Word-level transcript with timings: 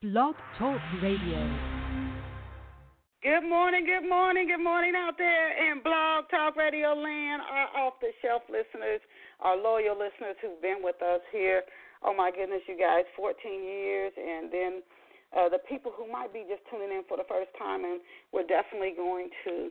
Blog 0.00 0.32
Talk 0.56 0.80
Radio. 1.02 1.44
Good 3.20 3.44
morning, 3.44 3.84
good 3.84 4.08
morning, 4.08 4.48
good 4.48 4.64
morning 4.64 4.96
out 4.96 5.18
there 5.18 5.52
in 5.52 5.82
Blog 5.84 6.24
Talk 6.30 6.56
Radio 6.56 6.96
land, 6.96 7.44
our 7.44 7.68
off 7.84 8.00
the 8.00 8.08
shelf 8.24 8.40
listeners, 8.48 9.04
our 9.40 9.60
loyal 9.60 9.92
listeners 9.92 10.40
who've 10.40 10.56
been 10.62 10.80
with 10.80 10.96
us 11.04 11.20
here. 11.30 11.68
Oh 12.00 12.16
my 12.16 12.30
goodness, 12.32 12.64
you 12.64 12.80
guys, 12.80 13.04
14 13.14 13.36
years, 13.44 14.16
and 14.16 14.48
then 14.48 14.72
uh, 15.36 15.52
the 15.52 15.60
people 15.68 15.92
who 15.92 16.10
might 16.10 16.32
be 16.32 16.48
just 16.48 16.64
tuning 16.72 16.96
in 16.96 17.04
for 17.04 17.18
the 17.18 17.28
first 17.28 17.52
time, 17.60 17.84
and 17.84 18.00
we're 18.32 18.48
definitely 18.48 18.96
going 18.96 19.28
to 19.44 19.68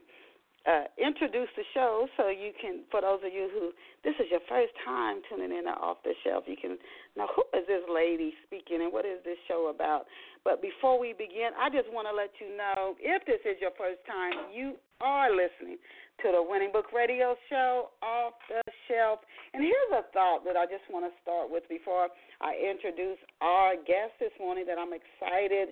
uh, 0.67 0.91
introduce 0.99 1.47
the 1.55 1.63
show 1.73 2.07
so 2.17 2.27
you 2.27 2.51
can, 2.59 2.83
for 2.91 2.99
those 3.01 3.23
of 3.23 3.31
you 3.31 3.47
who 3.53 3.71
this 4.03 4.15
is 4.19 4.27
your 4.31 4.43
first 4.49 4.75
time 4.83 5.23
tuning 5.29 5.55
in 5.55 5.63
to 5.65 5.75
Off 5.75 6.03
the 6.03 6.13
Shelf, 6.23 6.43
you 6.47 6.57
can 6.59 6.77
know 7.15 7.27
who 7.35 7.43
is 7.55 7.65
this 7.67 7.83
lady 7.87 8.33
speaking 8.43 8.83
and 8.83 8.91
what 8.91 9.05
is 9.05 9.23
this 9.23 9.39
show 9.47 9.71
about. 9.71 10.05
But 10.43 10.61
before 10.61 10.99
we 10.99 11.13
begin, 11.13 11.55
I 11.55 11.69
just 11.69 11.87
want 11.91 12.07
to 12.11 12.15
let 12.15 12.31
you 12.43 12.55
know 12.55 12.95
if 12.99 13.23
this 13.25 13.39
is 13.47 13.55
your 13.59 13.71
first 13.79 14.03
time, 14.03 14.51
you 14.51 14.75
are 14.99 15.31
listening 15.31 15.79
to 16.23 16.35
the 16.35 16.43
Winning 16.43 16.71
Book 16.75 16.91
Radio 16.91 17.35
Show 17.47 17.95
Off 18.03 18.35
the 18.51 18.59
Shelf. 18.87 19.23
And 19.53 19.63
here's 19.63 19.91
a 19.95 20.03
thought 20.11 20.43
that 20.43 20.59
I 20.59 20.67
just 20.67 20.83
want 20.91 21.07
to 21.07 21.13
start 21.23 21.47
with 21.47 21.63
before 21.71 22.11
I 22.43 22.59
introduce 22.59 23.19
our 23.39 23.79
guest 23.79 24.19
this 24.19 24.35
morning 24.39 24.67
that 24.67 24.75
I'm 24.75 24.91
excited 24.91 25.71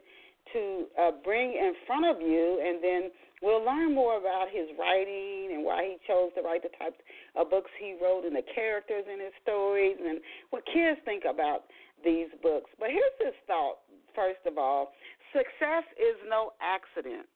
to 0.53 0.87
uh, 0.95 1.11
bring 1.23 1.51
in 1.51 1.75
front 1.85 2.07
of 2.07 2.23
you, 2.23 2.63
and 2.63 2.79
then 2.79 3.11
We'll 3.41 3.63
learn 3.63 3.93
more 3.93 4.17
about 4.17 4.47
his 4.51 4.67
writing 4.79 5.51
and 5.53 5.63
why 5.63 5.83
he 5.83 5.97
chose 6.07 6.31
to 6.35 6.41
write 6.41 6.63
the 6.63 6.73
types 6.79 6.97
of 7.35 7.49
books 7.49 7.69
he 7.79 7.95
wrote 8.01 8.25
and 8.25 8.35
the 8.35 8.45
characters 8.55 9.05
in 9.11 9.19
his 9.19 9.33
stories 9.43 9.97
and 9.99 10.19
what 10.49 10.65
kids 10.65 10.99
think 11.05 11.23
about 11.29 11.65
these 12.03 12.27
books. 12.41 12.69
But 12.79 12.89
here's 12.89 13.17
this 13.19 13.37
thought, 13.45 13.77
first 14.15 14.41
of 14.45 14.57
all 14.57 14.93
success 15.33 15.83
is 15.99 16.15
no 16.29 16.51
accident, 16.61 17.27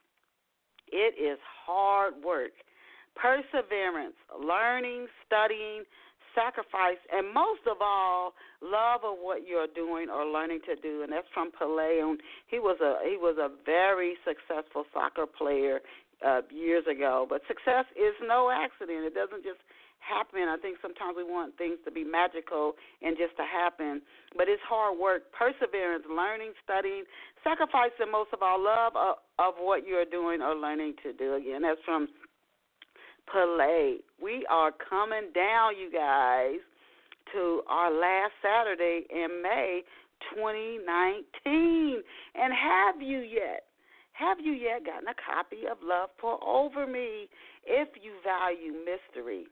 it 0.88 1.14
is 1.22 1.38
hard 1.66 2.14
work, 2.24 2.52
perseverance, 3.16 4.16
learning, 4.40 5.08
studying, 5.26 5.84
sacrifice, 6.36 7.02
and 7.12 7.34
most 7.34 7.62
of 7.70 7.78
all, 7.82 8.34
love 8.62 9.02
of 9.04 9.18
what 9.20 9.48
you're 9.48 9.70
doing 9.74 10.10
or 10.10 10.26
learning 10.26 10.60
to 10.68 10.76
do. 10.76 11.04
And 11.04 11.12
that's 11.12 11.28
from 11.34 11.52
Pele. 11.52 12.00
He 12.48 12.60
was 12.60 12.78
a 12.82 13.02
he 13.08 13.18
was 13.18 13.38
a 13.38 13.50
very 13.66 14.16
successful 14.26 14.86
soccer 14.94 15.26
player 15.26 15.80
uh, 16.26 16.42
years 16.50 16.86
ago. 16.90 17.26
But 17.28 17.42
success 17.48 17.86
is 17.96 18.14
no 18.22 18.52
accident. 18.54 19.06
It 19.06 19.16
doesn't 19.16 19.44
just 19.44 19.59
happen. 20.02 20.50
I 20.50 20.58
think 20.58 20.78
sometimes 20.82 21.14
we 21.16 21.24
want 21.24 21.58
things 21.58 21.78
to 21.86 21.92
be 21.92 22.04
magical 22.04 22.74
and 23.02 23.16
just 23.18 23.38
to 23.38 23.46
happen. 23.46 24.02
But 24.36 24.50
it's 24.50 24.62
hard 24.66 24.98
work, 24.98 25.30
perseverance, 25.32 26.04
learning, 26.09 26.54
studying, 26.66 27.06
sacrifice, 27.44 27.94
and 28.00 28.12
most 28.12 28.34
of 28.34 28.42
all, 28.42 28.62
love 28.62 28.94
of, 28.98 29.22
of 29.38 29.54
what 29.62 29.86
you're 29.86 30.09
doing 30.09 30.42
or 30.42 30.56
learning 30.56 30.96
to 31.04 31.14
do. 31.14 31.36
Again, 31.36 31.62
that's 31.62 31.82
from 31.86 32.09
Pele. 33.32 33.98
We 34.22 34.46
are 34.50 34.72
coming 34.72 35.32
down, 35.34 35.78
you 35.78 35.92
guys, 35.92 36.60
to 37.34 37.62
our 37.68 37.92
last 37.92 38.34
Saturday 38.42 39.06
in 39.10 39.42
May 39.42 39.82
2019. 40.36 42.04
And 42.36 42.54
have 42.54 43.02
you 43.02 43.20
yet? 43.20 43.64
Have 44.14 44.40
you 44.40 44.54
yet 44.54 44.86
gotten 44.86 45.08
a 45.08 45.16
copy 45.16 45.68
of 45.70 45.78
Love 45.84 46.10
Pour 46.20 46.44
Over 46.44 46.86
Me 46.86 47.28
if 47.66 47.90
you 48.02 48.14
value 48.24 48.74
mystery? 48.74 49.48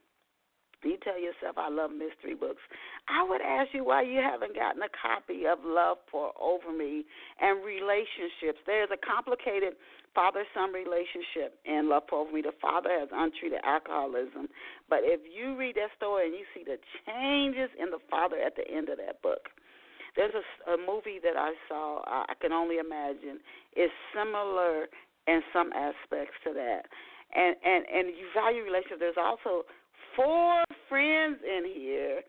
You 0.84 0.96
tell 1.04 1.20
yourself, 1.20 1.58
I 1.58 1.68
love 1.68 1.92
mystery 1.92 2.36
books. 2.40 2.64
I 3.10 3.24
would 3.28 3.42
ask 3.42 3.74
you 3.74 3.84
why 3.84 4.04
you 4.04 4.20
haven't 4.24 4.56
gotten 4.56 4.82
a 4.82 4.92
copy 4.96 5.44
of 5.46 5.60
Love 5.64 5.98
Pour 6.10 6.32
Over 6.40 6.72
Me 6.72 7.04
and 7.42 7.60
Relationships. 7.66 8.64
There's 8.66 8.88
a 8.88 9.00
complicated 9.00 9.76
father 10.16 10.48
son 10.56 10.72
relationship 10.72 11.60
in 11.66 11.90
Love 11.90 12.08
Pour 12.08 12.24
Over 12.24 12.32
Me. 12.32 12.42
The 12.42 12.56
father 12.62 12.96
has 12.96 13.10
untreated 13.12 13.60
alcoholism. 13.68 14.48
But 14.88 15.04
if 15.04 15.20
you 15.28 15.60
read 15.60 15.76
that 15.76 15.92
story 15.98 16.32
and 16.32 16.36
you 16.36 16.48
see 16.56 16.64
the 16.64 16.80
changes 17.04 17.70
in 17.76 17.92
the 17.92 18.00
father 18.10 18.40
at 18.40 18.56
the 18.56 18.64
end 18.64 18.88
of 18.88 18.98
that 19.04 19.22
book, 19.22 19.52
there's 20.16 20.34
a, 20.34 20.74
a 20.74 20.78
movie 20.80 21.20
that 21.20 21.36
I 21.36 21.54
saw, 21.68 22.02
I 22.08 22.34
can 22.40 22.54
only 22.54 22.80
imagine, 22.80 23.44
is 23.76 23.92
similar 24.16 24.88
in 25.28 25.44
some 25.52 25.76
aspects 25.76 26.40
to 26.48 26.54
that. 26.56 26.88
And 27.36 27.54
and 27.62 27.86
and 27.86 28.08
you 28.18 28.26
value 28.34 28.64
relationships. 28.64 28.98
There's 29.00 29.22
also 29.22 29.70
four 30.16 30.64
friends 30.88 31.38
in 31.44 31.66
here 31.66 32.22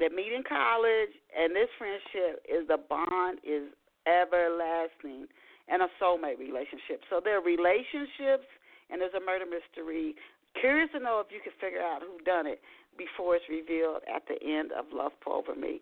that 0.00 0.12
meet 0.12 0.32
in 0.32 0.42
college, 0.46 1.12
and 1.34 1.54
this 1.54 1.68
friendship 1.78 2.44
is 2.46 2.66
the 2.68 2.78
bond 2.78 3.38
is 3.42 3.70
everlasting 4.06 5.26
and 5.68 5.82
a 5.82 5.90
soulmate 6.00 6.38
relationship. 6.38 7.04
So 7.10 7.20
there 7.22 7.38
are 7.38 7.44
relationships, 7.44 8.48
and 8.90 9.00
there's 9.00 9.14
a 9.14 9.24
murder 9.24 9.44
mystery. 9.44 10.14
Curious 10.60 10.90
to 10.94 11.00
know 11.00 11.20
if 11.20 11.28
you 11.30 11.40
can 11.44 11.52
figure 11.60 11.82
out 11.82 12.00
who 12.00 12.22
done 12.24 12.46
it 12.46 12.60
before 12.96 13.36
it's 13.36 13.44
revealed 13.48 14.02
at 14.08 14.24
the 14.26 14.40
end 14.40 14.72
of 14.72 14.86
Love 14.92 15.12
Over 15.26 15.54
Me. 15.54 15.80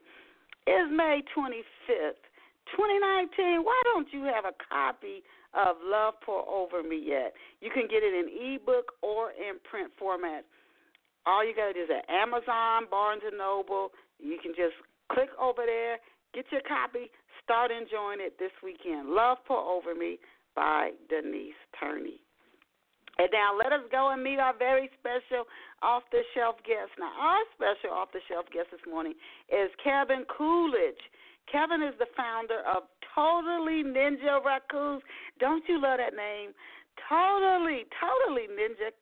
It's 0.66 0.90
May 0.90 1.22
25th, 1.30 2.20
2019. 2.74 3.62
Why 3.62 3.80
don't 3.94 4.10
you 4.10 4.24
have 4.26 4.44
a 4.44 4.56
copy 4.58 5.22
of 5.54 5.76
Love 5.84 6.14
Pour 6.24 6.42
Over 6.48 6.82
Me 6.82 6.98
yet? 6.98 7.32
You 7.60 7.70
can 7.70 7.86
get 7.86 8.02
it 8.02 8.12
in 8.12 8.26
ebook 8.58 8.98
or 9.02 9.30
in 9.30 9.62
print 9.62 9.92
format 9.98 10.44
all 11.26 11.44
you 11.44 11.54
got 11.54 11.68
to 11.68 11.74
do 11.74 11.82
is 11.82 11.90
at 11.90 12.08
Amazon, 12.08 12.86
Barnes 12.90 13.22
and 13.26 13.36
Noble. 13.36 13.90
You 14.18 14.38
can 14.40 14.54
just 14.54 14.78
click 15.12 15.30
over 15.40 15.66
there, 15.66 15.98
get 16.32 16.46
your 16.50 16.62
copy, 16.62 17.10
start 17.42 17.70
enjoying 17.70 18.22
it 18.22 18.38
this 18.38 18.54
weekend. 18.62 19.10
Love 19.10 19.38
Pour 19.46 19.58
Over 19.58 19.94
Me 19.94 20.18
by 20.54 20.90
Denise 21.10 21.58
Turney. 21.78 22.22
And 23.18 23.28
now 23.32 23.56
let 23.56 23.72
us 23.72 23.84
go 23.90 24.12
and 24.12 24.22
meet 24.22 24.38
our 24.38 24.56
very 24.56 24.90
special 25.00 25.48
off 25.82 26.02
the 26.12 26.20
shelf 26.34 26.56
guest. 26.68 26.92
Now, 27.00 27.12
our 27.16 27.42
special 27.56 27.96
off 27.96 28.12
the 28.12 28.20
shelf 28.28 28.44
guest 28.52 28.68
this 28.70 28.84
morning 28.84 29.14
is 29.48 29.72
Kevin 29.82 30.24
Coolidge. 30.28 31.00
Kevin 31.50 31.80
is 31.80 31.96
the 31.98 32.10
founder 32.16 32.60
of 32.68 32.84
Totally 33.14 33.82
Ninja 33.82 34.44
Raccoons. 34.44 35.02
Don't 35.40 35.64
you 35.66 35.80
love 35.80 35.96
that 35.96 36.12
name? 36.12 36.52
Totally, 37.08 37.88
totally 37.96 38.52
Ninja 38.52 38.92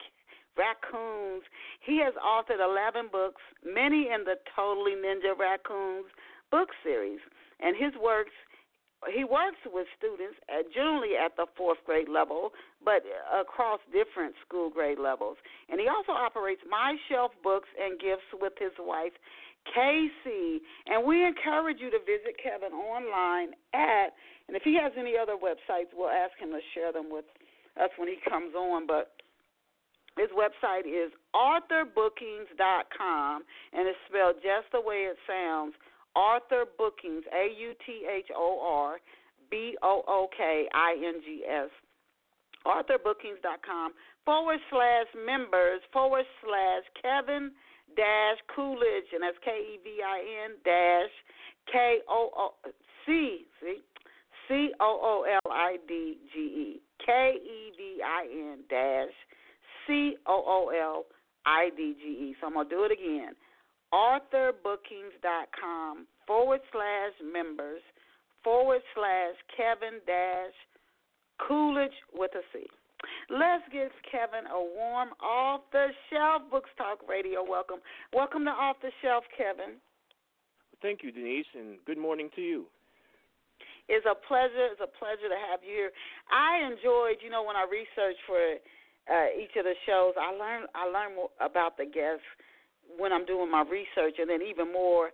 Raccoons. 0.56 1.42
He 1.80 2.00
has 2.02 2.14
authored 2.14 2.62
11 2.62 3.10
books, 3.10 3.42
many 3.64 4.08
in 4.12 4.24
the 4.24 4.36
Totally 4.54 4.92
Ninja 4.92 5.36
Raccoons 5.38 6.06
book 6.50 6.70
series. 6.82 7.20
And 7.60 7.76
his 7.76 7.92
works, 8.00 8.34
he 9.12 9.24
works 9.24 9.60
with 9.66 9.86
students 9.98 10.38
at, 10.48 10.72
generally 10.72 11.16
at 11.18 11.36
the 11.36 11.46
fourth 11.56 11.78
grade 11.84 12.08
level, 12.08 12.50
but 12.84 13.02
across 13.32 13.80
different 13.92 14.34
school 14.46 14.70
grade 14.70 14.98
levels. 14.98 15.36
And 15.68 15.80
he 15.80 15.88
also 15.88 16.12
operates 16.12 16.62
My 16.68 16.96
Shelf 17.08 17.32
Books 17.42 17.68
and 17.80 17.98
Gifts 17.98 18.28
with 18.34 18.54
his 18.58 18.72
wife, 18.78 19.12
Casey. 19.66 20.62
And 20.86 21.04
we 21.06 21.24
encourage 21.24 21.78
you 21.80 21.90
to 21.90 21.98
visit 22.00 22.36
Kevin 22.42 22.72
online 22.72 23.56
at, 23.72 24.12
and 24.48 24.56
if 24.56 24.62
he 24.62 24.76
has 24.80 24.92
any 24.98 25.14
other 25.16 25.36
websites, 25.36 25.90
we'll 25.94 26.12
ask 26.12 26.36
him 26.38 26.50
to 26.50 26.60
share 26.74 26.92
them 26.92 27.08
with 27.10 27.24
us 27.80 27.90
when 27.96 28.08
he 28.08 28.16
comes 28.28 28.54
on. 28.54 28.86
But 28.86 29.10
his 30.16 30.30
website 30.30 30.86
is 30.86 31.10
authorbookings.com, 31.34 33.42
and 33.72 33.88
it's 33.88 33.98
spelled 34.08 34.36
just 34.36 34.70
the 34.72 34.80
way 34.80 35.08
it 35.10 35.18
sounds. 35.26 35.74
Author 36.14 36.66
Bookings, 36.78 37.24
A 37.34 37.48
U 37.58 37.74
T 37.84 38.06
H 38.06 38.30
O 38.36 38.60
R 38.62 39.00
B 39.50 39.76
O 39.82 40.04
O 40.06 40.28
K 40.36 40.68
I 40.72 40.94
N 41.04 41.20
G 41.24 41.42
S. 41.44 41.70
Authorbookings.com 42.64 43.92
forward 44.24 44.60
slash 44.70 45.08
members 45.26 45.82
forward 45.92 46.26
slash 46.40 46.84
Kevin 47.02 47.50
dash 47.96 48.38
Coolidge, 48.54 49.12
and 49.12 49.22
that's 49.22 49.36
K 49.44 49.50
E 49.50 49.80
V 49.82 50.00
I 50.06 50.20
N 50.46 50.52
dash 50.64 51.10
K 51.70 51.98
O 52.08 52.30
O 52.36 52.54
C? 53.06 53.46
C 54.48 54.70
O 54.80 55.00
O 55.02 55.24
L 55.28 55.50
I 55.50 55.78
D 55.88 56.18
G 56.32 56.38
E. 56.38 56.80
K 57.04 57.34
E 57.42 57.72
V 57.76 58.00
I 58.02 58.26
N 58.30 58.58
dash 58.70 59.12
C 59.86 60.16
O 60.26 60.42
O 60.46 60.70
L 60.70 61.04
I 61.46 61.70
D 61.76 61.94
G 62.00 62.08
E. 62.08 62.34
So 62.40 62.46
I'm 62.46 62.54
going 62.54 62.68
to 62.68 62.74
do 62.74 62.84
it 62.84 62.92
again. 62.92 63.34
AuthorBookings.com 63.92 66.06
forward 66.26 66.60
slash 66.72 67.12
members 67.22 67.82
forward 68.42 68.80
slash 68.94 69.34
Kevin 69.56 70.00
dash 70.06 70.54
Coolidge 71.38 71.94
with 72.12 72.34
a 72.34 72.42
C. 72.52 72.66
Let's 73.28 73.64
give 73.72 73.90
Kevin 74.10 74.46
a 74.48 74.60
warm 74.60 75.10
off 75.20 75.60
the 75.72 75.92
shelf 76.08 76.42
Books 76.50 76.70
Talk 76.76 77.06
Radio 77.08 77.44
welcome. 77.44 77.80
Welcome 78.12 78.44
to 78.44 78.50
Off 78.50 78.76
the 78.80 78.90
Shelf, 79.02 79.24
Kevin. 79.36 79.76
Thank 80.80 81.02
you, 81.02 81.12
Denise, 81.12 81.46
and 81.54 81.78
good 81.86 81.98
morning 81.98 82.30
to 82.36 82.40
you. 82.40 82.66
It's 83.88 84.06
a 84.08 84.14
pleasure. 84.16 84.72
It's 84.72 84.80
a 84.80 84.88
pleasure 84.88 85.28
to 85.28 85.36
have 85.50 85.60
you 85.60 85.72
here. 85.72 85.92
I 86.32 86.64
enjoyed, 86.64 87.20
you 87.20 87.28
know, 87.28 87.44
when 87.44 87.56
I 87.56 87.68
researched 87.68 88.24
for 88.24 88.40
uh, 89.10 89.28
each 89.36 89.56
of 89.56 89.64
the 89.64 89.76
shows, 89.86 90.14
I 90.16 90.32
learn 90.32 90.66
I 90.74 90.88
learn 90.88 91.16
more 91.16 91.30
about 91.40 91.76
the 91.76 91.84
guests 91.84 92.24
when 92.98 93.12
I'm 93.12 93.26
doing 93.26 93.50
my 93.50 93.62
research, 93.62 94.16
and 94.18 94.28
then 94.28 94.40
even 94.42 94.72
more, 94.72 95.08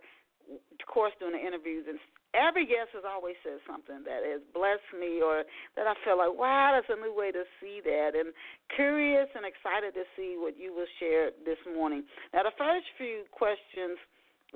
of 0.51 0.85
course, 0.87 1.13
doing 1.19 1.33
the 1.33 1.43
interviews 1.43 1.85
and 1.87 1.99
every 2.33 2.65
guest 2.65 2.95
has 2.95 3.03
always 3.03 3.35
said 3.43 3.59
something 3.67 4.03
that 4.07 4.23
has 4.23 4.39
blessed 4.55 4.87
me 4.95 5.19
or 5.19 5.43
that 5.75 5.87
I 5.87 5.95
feel 6.03 6.17
like, 6.17 6.31
wow, 6.31 6.75
that's 6.75 6.87
a 6.91 6.99
new 6.99 7.11
way 7.11 7.31
to 7.31 7.43
see 7.59 7.83
that. 7.83 8.15
And 8.15 8.31
curious 8.75 9.27
and 9.35 9.43
excited 9.43 9.93
to 9.95 10.07
see 10.15 10.39
what 10.39 10.55
you 10.55 10.71
will 10.71 10.89
share 10.99 11.31
this 11.43 11.59
morning. 11.67 12.07
Now, 12.33 12.43
the 12.47 12.55
first 12.55 12.87
few 12.97 13.27
questions 13.31 13.99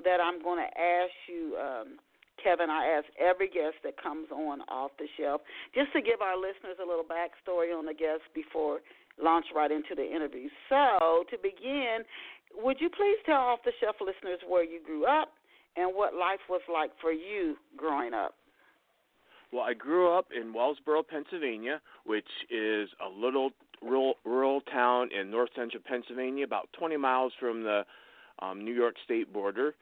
that 0.04 0.20
I'm 0.20 0.40
going 0.40 0.60
to 0.60 0.72
ask 0.72 1.16
you, 1.28 1.56
um, 1.56 1.88
Kevin, 2.40 2.68
I 2.68 3.00
ask 3.00 3.08
every 3.16 3.48
guest 3.48 3.80
that 3.84 3.96
comes 4.00 4.28
on 4.28 4.60
off 4.68 4.92
the 5.00 5.08
shelf, 5.16 5.40
just 5.72 5.92
to 5.96 6.00
give 6.04 6.20
our 6.20 6.36
listeners 6.36 6.76
a 6.80 6.86
little 6.86 7.04
backstory 7.04 7.72
on 7.72 7.88
the 7.88 7.96
guest 7.96 8.24
before 8.36 8.80
launch 9.22 9.46
right 9.54 9.70
into 9.70 9.94
the 9.94 10.04
interview. 10.04 10.48
So, 10.68 11.24
to 11.30 11.36
begin, 11.42 12.04
would 12.54 12.80
you 12.80 12.90
please 12.90 13.16
tell 13.24 13.40
off 13.40 13.60
the 13.64 13.72
shelf 13.80 13.96
listeners 14.00 14.40
where 14.46 14.64
you 14.64 14.80
grew 14.84 15.06
up? 15.06 15.32
and 15.76 15.94
what 15.94 16.14
life 16.14 16.40
was 16.48 16.62
like 16.72 16.90
for 17.00 17.12
you 17.12 17.56
growing 17.76 18.14
up. 18.14 18.34
Well, 19.52 19.62
I 19.62 19.74
grew 19.74 20.16
up 20.16 20.28
in 20.36 20.52
Wellsboro, 20.52 21.06
Pennsylvania, 21.08 21.80
which 22.04 22.28
is 22.50 22.88
a 23.04 23.08
little 23.08 23.50
rural, 23.80 24.14
rural 24.24 24.60
town 24.62 25.10
in 25.18 25.30
north 25.30 25.50
central 25.54 25.82
Pennsylvania, 25.86 26.44
about 26.44 26.68
20 26.78 26.96
miles 26.96 27.32
from 27.38 27.62
the 27.62 27.82
um, 28.40 28.64
New 28.64 28.72
York 28.72 28.96
State 29.04 29.32
border, 29.32 29.74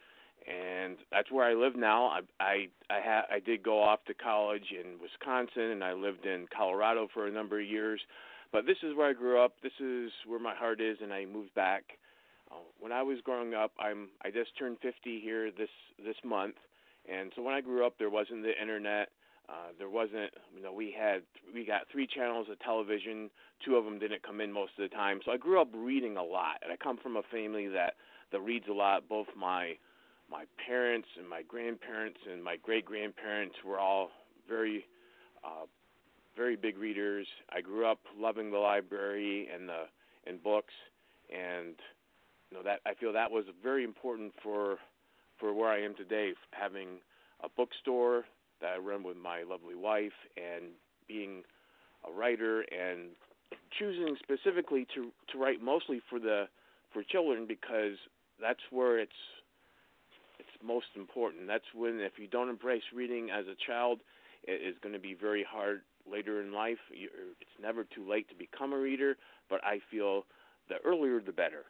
and 0.47 0.97
that's 1.11 1.31
where 1.33 1.47
I 1.47 1.55
live 1.55 1.77
now. 1.77 2.07
I 2.07 2.21
I 2.39 2.55
I, 2.91 3.01
ha- 3.03 3.27
I 3.33 3.41
did 3.41 3.63
go 3.63 3.83
off 3.83 4.05
to 4.07 4.15
college 4.15 4.67
in 4.71 5.01
Wisconsin, 5.01 5.71
and 5.71 5.83
I 5.83 5.95
lived 5.95 6.27
in 6.27 6.47
Colorado 6.55 7.09
for 7.13 7.27
a 7.27 7.31
number 7.31 7.59
of 7.59 7.67
years, 7.67 8.01
but 8.53 8.67
this 8.67 8.79
is 8.83 8.97
where 8.97 9.09
I 9.09 9.13
grew 9.13 9.43
up. 9.43 9.55
This 9.63 9.73
is 9.81 10.11
where 10.27 10.41
my 10.41 10.55
heart 10.55 10.81
is, 10.81 10.99
and 11.03 11.13
I 11.13 11.25
moved 11.25 11.55
back 11.55 11.85
uh, 12.51 12.57
when 12.79 12.93
I 12.93 13.03
was 13.03 13.19
growing 13.25 13.55
up, 13.55 13.73
I'm 13.79 14.09
I 14.23 14.31
just 14.31 14.57
turned 14.59 14.79
50 14.83 15.21
here 15.21 15.51
this 15.51 15.71
this 16.05 16.17
month, 16.25 16.57
and 17.11 17.33
so 17.35 17.43
when 17.43 17.55
I 17.55 17.61
grew 17.61 17.87
up, 17.87 17.95
there 17.99 18.11
wasn't 18.11 18.43
the 18.43 18.61
internet. 18.61 19.11
Uh, 19.47 19.77
there 19.79 19.91
wasn't, 19.91 20.33
you 20.57 20.63
know, 20.63 20.73
we 20.73 20.95
had 20.99 21.23
we 21.53 21.67
got 21.67 21.83
three 21.93 22.07
channels 22.07 22.47
of 22.51 22.59
television. 22.61 23.31
Two 23.65 23.77
of 23.77 23.85
them 23.85 23.99
didn't 23.99 24.23
come 24.23 24.41
in 24.41 24.51
most 24.51 24.73
of 24.79 24.89
the 24.89 24.95
time. 24.95 25.21
So 25.25 25.33
I 25.33 25.37
grew 25.37 25.61
up 25.61 25.69
reading 25.75 26.17
a 26.17 26.23
lot, 26.23 26.57
and 26.63 26.73
I 26.73 26.77
come 26.77 26.97
from 26.97 27.17
a 27.17 27.23
family 27.31 27.69
that 27.69 27.95
that 28.33 28.41
reads 28.41 28.67
a 28.71 28.73
lot. 28.73 29.09
Both 29.09 29.29
my 29.37 29.77
my 30.31 30.45
parents 30.67 31.09
and 31.19 31.29
my 31.29 31.43
grandparents 31.43 32.21
and 32.31 32.43
my 32.43 32.57
great 32.57 32.85
grandparents 32.85 33.57
were 33.65 33.79
all 33.79 34.11
very 34.49 34.87
uh, 35.45 35.67
very 36.37 36.57
big 36.57 36.79
readers. 36.79 37.27
I 37.51 37.61
grew 37.61 37.87
up 37.87 38.01
loving 38.19 38.51
the 38.51 38.59
library 38.59 39.49
and 39.55 39.69
the 39.69 39.85
and 40.27 40.43
books, 40.43 40.73
and 41.31 41.75
you 42.51 42.57
know 42.57 42.63
that 42.63 42.81
I 42.87 42.95
feel 42.95 43.13
that 43.13 43.31
was 43.31 43.45
very 43.63 43.85
important 43.85 44.33
for 44.43 44.79
for 45.39 45.53
where 45.53 45.71
I 45.71 45.83
am 45.83 45.95
today, 45.95 46.33
having 46.53 47.01
a 47.43 47.49
bookstore 47.49 48.25
that 48.61 48.75
I 48.75 48.79
run 48.79 49.03
with 49.03 49.17
my 49.17 49.43
lovely 49.43 49.75
wife, 49.75 50.13
and 50.37 50.73
being 51.07 51.43
a 52.07 52.13
writer 52.13 52.63
and 52.63 53.11
choosing 53.79 54.17
specifically 54.23 54.87
to 54.95 55.11
to 55.33 55.39
write 55.39 55.63
mostly 55.63 56.01
for 56.09 56.19
the 56.19 56.45
for 56.93 57.03
children 57.03 57.47
because 57.47 57.97
that's 58.41 58.61
where 58.71 58.99
it's 58.99 59.13
it's 60.39 60.49
most 60.65 60.87
important. 60.97 61.47
That's 61.47 61.65
when 61.75 62.01
if 62.01 62.13
you 62.19 62.27
don't 62.27 62.49
embrace 62.49 62.83
reading 62.95 63.31
as 63.31 63.47
a 63.47 63.55
child, 63.67 64.01
it 64.43 64.61
is 64.67 64.77
going 64.83 64.95
to 64.95 65.01
be 65.01 65.15
very 65.15 65.45
hard 65.49 65.83
later 66.11 66.43
in 66.43 66.53
life. 66.53 66.79
It's 66.91 67.59
never 67.61 67.85
too 67.85 68.09
late 68.09 68.29
to 68.29 68.35
become 68.35 68.73
a 68.73 68.79
reader, 68.79 69.17
but 69.49 69.63
I 69.65 69.81
feel 69.91 70.25
the 70.69 70.77
earlier 70.85 71.21
the 71.21 71.33
better. 71.33 71.65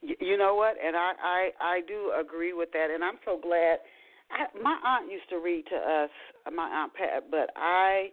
You 0.00 0.38
know 0.38 0.54
what? 0.54 0.76
And 0.84 0.96
I 0.96 1.12
I 1.22 1.50
I 1.60 1.80
do 1.86 2.12
agree 2.18 2.52
with 2.52 2.70
that, 2.72 2.88
and 2.92 3.02
I'm 3.02 3.18
so 3.24 3.38
glad. 3.40 3.78
I, 4.30 4.44
my 4.60 4.78
aunt 4.84 5.10
used 5.10 5.28
to 5.30 5.38
read 5.38 5.64
to 5.70 5.76
us, 5.76 6.10
my 6.54 6.68
aunt 6.68 6.94
Pat, 6.94 7.30
but 7.30 7.50
I 7.56 8.10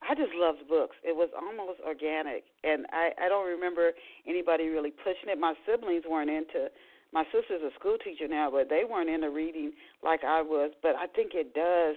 I 0.00 0.14
just 0.14 0.32
loved 0.34 0.68
books. 0.68 0.96
It 1.04 1.14
was 1.14 1.28
almost 1.36 1.80
organic, 1.84 2.44
and 2.64 2.86
I 2.92 3.10
I 3.20 3.28
don't 3.28 3.46
remember 3.46 3.92
anybody 4.26 4.68
really 4.68 4.90
pushing 4.90 5.28
it. 5.28 5.38
My 5.38 5.54
siblings 5.66 6.04
weren't 6.08 6.30
into. 6.30 6.70
My 7.12 7.24
sister's 7.32 7.62
a 7.62 7.72
school 7.78 7.96
teacher 8.02 8.28
now, 8.28 8.50
but 8.50 8.68
they 8.68 8.82
weren't 8.88 9.10
into 9.10 9.30
reading 9.30 9.72
like 10.02 10.24
I 10.24 10.42
was. 10.42 10.72
But 10.82 10.94
I 10.96 11.06
think 11.08 11.32
it 11.34 11.54
does 11.54 11.96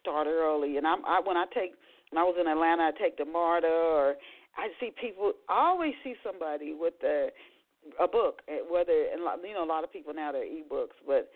start 0.00 0.26
early, 0.26 0.76
and 0.76 0.86
I'm 0.86 1.04
I 1.04 1.20
when 1.24 1.36
I 1.36 1.44
take 1.52 1.74
when 2.10 2.20
I 2.20 2.24
was 2.24 2.36
in 2.40 2.46
Atlanta, 2.46 2.84
I 2.84 2.92
take 2.92 3.16
the 3.16 3.24
MARTA 3.24 3.66
or 3.66 4.14
I 4.56 4.68
see 4.78 4.92
people. 5.00 5.32
I 5.48 5.68
always 5.68 5.94
see 6.04 6.14
somebody 6.24 6.74
with 6.74 6.94
a 7.04 7.28
a 8.00 8.06
book, 8.06 8.42
eh, 8.48 8.58
whether 8.68 8.92
and 9.12 9.22
you 9.44 9.54
know 9.54 9.64
a 9.64 9.66
lot 9.66 9.84
of 9.84 9.92
people 9.92 10.14
now 10.14 10.32
they're 10.32 10.44
e-books, 10.44 10.96
but 11.06 11.30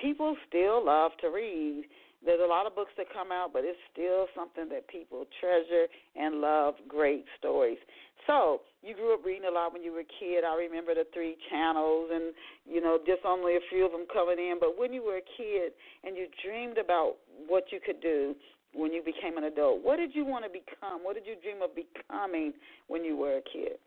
people 0.00 0.36
still 0.48 0.84
love 0.84 1.12
to 1.20 1.28
read. 1.28 1.84
There's 2.24 2.40
a 2.44 2.46
lot 2.46 2.66
of 2.66 2.74
books 2.74 2.92
that 2.98 3.06
come 3.12 3.32
out, 3.32 3.52
but 3.52 3.64
it's 3.64 3.80
still 3.92 4.26
something 4.36 4.68
that 4.68 4.88
people 4.88 5.24
treasure 5.40 5.88
and 6.16 6.40
love. 6.40 6.74
Great 6.86 7.24
stories. 7.38 7.78
So 8.26 8.60
you 8.82 8.94
grew 8.94 9.14
up 9.14 9.24
reading 9.24 9.48
a 9.48 9.50
lot 9.50 9.72
when 9.72 9.82
you 9.82 9.92
were 9.92 10.04
a 10.04 10.12
kid. 10.20 10.44
I 10.44 10.54
remember 10.54 10.94
the 10.94 11.06
three 11.14 11.36
channels, 11.50 12.10
and 12.12 12.34
you 12.68 12.80
know 12.80 12.98
just 13.06 13.24
only 13.24 13.56
a 13.56 13.64
few 13.70 13.86
of 13.86 13.92
them 13.92 14.04
coming 14.12 14.38
in. 14.38 14.58
But 14.60 14.78
when 14.78 14.92
you 14.92 15.02
were 15.02 15.16
a 15.16 15.28
kid 15.36 15.72
and 16.04 16.16
you 16.16 16.26
dreamed 16.44 16.76
about 16.76 17.16
what 17.48 17.64
you 17.72 17.80
could 17.84 18.00
do 18.02 18.34
when 18.74 18.92
you 18.92 19.02
became 19.02 19.38
an 19.38 19.44
adult, 19.44 19.82
what 19.82 19.96
did 19.96 20.14
you 20.14 20.24
want 20.24 20.44
to 20.44 20.50
become? 20.50 21.00
What 21.02 21.14
did 21.14 21.24
you 21.26 21.34
dream 21.40 21.62
of 21.62 21.70
becoming 21.74 22.52
when 22.88 23.02
you 23.02 23.16
were 23.16 23.38
a 23.38 23.42
kid? 23.42 23.80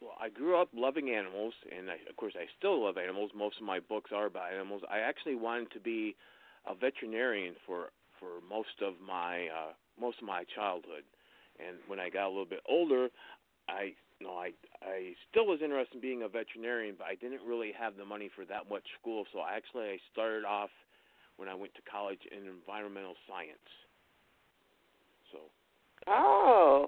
Well, 0.00 0.14
I 0.20 0.28
grew 0.28 0.60
up 0.60 0.68
loving 0.72 1.10
animals, 1.10 1.54
and 1.76 1.90
I, 1.90 1.94
of 2.08 2.16
course, 2.16 2.34
I 2.38 2.46
still 2.56 2.84
love 2.84 2.96
animals. 2.98 3.32
Most 3.36 3.56
of 3.60 3.66
my 3.66 3.80
books 3.80 4.12
are 4.14 4.26
about 4.26 4.52
animals. 4.52 4.82
I 4.88 5.00
actually 5.00 5.34
wanted 5.34 5.72
to 5.72 5.80
be 5.80 6.14
a 6.68 6.74
veterinarian 6.74 7.54
for 7.66 7.90
for 8.20 8.42
most 8.48 8.82
of 8.82 8.94
my 9.04 9.48
uh, 9.48 9.72
most 10.00 10.18
of 10.20 10.26
my 10.26 10.44
childhood, 10.54 11.04
and 11.58 11.78
when 11.86 11.98
I 11.98 12.10
got 12.10 12.26
a 12.26 12.32
little 12.32 12.46
bit 12.46 12.60
older, 12.68 13.08
I 13.68 13.94
you 14.20 14.26
know 14.26 14.34
I 14.34 14.52
I 14.82 15.14
still 15.30 15.46
was 15.46 15.60
interested 15.62 15.96
in 15.96 16.00
being 16.00 16.22
a 16.22 16.28
veterinarian, 16.28 16.96
but 16.98 17.06
I 17.06 17.14
didn't 17.14 17.46
really 17.46 17.72
have 17.78 17.96
the 17.96 18.04
money 18.04 18.30
for 18.34 18.44
that 18.46 18.68
much 18.68 18.84
school. 19.00 19.24
So 19.32 19.40
actually, 19.40 19.84
I 19.84 19.98
started 20.12 20.44
off 20.44 20.70
when 21.36 21.48
I 21.48 21.54
went 21.54 21.74
to 21.74 21.82
college 21.90 22.20
in 22.30 22.46
environmental 22.46 23.14
science. 23.26 23.68
So. 25.32 25.38
Oh. 26.06 26.86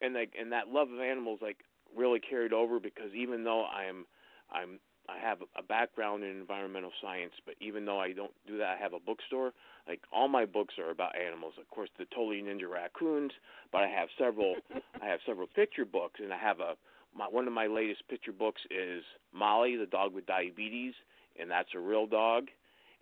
and 0.00 0.14
like 0.14 0.32
and 0.38 0.52
that 0.52 0.68
love 0.68 0.90
of 0.90 1.00
animals, 1.00 1.40
like 1.42 1.58
really 1.96 2.20
carried 2.20 2.52
over 2.52 2.80
because 2.80 3.12
even 3.14 3.44
though 3.44 3.64
I'm 3.64 4.06
I'm 4.50 4.78
I 5.08 5.18
have 5.18 5.38
a 5.56 5.62
background 5.62 6.24
in 6.24 6.30
environmental 6.30 6.92
science, 7.02 7.32
but 7.44 7.54
even 7.60 7.84
though 7.84 8.00
I 8.00 8.12
don't 8.12 8.32
do 8.46 8.56
that, 8.58 8.76
I 8.78 8.82
have 8.82 8.94
a 8.94 8.98
bookstore. 8.98 9.52
Like 9.86 10.00
all 10.12 10.28
my 10.28 10.46
books 10.46 10.74
are 10.78 10.90
about 10.90 11.12
animals. 11.18 11.54
Of 11.60 11.68
course, 11.68 11.90
the 11.98 12.06
Totally 12.06 12.40
Ninja 12.42 12.70
Raccoons, 12.70 13.32
but 13.70 13.82
I 13.82 13.88
have 13.88 14.08
several. 14.18 14.54
I 15.02 15.06
have 15.06 15.20
several 15.26 15.46
picture 15.46 15.84
books, 15.84 16.20
and 16.22 16.32
I 16.32 16.38
have 16.38 16.60
a 16.60 16.74
my, 17.16 17.26
one 17.26 17.46
of 17.46 17.52
my 17.52 17.66
latest 17.66 18.08
picture 18.08 18.32
books 18.32 18.60
is 18.70 19.02
Molly, 19.32 19.76
the 19.76 19.86
dog 19.86 20.14
with 20.14 20.26
diabetes, 20.26 20.94
and 21.38 21.50
that's 21.50 21.68
a 21.74 21.78
real 21.78 22.06
dog. 22.06 22.48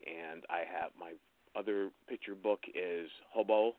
And 0.04 0.42
I 0.50 0.58
have 0.58 0.90
my 0.98 1.12
other 1.54 1.90
picture 2.08 2.34
book 2.34 2.60
is 2.74 3.08
Hobo, 3.32 3.74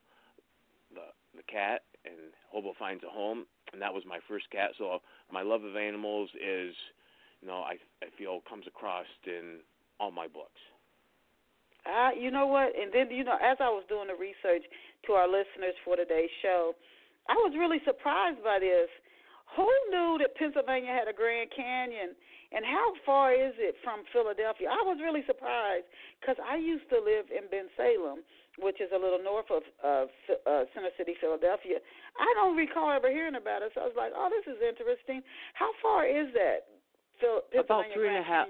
the 0.94 1.12
the 1.36 1.44
cat, 1.44 1.82
and 2.06 2.16
Hobo 2.52 2.74
finds 2.78 3.04
a 3.04 3.10
home, 3.10 3.46
and 3.72 3.82
that 3.82 3.94
was 3.94 4.04
my 4.08 4.20
first 4.28 4.50
cat. 4.52 4.72
So 4.78 5.00
my 5.32 5.42
love 5.42 5.64
of 5.64 5.76
animals 5.76 6.30
is, 6.36 6.76
you 7.44 7.52
know, 7.52 7.60
I 7.60 7.76
I 8.00 8.08
feel 8.18 8.40
comes 8.48 8.64
across 8.72 9.06
in 9.28 9.60
all 10.00 10.12
my 10.16 10.32
books. 10.32 10.64
Uh, 11.84 12.16
you 12.16 12.32
know 12.32 12.48
what? 12.48 12.72
And 12.72 12.88
then 12.96 13.12
you 13.12 13.28
know, 13.28 13.36
as 13.36 13.60
I 13.60 13.68
was 13.68 13.84
doing 13.92 14.08
the 14.08 14.16
research 14.16 14.64
to 15.08 15.20
our 15.20 15.28
listeners 15.28 15.76
for 15.84 16.00
today's 16.00 16.32
show, 16.40 16.72
I 17.28 17.36
was 17.44 17.52
really 17.60 17.84
surprised 17.84 18.40
by 18.40 18.64
this. 18.64 18.88
Who 19.60 19.68
knew 19.92 20.24
that 20.24 20.40
Pennsylvania 20.40 20.96
had 20.96 21.12
a 21.12 21.14
Grand 21.14 21.52
Canyon? 21.52 22.16
And 22.56 22.64
how 22.64 22.94
far 23.04 23.34
is 23.34 23.58
it 23.58 23.76
from 23.84 24.06
Philadelphia? 24.14 24.70
I 24.70 24.86
was 24.86 25.02
really 25.02 25.26
surprised 25.26 25.90
because 26.22 26.38
I 26.40 26.56
used 26.56 26.86
to 26.94 27.02
live 27.02 27.28
in 27.34 27.50
Bensalem, 27.50 28.22
which 28.62 28.78
is 28.80 28.94
a 28.94 29.00
little 29.02 29.20
north 29.20 29.50
of 29.50 29.66
uh, 29.84 30.06
uh, 30.48 30.64
Center 30.72 30.94
City, 30.96 31.18
Philadelphia. 31.20 31.82
I 32.16 32.30
don't 32.38 32.56
recall 32.56 32.94
ever 32.94 33.10
hearing 33.10 33.36
about 33.36 33.66
it, 33.66 33.74
so 33.76 33.82
I 33.82 33.90
was 33.90 33.98
like, 33.98 34.14
"Oh, 34.16 34.30
this 34.32 34.48
is 34.48 34.62
interesting." 34.62 35.26
How 35.58 35.74
far 35.82 36.06
is 36.08 36.32
that? 36.38 36.73
About 37.60 37.86
three 37.94 38.08
and 38.08 38.18
a 38.18 38.24
half. 38.24 38.48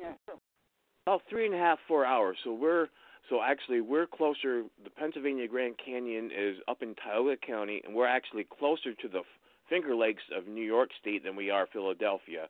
About 1.05 1.21
three 1.29 1.45
and 1.45 1.55
a 1.55 1.57
half, 1.57 1.79
four 1.87 2.05
hours. 2.05 2.37
So 2.43 2.53
we're 2.53 2.87
so 3.29 3.41
actually 3.41 3.81
we're 3.81 4.07
closer. 4.07 4.63
The 4.83 4.89
Pennsylvania 4.89 5.47
Grand 5.47 5.75
Canyon 5.83 6.31
is 6.37 6.57
up 6.67 6.81
in 6.81 6.95
Tioga 6.95 7.35
County, 7.37 7.81
and 7.85 7.95
we're 7.95 8.07
actually 8.07 8.45
closer 8.59 8.93
to 8.93 9.07
the 9.07 9.21
Finger 9.69 9.95
Lakes 9.95 10.23
of 10.35 10.47
New 10.47 10.63
York 10.63 10.89
State 10.99 11.23
than 11.23 11.35
we 11.35 11.49
are 11.49 11.67
Philadelphia. 11.71 12.47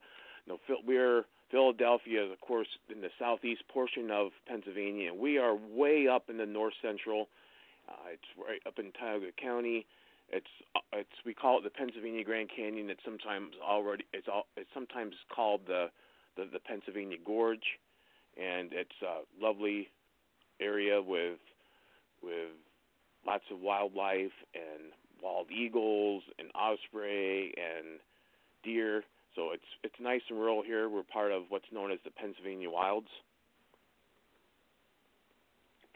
No, 0.48 0.60
we're 0.86 1.24
Philadelphia 1.52 2.26
is, 2.26 2.32
of 2.32 2.42
course, 2.42 2.68
in 2.94 3.02
the 3.02 3.10
southeast 3.20 3.62
portion 3.72 4.10
of 4.12 4.32
Pennsylvania, 4.48 5.12
and 5.12 5.20
we 5.20 5.38
are 5.38 5.56
way 5.56 6.08
up 6.08 6.30
in 6.30 6.38
the 6.38 6.46
north 6.46 6.74
central 6.82 7.28
uh, 7.90 8.14
it's 8.14 8.30
right 8.38 8.62
up 8.66 8.80
in 8.80 8.92
Tioga 8.94 9.32
County. 9.42 9.86
It's 10.30 10.48
uh, 10.76 10.80
it's 10.94 11.18
we 11.26 11.34
call 11.34 11.60
it 11.60 11.64
the 11.64 11.70
Pennsylvania 11.70 12.24
Grand 12.24 12.50
Canyon. 12.56 12.90
It's 12.90 13.04
sometimes 13.04 13.54
already 13.62 14.06
it's 14.14 14.28
all 14.32 14.48
it's 14.56 14.70
sometimes 14.74 15.16
called 15.34 15.62
the 15.68 15.88
the, 16.36 16.46
the 16.52 16.60
Pennsylvania 16.60 17.18
Gorge, 17.24 17.80
and 18.38 18.72
it's 18.74 19.02
a 19.02 19.22
lovely 19.44 19.90
area 20.60 21.02
with 21.02 21.40
with 22.22 22.56
lots 23.26 23.44
of 23.52 23.60
wildlife 23.60 24.32
and 24.54 24.92
wild 25.22 25.48
eagles 25.52 26.24
and 26.40 26.50
osprey 26.56 27.54
and 27.58 28.00
deer. 28.64 29.04
So 29.36 29.52
it's 29.52 29.64
it's 29.84 29.96
nice 30.00 30.22
and 30.30 30.40
rural 30.40 30.64
here. 30.64 30.90
We're 30.90 31.04
part 31.04 31.32
of 31.32 31.44
what's 31.50 31.72
known 31.72 31.92
as 31.92 32.00
the 32.04 32.12
Pennsylvania 32.12 32.70
Wilds. 32.70 33.08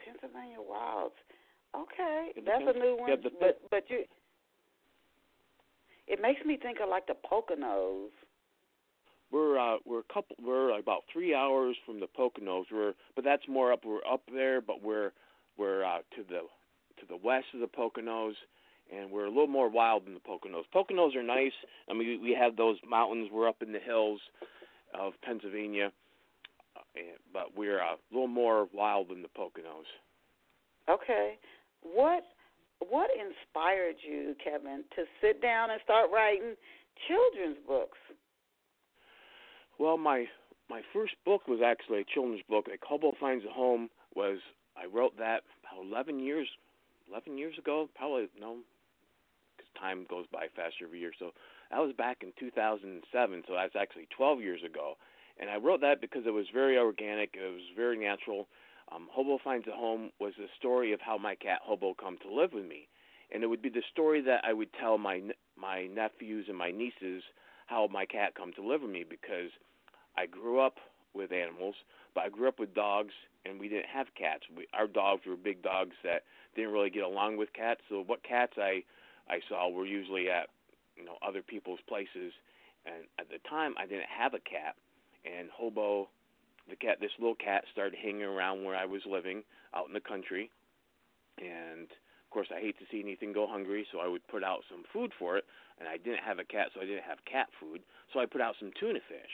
Pennsylvania 0.04 0.58
Wilds. 0.58 1.14
Okay, 1.76 2.32
that's 2.46 2.64
a 2.66 2.78
new 2.78 2.96
one. 2.98 3.10
yeah, 3.10 3.16
but 3.40 3.60
but 3.70 3.84
you, 3.88 4.04
it 6.06 6.20
makes 6.20 6.44
me 6.44 6.56
think 6.56 6.78
of 6.82 6.88
like 6.88 7.06
the 7.06 7.14
Poconos. 7.14 8.08
We're 9.30 9.58
uh 9.58 9.78
we're 9.84 10.00
a 10.00 10.12
couple 10.12 10.36
we're 10.42 10.78
about 10.78 11.04
three 11.12 11.34
hours 11.34 11.76
from 11.84 12.00
the 12.00 12.06
Poconos. 12.06 12.64
We're 12.72 12.94
but 13.14 13.24
that's 13.24 13.46
more 13.48 13.72
up 13.72 13.84
we're 13.84 14.04
up 14.10 14.22
there, 14.32 14.60
but 14.60 14.82
we're 14.82 15.12
we're 15.56 15.84
uh 15.84 15.98
to 16.16 16.24
the 16.28 16.40
to 17.00 17.06
the 17.08 17.16
west 17.16 17.46
of 17.54 17.60
the 17.60 17.66
Poconos 17.66 18.34
and 18.94 19.10
we're 19.10 19.26
a 19.26 19.30
little 19.30 19.46
more 19.46 19.68
wild 19.68 20.06
than 20.06 20.14
the 20.14 20.20
Poconos. 20.20 20.64
Poconos 20.74 21.14
are 21.14 21.22
nice. 21.22 21.52
I 21.90 21.94
mean 21.94 22.22
we 22.22 22.36
have 22.38 22.56
those 22.56 22.76
mountains, 22.88 23.28
we're 23.32 23.48
up 23.48 23.62
in 23.62 23.72
the 23.72 23.80
hills 23.80 24.20
of 24.98 25.12
Pennsylvania. 25.22 25.92
Uh, 26.76 27.00
but 27.32 27.56
we're 27.56 27.80
uh, 27.80 27.94
a 27.94 28.12
little 28.12 28.28
more 28.28 28.68
wild 28.72 29.10
than 29.10 29.22
the 29.22 29.28
Poconos. 29.28 29.88
Okay, 30.88 31.38
what 31.82 32.24
what 32.80 33.10
inspired 33.10 33.96
you, 34.06 34.34
Kevin, 34.42 34.84
to 34.96 35.04
sit 35.20 35.42
down 35.42 35.70
and 35.70 35.80
start 35.84 36.10
writing 36.12 36.54
children's 37.06 37.58
books? 37.66 37.98
Well, 39.78 39.96
my 39.96 40.26
my 40.68 40.82
first 40.92 41.14
book 41.24 41.46
was 41.48 41.60
actually 41.64 42.00
a 42.00 42.04
children's 42.04 42.42
book. 42.48 42.66
Like 42.68 42.82
Hobo 42.82 43.12
Finds 43.18 43.44
a 43.44 43.52
Home 43.52 43.88
was 44.14 44.38
I 44.76 44.86
wrote 44.86 45.16
that 45.18 45.42
about 45.62 45.84
11 45.84 46.20
years 46.20 46.48
11 47.08 47.38
years 47.38 47.56
ago, 47.58 47.88
probably 47.94 48.28
no 48.38 48.56
cuz 49.56 49.68
time 49.78 50.04
goes 50.10 50.26
by 50.32 50.48
faster 50.48 50.84
every 50.84 50.98
year. 50.98 51.12
So 51.18 51.32
that 51.70 51.78
was 51.78 51.92
back 51.92 52.22
in 52.22 52.32
2007, 52.38 53.44
so 53.46 53.54
that's 53.54 53.76
actually 53.76 54.06
12 54.10 54.40
years 54.42 54.62
ago. 54.64 54.96
And 55.38 55.48
I 55.48 55.56
wrote 55.56 55.80
that 55.82 56.00
because 56.00 56.26
it 56.26 56.32
was 56.32 56.48
very 56.50 56.76
organic, 56.76 57.36
it 57.36 57.48
was 57.48 57.68
very 57.76 57.96
natural. 57.96 58.48
Um, 58.90 59.08
Hobo 59.12 59.38
Finds 59.38 59.68
a 59.68 59.72
Home 59.72 60.10
was 60.18 60.34
the 60.36 60.48
story 60.56 60.92
of 60.92 61.00
how 61.00 61.18
my 61.18 61.36
cat 61.36 61.60
Hobo 61.62 61.94
come 61.94 62.18
to 62.18 62.34
live 62.34 62.52
with 62.52 62.64
me. 62.66 62.88
And 63.30 63.44
it 63.44 63.46
would 63.46 63.62
be 63.62 63.68
the 63.68 63.82
story 63.92 64.22
that 64.22 64.44
I 64.44 64.52
would 64.52 64.72
tell 64.72 64.98
my 64.98 65.22
my 65.56 65.86
nephews 65.86 66.48
and 66.48 66.56
my 66.56 66.70
nieces 66.70 67.22
how 67.68 67.86
my 67.92 68.06
cat 68.06 68.34
come 68.34 68.52
to 68.54 68.66
live 68.66 68.82
with 68.82 68.90
me 68.90 69.04
because 69.08 69.50
I 70.16 70.26
grew 70.26 70.58
up 70.58 70.78
with 71.14 71.32
animals, 71.32 71.74
but 72.14 72.24
I 72.24 72.28
grew 72.30 72.48
up 72.48 72.58
with 72.58 72.74
dogs, 72.74 73.12
and 73.44 73.60
we 73.60 73.68
didn't 73.68 73.86
have 73.92 74.06
cats. 74.18 74.42
We, 74.56 74.66
our 74.72 74.86
dogs 74.86 75.22
were 75.26 75.36
big 75.36 75.62
dogs 75.62 75.94
that 76.02 76.22
didn't 76.56 76.72
really 76.72 76.90
get 76.90 77.04
along 77.04 77.36
with 77.36 77.52
cats. 77.52 77.80
So 77.88 78.02
what 78.06 78.22
cats 78.22 78.54
I 78.56 78.82
I 79.28 79.40
saw 79.48 79.68
were 79.68 79.86
usually 79.86 80.30
at 80.30 80.48
you 80.96 81.04
know 81.04 81.18
other 81.26 81.42
people's 81.42 81.80
places, 81.86 82.32
and 82.86 83.04
at 83.18 83.28
the 83.28 83.38
time 83.48 83.74
I 83.78 83.86
didn't 83.86 84.08
have 84.08 84.32
a 84.34 84.40
cat, 84.40 84.74
and 85.24 85.48
Hobo, 85.50 86.08
the 86.68 86.76
cat, 86.76 86.98
this 87.00 87.12
little 87.18 87.36
cat 87.36 87.64
started 87.70 87.98
hanging 88.02 88.22
around 88.22 88.64
where 88.64 88.76
I 88.76 88.86
was 88.86 89.02
living 89.06 89.42
out 89.74 89.86
in 89.86 89.92
the 89.92 90.00
country, 90.00 90.50
and 91.38 91.88
of 92.28 92.30
course 92.30 92.48
I 92.54 92.60
hate 92.60 92.78
to 92.78 92.84
see 92.92 93.00
anything 93.00 93.32
go 93.32 93.46
hungry, 93.48 93.86
so 93.90 94.00
I 94.00 94.06
would 94.06 94.20
put 94.28 94.44
out 94.44 94.60
some 94.68 94.84
food 94.92 95.12
for 95.18 95.38
it, 95.38 95.44
and 95.80 95.88
I 95.88 95.96
didn't 95.96 96.20
have 96.20 96.38
a 96.38 96.44
cat, 96.44 96.68
so 96.74 96.80
I 96.82 96.84
didn't 96.84 97.08
have 97.08 97.24
cat 97.24 97.48
food, 97.58 97.80
so 98.12 98.20
I 98.20 98.26
put 98.26 98.42
out 98.42 98.54
some 98.60 98.70
tuna 98.78 99.00
fish. 99.08 99.32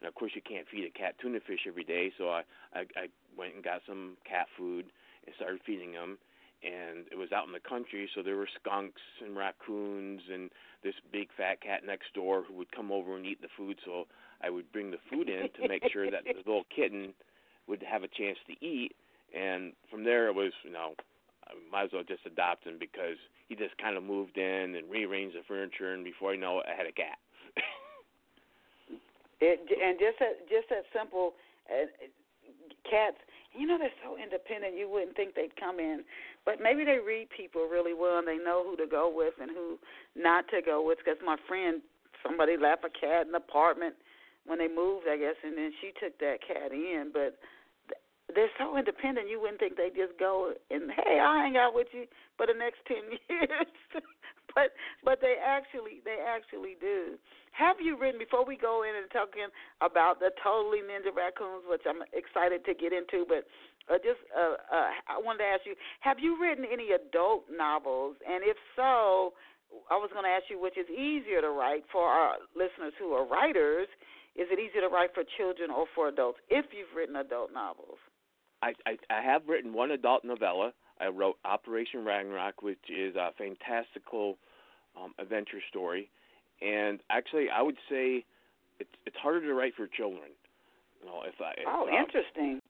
And 0.00 0.08
of 0.08 0.16
course, 0.16 0.32
you 0.34 0.42
can't 0.42 0.66
feed 0.66 0.84
a 0.84 0.90
cat 0.90 1.14
tuna 1.22 1.38
fish 1.46 1.60
every 1.68 1.84
day, 1.84 2.10
so 2.18 2.30
I, 2.30 2.42
I 2.74 2.80
I 2.98 3.06
went 3.38 3.54
and 3.54 3.62
got 3.62 3.82
some 3.86 4.16
cat 4.28 4.48
food 4.58 4.86
and 5.24 5.34
started 5.36 5.60
feeding 5.64 5.92
them. 5.92 6.18
And 6.64 7.06
it 7.10 7.16
was 7.16 7.30
out 7.30 7.46
in 7.46 7.52
the 7.52 7.62
country, 7.62 8.10
so 8.12 8.22
there 8.22 8.36
were 8.36 8.48
skunks 8.60 9.02
and 9.24 9.36
raccoons 9.36 10.22
and 10.32 10.50
this 10.82 10.94
big 11.12 11.28
fat 11.36 11.60
cat 11.60 11.86
next 11.86 12.14
door 12.14 12.42
who 12.42 12.54
would 12.54 12.70
come 12.72 12.90
over 12.90 13.16
and 13.16 13.26
eat 13.26 13.40
the 13.40 13.48
food. 13.56 13.78
So 13.84 14.06
I 14.42 14.50
would 14.50 14.70
bring 14.72 14.90
the 14.90 15.02
food 15.10 15.28
in 15.28 15.50
to 15.60 15.68
make 15.68 15.82
sure 15.92 16.10
that 16.10 16.24
the 16.24 16.34
little 16.46 16.66
kitten 16.74 17.14
would 17.68 17.82
have 17.82 18.02
a 18.02 18.08
chance 18.08 18.38
to 18.48 18.54
eat. 18.64 18.94
And 19.34 19.72
from 19.90 20.02
there, 20.02 20.26
it 20.26 20.34
was 20.34 20.52
you 20.64 20.70
know 20.70 20.94
Might 21.70 21.84
as 21.84 21.90
well 21.92 22.02
just 22.06 22.24
adopt 22.26 22.66
him 22.66 22.76
because 22.78 23.16
he 23.48 23.54
just 23.54 23.76
kind 23.78 23.96
of 23.96 24.02
moved 24.02 24.38
in 24.38 24.74
and 24.76 24.90
rearranged 24.90 25.36
the 25.36 25.42
furniture, 25.46 25.94
and 25.94 26.04
before 26.04 26.32
I 26.32 26.36
know 26.36 26.60
it, 26.60 26.66
I 26.68 26.76
had 26.76 26.86
a 26.86 26.92
cat. 26.92 27.18
It, 29.42 29.58
and 29.58 29.98
just 29.98 30.22
that 30.22 30.46
just 30.46 30.70
that 30.70 30.86
simple. 30.94 31.34
Uh, 31.66 31.90
cats, 32.88 33.18
you 33.54 33.66
know, 33.66 33.78
they're 33.78 33.94
so 34.02 34.16
independent. 34.16 34.76
You 34.76 34.88
wouldn't 34.88 35.16
think 35.16 35.34
they'd 35.34 35.54
come 35.56 35.78
in, 35.78 36.04
but 36.44 36.60
maybe 36.62 36.84
they 36.84 36.98
read 36.98 37.28
people 37.30 37.68
really 37.68 37.94
well 37.94 38.18
and 38.18 38.26
they 38.26 38.38
know 38.38 38.64
who 38.64 38.76
to 38.76 38.86
go 38.86 39.10
with 39.12 39.34
and 39.40 39.50
who 39.50 39.78
not 40.16 40.48
to 40.48 40.62
go 40.64 40.84
with. 40.84 40.98
Because 40.98 41.18
my 41.24 41.36
friend, 41.46 41.82
somebody 42.22 42.56
left 42.56 42.84
a 42.84 42.90
cat 42.90 43.26
in 43.26 43.32
the 43.32 43.42
apartment 43.42 43.94
when 44.46 44.58
they 44.58 44.68
moved, 44.68 45.06
I 45.08 45.16
guess, 45.16 45.38
and 45.44 45.56
then 45.56 45.72
she 45.80 45.92
took 45.98 46.18
that 46.18 46.38
cat 46.46 46.72
in. 46.72 47.10
But 47.12 47.38
they're 48.34 48.52
so 48.58 48.76
independent. 48.76 49.28
You 49.28 49.40
wouldn't 49.40 49.60
think 49.60 49.76
they 49.76 49.88
just 49.88 50.18
go 50.18 50.52
and 50.70 50.90
hey, 50.90 51.18
I'll 51.20 51.40
hang 51.40 51.56
out 51.56 51.74
with 51.74 51.88
you 51.92 52.06
for 52.36 52.46
the 52.46 52.56
next 52.56 52.84
ten 52.88 53.04
years. 53.30 53.72
but 54.54 54.72
but 55.04 55.20
they 55.20 55.36
actually 55.40 56.00
they 56.04 56.18
actually 56.20 56.76
do. 56.80 57.16
Have 57.52 57.76
you 57.80 58.00
written 58.00 58.18
before 58.18 58.44
we 58.44 58.56
go 58.56 58.84
in 58.84 58.96
and 58.96 59.10
talking 59.12 59.48
about 59.84 60.20
the 60.20 60.32
totally 60.40 60.80
ninja 60.80 61.12
raccoons, 61.12 61.68
which 61.68 61.84
I'm 61.84 62.00
excited 62.16 62.64
to 62.64 62.72
get 62.72 62.96
into, 62.96 63.28
but 63.28 63.44
uh, 63.92 64.00
just 64.00 64.20
uh, 64.32 64.56
uh, 64.72 64.88
I 65.08 65.20
wanted 65.20 65.44
to 65.44 65.50
ask 65.52 65.62
you: 65.66 65.74
Have 66.00 66.18
you 66.18 66.40
written 66.40 66.64
any 66.64 66.92
adult 66.92 67.44
novels? 67.52 68.16
And 68.24 68.44
if 68.44 68.56
so, 68.76 69.36
I 69.90 69.96
was 69.96 70.10
going 70.12 70.24
to 70.24 70.32
ask 70.32 70.48
you 70.48 70.60
which 70.60 70.76
is 70.76 70.88
easier 70.88 71.40
to 71.40 71.50
write 71.50 71.84
for 71.90 72.04
our 72.04 72.36
listeners 72.54 72.92
who 72.98 73.12
are 73.12 73.26
writers. 73.26 73.88
Is 74.32 74.48
it 74.48 74.56
easier 74.56 74.80
to 74.80 74.88
write 74.88 75.12
for 75.12 75.24
children 75.36 75.68
or 75.68 75.84
for 75.94 76.08
adults? 76.08 76.40
If 76.48 76.72
you've 76.72 76.92
written 76.96 77.16
adult 77.16 77.52
novels. 77.52 78.00
I, 78.62 78.72
I 78.86 78.96
I 79.10 79.22
have 79.22 79.42
written 79.48 79.72
one 79.72 79.90
adult 79.90 80.24
novella. 80.24 80.72
I 81.00 81.08
wrote 81.08 81.36
Operation 81.44 82.04
Ragnarok, 82.04 82.62
which 82.62 82.78
is 82.88 83.16
a 83.16 83.30
fantastical 83.36 84.38
um, 84.96 85.12
adventure 85.18 85.60
story. 85.68 86.08
And 86.60 87.00
actually, 87.10 87.46
I 87.50 87.62
would 87.62 87.76
say 87.90 88.24
it's 88.78 88.90
it's 89.06 89.16
harder 89.16 89.40
to 89.40 89.54
write 89.54 89.74
for 89.76 89.86
children. 89.86 90.30
You 91.00 91.06
know, 91.06 91.22
if 91.26 91.34
I 91.40 91.50
if, 91.52 91.66
oh, 91.66 91.88
uh, 91.90 91.98
interesting. 91.98 92.60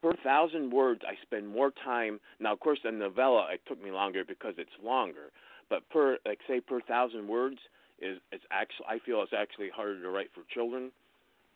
per 0.00 0.12
thousand 0.22 0.70
words, 0.72 1.00
I 1.06 1.14
spend 1.22 1.48
more 1.48 1.72
time. 1.84 2.20
Now, 2.38 2.52
of 2.52 2.60
course, 2.60 2.78
the 2.84 2.92
novella 2.92 3.48
it 3.52 3.60
took 3.66 3.82
me 3.82 3.90
longer 3.90 4.24
because 4.26 4.54
it's 4.56 4.70
longer. 4.82 5.32
But 5.68 5.88
per 5.90 6.18
like 6.24 6.38
say 6.46 6.60
per 6.60 6.80
thousand 6.80 7.26
words 7.26 7.58
is 8.00 8.18
it's 8.30 8.44
actually 8.52 8.86
I 8.88 8.98
feel 9.04 9.22
it's 9.22 9.32
actually 9.36 9.70
harder 9.74 10.00
to 10.00 10.10
write 10.10 10.30
for 10.32 10.42
children. 10.54 10.92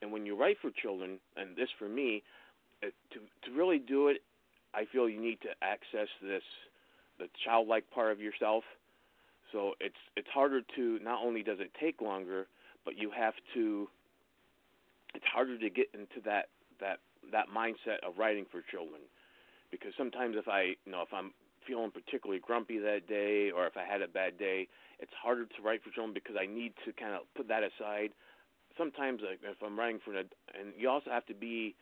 And 0.00 0.10
when 0.10 0.26
you 0.26 0.36
write 0.36 0.56
for 0.60 0.72
children, 0.72 1.20
and 1.36 1.54
this 1.56 1.68
for 1.78 1.88
me, 1.88 2.24
Uh, 2.82 2.88
to 3.12 3.20
to 3.46 3.56
really 3.56 3.78
do 3.78 4.08
it, 4.08 4.22
I 4.74 4.84
feel 4.90 5.08
you 5.08 5.20
need 5.20 5.40
to 5.42 5.50
access 5.62 6.08
this 6.22 6.42
the 7.18 7.28
childlike 7.44 7.84
part 7.90 8.12
of 8.12 8.20
yourself. 8.20 8.64
So 9.52 9.74
it's 9.80 10.00
it's 10.16 10.28
harder 10.28 10.62
to 10.76 10.98
not 11.02 11.22
only 11.24 11.42
does 11.42 11.60
it 11.60 11.70
take 11.78 12.00
longer, 12.00 12.46
but 12.84 12.96
you 12.96 13.10
have 13.10 13.34
to. 13.54 13.88
It's 15.14 15.24
harder 15.26 15.58
to 15.58 15.70
get 15.70 15.88
into 15.92 16.20
that 16.24 16.48
that 16.80 16.98
that 17.30 17.46
mindset 17.54 18.00
of 18.06 18.18
writing 18.18 18.46
for 18.50 18.62
children, 18.62 19.02
because 19.70 19.92
sometimes 19.96 20.36
if 20.38 20.48
I 20.48 20.74
you 20.84 20.92
know 20.92 21.02
if 21.02 21.12
I'm 21.12 21.32
feeling 21.66 21.90
particularly 21.90 22.40
grumpy 22.40 22.78
that 22.78 23.06
day 23.06 23.52
or 23.54 23.66
if 23.66 23.76
I 23.76 23.84
had 23.84 24.02
a 24.02 24.08
bad 24.08 24.38
day, 24.38 24.66
it's 24.98 25.12
harder 25.22 25.44
to 25.44 25.62
write 25.62 25.82
for 25.84 25.90
children 25.90 26.12
because 26.14 26.34
I 26.40 26.46
need 26.46 26.72
to 26.84 26.92
kind 26.92 27.14
of 27.14 27.22
put 27.36 27.46
that 27.48 27.62
aside. 27.62 28.10
Sometimes 28.76 29.20
like, 29.22 29.38
if 29.44 29.62
I'm 29.62 29.78
writing 29.78 30.00
for 30.04 30.16
an 30.16 30.26
and 30.58 30.72
you 30.76 30.88
also 30.88 31.10
have 31.10 31.26
to 31.26 31.34
be 31.34 31.76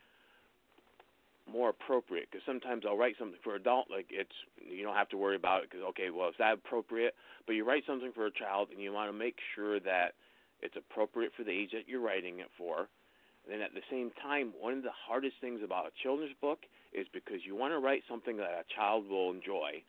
more 1.51 1.69
appropriate 1.69 2.29
because 2.31 2.45
sometimes 2.45 2.83
I'll 2.87 2.97
write 2.97 3.15
something 3.19 3.39
for 3.43 3.55
adult 3.55 3.87
like 3.89 4.07
it's 4.09 4.35
you 4.57 4.83
don't 4.83 4.95
have 4.95 5.09
to 5.09 5.17
worry 5.17 5.35
about 5.35 5.63
it 5.63 5.69
because 5.69 5.85
okay 5.89 6.09
well 6.09 6.29
is 6.29 6.35
that 6.39 6.53
appropriate? 6.53 7.15
But 7.45 7.53
you 7.53 7.65
write 7.65 7.83
something 7.85 8.11
for 8.13 8.25
a 8.25 8.31
child 8.31 8.69
and 8.71 8.81
you 8.81 8.91
want 8.93 9.09
to 9.09 9.17
make 9.17 9.37
sure 9.55 9.79
that 9.81 10.13
it's 10.61 10.75
appropriate 10.75 11.31
for 11.35 11.43
the 11.43 11.51
age 11.51 11.71
that 11.73 11.87
you're 11.87 12.01
writing 12.01 12.39
it 12.39 12.49
for. 12.57 12.87
And 13.43 13.51
then 13.51 13.61
at 13.61 13.73
the 13.73 13.81
same 13.89 14.11
time 14.21 14.53
one 14.59 14.73
of 14.73 14.83
the 14.83 14.95
hardest 15.07 15.35
things 15.41 15.61
about 15.63 15.87
a 15.87 15.91
children's 16.03 16.35
book 16.41 16.59
is 16.93 17.07
because 17.13 17.45
you 17.45 17.55
want 17.55 17.73
to 17.73 17.79
write 17.79 18.03
something 18.09 18.37
that 18.37 18.51
a 18.51 18.65
child 18.75 19.07
will 19.07 19.31
enjoy 19.31 19.83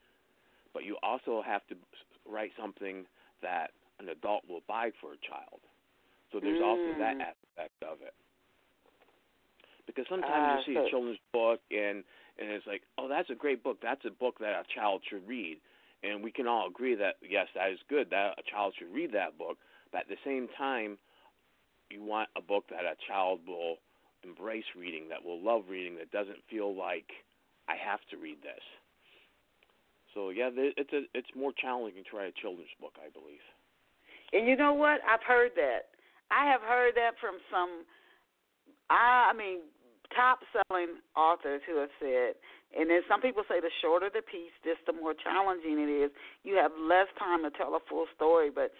but 0.72 0.84
you 0.84 0.96
also 1.02 1.42
have 1.44 1.66
to 1.68 1.76
write 2.28 2.52
something 2.58 3.04
that 3.42 3.72
an 4.00 4.08
adult 4.08 4.42
will 4.48 4.62
buy 4.66 4.90
for 5.00 5.12
a 5.12 5.20
child. 5.20 5.60
So 6.32 6.40
there's 6.40 6.60
also 6.60 6.94
that 6.98 7.18
Mm. 7.18 7.28
aspect 7.28 7.82
of 7.82 8.00
it 8.00 8.14
because 9.94 10.08
sometimes 10.08 10.32
Ah, 10.34 10.58
you 10.58 10.64
see 10.66 10.74
so- 10.74 10.86
a 10.86 10.90
children's 10.90 11.18
book 11.32 11.60
and 11.70 12.04
and 12.38 12.48
it's 12.50 12.66
like, 12.66 12.82
oh, 12.96 13.08
that's 13.08 13.28
a 13.28 13.34
great 13.34 13.62
book. 13.62 13.78
That's 13.82 14.04
a 14.06 14.10
book 14.10 14.38
that 14.40 14.54
a 14.58 14.64
child 14.74 15.02
should 15.08 15.26
read, 15.28 15.60
and 16.02 16.24
we 16.24 16.32
can 16.32 16.46
all 16.46 16.66
agree 16.66 16.94
that 16.94 17.16
yes, 17.20 17.48
that 17.54 17.70
is 17.70 17.78
good. 17.88 18.08
That 18.10 18.38
a 18.38 18.42
child 18.50 18.74
should 18.78 18.92
read 18.92 19.12
that 19.12 19.36
book. 19.36 19.58
But 19.92 20.02
at 20.02 20.08
the 20.08 20.16
same 20.24 20.48
time, 20.56 20.96
you 21.90 22.02
want 22.02 22.30
a 22.36 22.40
book 22.40 22.64
that 22.70 22.84
a 22.84 22.96
child 23.06 23.40
will 23.46 23.76
embrace 24.24 24.64
reading, 24.74 25.08
that 25.10 25.22
will 25.22 25.40
love 25.42 25.64
reading, 25.68 25.96
that 25.96 26.10
doesn't 26.10 26.38
feel 26.48 26.74
like 26.74 27.12
I 27.68 27.74
have 27.76 28.00
to 28.10 28.16
read 28.16 28.38
this. 28.42 28.62
So 30.14 30.30
yeah, 30.30 30.50
it's 30.54 30.92
a 30.92 31.02
it's 31.14 31.28
more 31.36 31.52
challenging 31.52 32.04
to 32.10 32.16
write 32.16 32.28
a 32.28 32.40
children's 32.40 32.72
book, 32.80 32.94
I 32.96 33.08
believe. 33.10 33.44
And 34.32 34.46
you 34.48 34.56
know 34.56 34.72
what? 34.72 35.00
I've 35.08 35.22
heard 35.26 35.52
that. 35.56 35.92
I 36.30 36.48
have 36.50 36.62
heard 36.62 36.94
that 36.96 37.12
from 37.20 37.36
some. 37.50 37.84
I, 38.88 39.30
I 39.32 39.36
mean, 39.36 39.60
top 40.14 40.40
selling 40.52 41.00
authors 41.16 41.62
who 41.66 41.78
have 41.80 41.92
said, 42.00 42.34
and 42.76 42.88
then 42.88 43.00
some 43.08 43.20
people 43.20 43.42
say 43.48 43.60
the 43.60 43.70
shorter 43.82 44.08
the 44.12 44.22
piece, 44.22 44.54
just 44.64 44.80
the 44.86 44.92
more 44.92 45.12
challenging 45.12 45.76
it 45.76 45.90
is. 45.90 46.10
You 46.44 46.56
have 46.56 46.72
less 46.78 47.08
time 47.18 47.42
to 47.44 47.50
tell 47.50 47.74
a 47.74 47.82
full 47.88 48.06
story, 48.16 48.48
but 48.48 48.72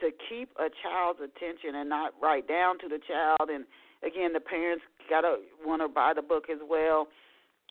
to 0.00 0.10
keep 0.28 0.50
a 0.56 0.68
child's 0.82 1.20
attention 1.20 1.76
and 1.76 1.88
not 1.88 2.14
write 2.20 2.48
down 2.48 2.78
to 2.80 2.88
the 2.88 2.98
child, 2.98 3.50
and 3.52 3.64
again, 4.02 4.32
the 4.32 4.40
parents 4.40 4.84
gotta 5.08 5.36
want 5.64 5.82
to 5.82 5.88
buy 5.88 6.12
the 6.14 6.22
book 6.22 6.46
as 6.50 6.58
well 6.68 7.08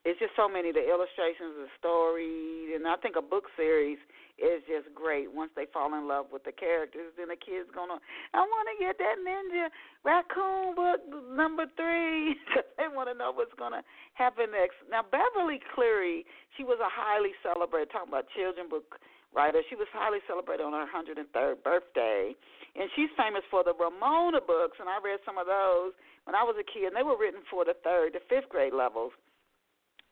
it's 0.03 0.19
just 0.19 0.35
so 0.35 0.51
many 0.51 0.75
the 0.75 0.83
illustrations, 0.83 1.55
the 1.55 1.71
story, 1.79 2.75
and 2.75 2.83
I 2.83 2.99
think 2.99 3.15
a 3.15 3.23
book 3.23 3.47
series 3.55 3.97
is 4.35 4.59
just 4.67 4.91
great. 4.91 5.31
Once 5.31 5.55
they 5.55 5.63
fall 5.71 5.95
in 5.95 6.11
love 6.11 6.27
with 6.27 6.43
the 6.43 6.51
characters, 6.51 7.15
then 7.15 7.31
the 7.31 7.39
kids 7.39 7.71
gonna, 7.71 8.03
I 8.35 8.43
want 8.43 8.67
to 8.67 8.75
get 8.83 8.99
that 8.99 9.15
Ninja 9.23 9.71
Raccoon 10.03 10.75
book 10.75 10.99
number 11.31 11.71
three 11.79 12.35
they 12.77 12.91
want 12.91 13.07
to 13.07 13.15
know 13.15 13.31
what's 13.31 13.55
gonna 13.55 13.79
happen 14.19 14.51
next. 14.51 14.75
Now 14.91 15.07
Beverly 15.07 15.63
Cleary, 15.71 16.27
she 16.59 16.67
was 16.67 16.83
a 16.83 16.91
highly 16.91 17.31
celebrated 17.39 17.95
talking 17.95 18.11
about 18.11 18.27
children 18.35 18.67
book 18.67 18.99
writer. 19.31 19.63
She 19.71 19.79
was 19.79 19.87
highly 19.95 20.19
celebrated 20.27 20.67
on 20.67 20.75
her 20.75 20.83
103rd 20.83 21.63
birthday, 21.63 22.35
and 22.75 22.91
she's 22.99 23.09
famous 23.15 23.47
for 23.47 23.63
the 23.63 23.71
Ramona 23.71 24.43
books. 24.43 24.83
And 24.83 24.91
I 24.91 24.99
read 24.99 25.23
some 25.23 25.39
of 25.39 25.47
those 25.47 25.95
when 26.27 26.35
I 26.35 26.43
was 26.43 26.59
a 26.59 26.65
kid, 26.67 26.91
and 26.91 26.95
they 26.95 27.07
were 27.07 27.15
written 27.15 27.41
for 27.47 27.63
the 27.63 27.79
third 27.87 28.13
to 28.13 28.21
fifth 28.27 28.51
grade 28.51 28.75
levels 28.75 29.15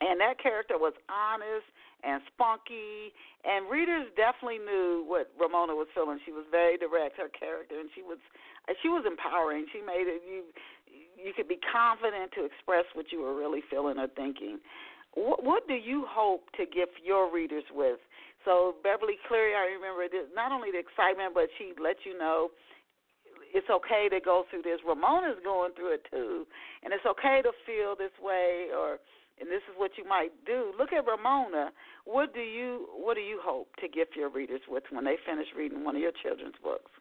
and 0.02 0.20
that 0.20 0.42
character 0.42 0.78
was 0.78 0.94
honest 1.08 1.66
and 2.02 2.22
spunky 2.34 3.14
and 3.46 3.70
readers 3.70 4.10
definitely 4.18 4.58
knew 4.58 5.06
what 5.06 5.30
Ramona 5.38 5.78
was 5.78 5.88
feeling. 5.94 6.18
She 6.26 6.34
was 6.34 6.46
very 6.50 6.78
direct 6.78 7.18
her 7.18 7.30
character 7.30 7.78
and 7.78 7.90
she 7.94 8.02
was 8.02 8.18
uh, 8.68 8.74
she 8.82 8.90
was 8.90 9.06
empowering. 9.06 9.66
She 9.72 9.82
made 9.82 10.10
it 10.10 10.26
you 10.26 10.50
you 11.16 11.34
could 11.38 11.48
be 11.48 11.62
confident 11.62 12.34
to 12.34 12.46
express 12.46 12.86
what 12.98 13.14
you 13.14 13.22
were 13.22 13.38
really 13.38 13.62
feeling 13.70 14.02
or 14.02 14.10
thinking. 14.10 14.58
What, 15.14 15.44
what 15.44 15.68
do 15.68 15.76
you 15.76 16.06
hope 16.10 16.50
to 16.58 16.66
gift 16.66 16.98
your 17.04 17.32
readers 17.32 17.68
with? 17.70 18.00
So 18.46 18.76
Beverly 18.82 19.22
Cleary, 19.28 19.54
I 19.54 19.70
remember 19.70 20.02
not 20.34 20.52
only 20.52 20.72
the 20.74 20.82
excitement, 20.82 21.38
but 21.38 21.46
she 21.58 21.74
let 21.78 21.98
you 22.06 22.18
know 22.18 22.50
it's 23.54 23.70
okay 23.70 24.10
to 24.10 24.20
go 24.20 24.46
through 24.50 24.64
this. 24.64 24.80
Ramona's 24.88 25.38
going 25.44 25.74
through 25.76 25.94
it 26.00 26.08
too, 26.10 26.48
and 26.84 26.94
it's 26.94 27.06
okay 27.06 27.42
to 27.44 27.52
feel 27.68 27.96
this 27.96 28.16
way 28.18 28.72
or 28.74 28.98
and 29.42 29.50
this 29.50 29.66
is 29.68 29.74
what 29.76 29.98
you 29.98 30.08
might 30.08 30.32
do. 30.46 30.72
Look 30.78 30.94
at 30.94 31.06
Ramona. 31.06 31.72
What 32.06 32.34
do 32.34 32.40
you 32.42 32.88
what 32.94 33.16
do 33.16 33.22
you 33.22 33.40
hope 33.44 33.68
to 33.82 33.88
gift 33.90 34.16
your 34.16 34.30
readers 34.30 34.62
with 34.70 34.84
when 34.92 35.04
they 35.04 35.18
finish 35.26 35.48
reading 35.58 35.84
one 35.84 35.96
of 35.96 36.02
your 36.02 36.14
children's 36.14 36.56
books? 36.64 36.92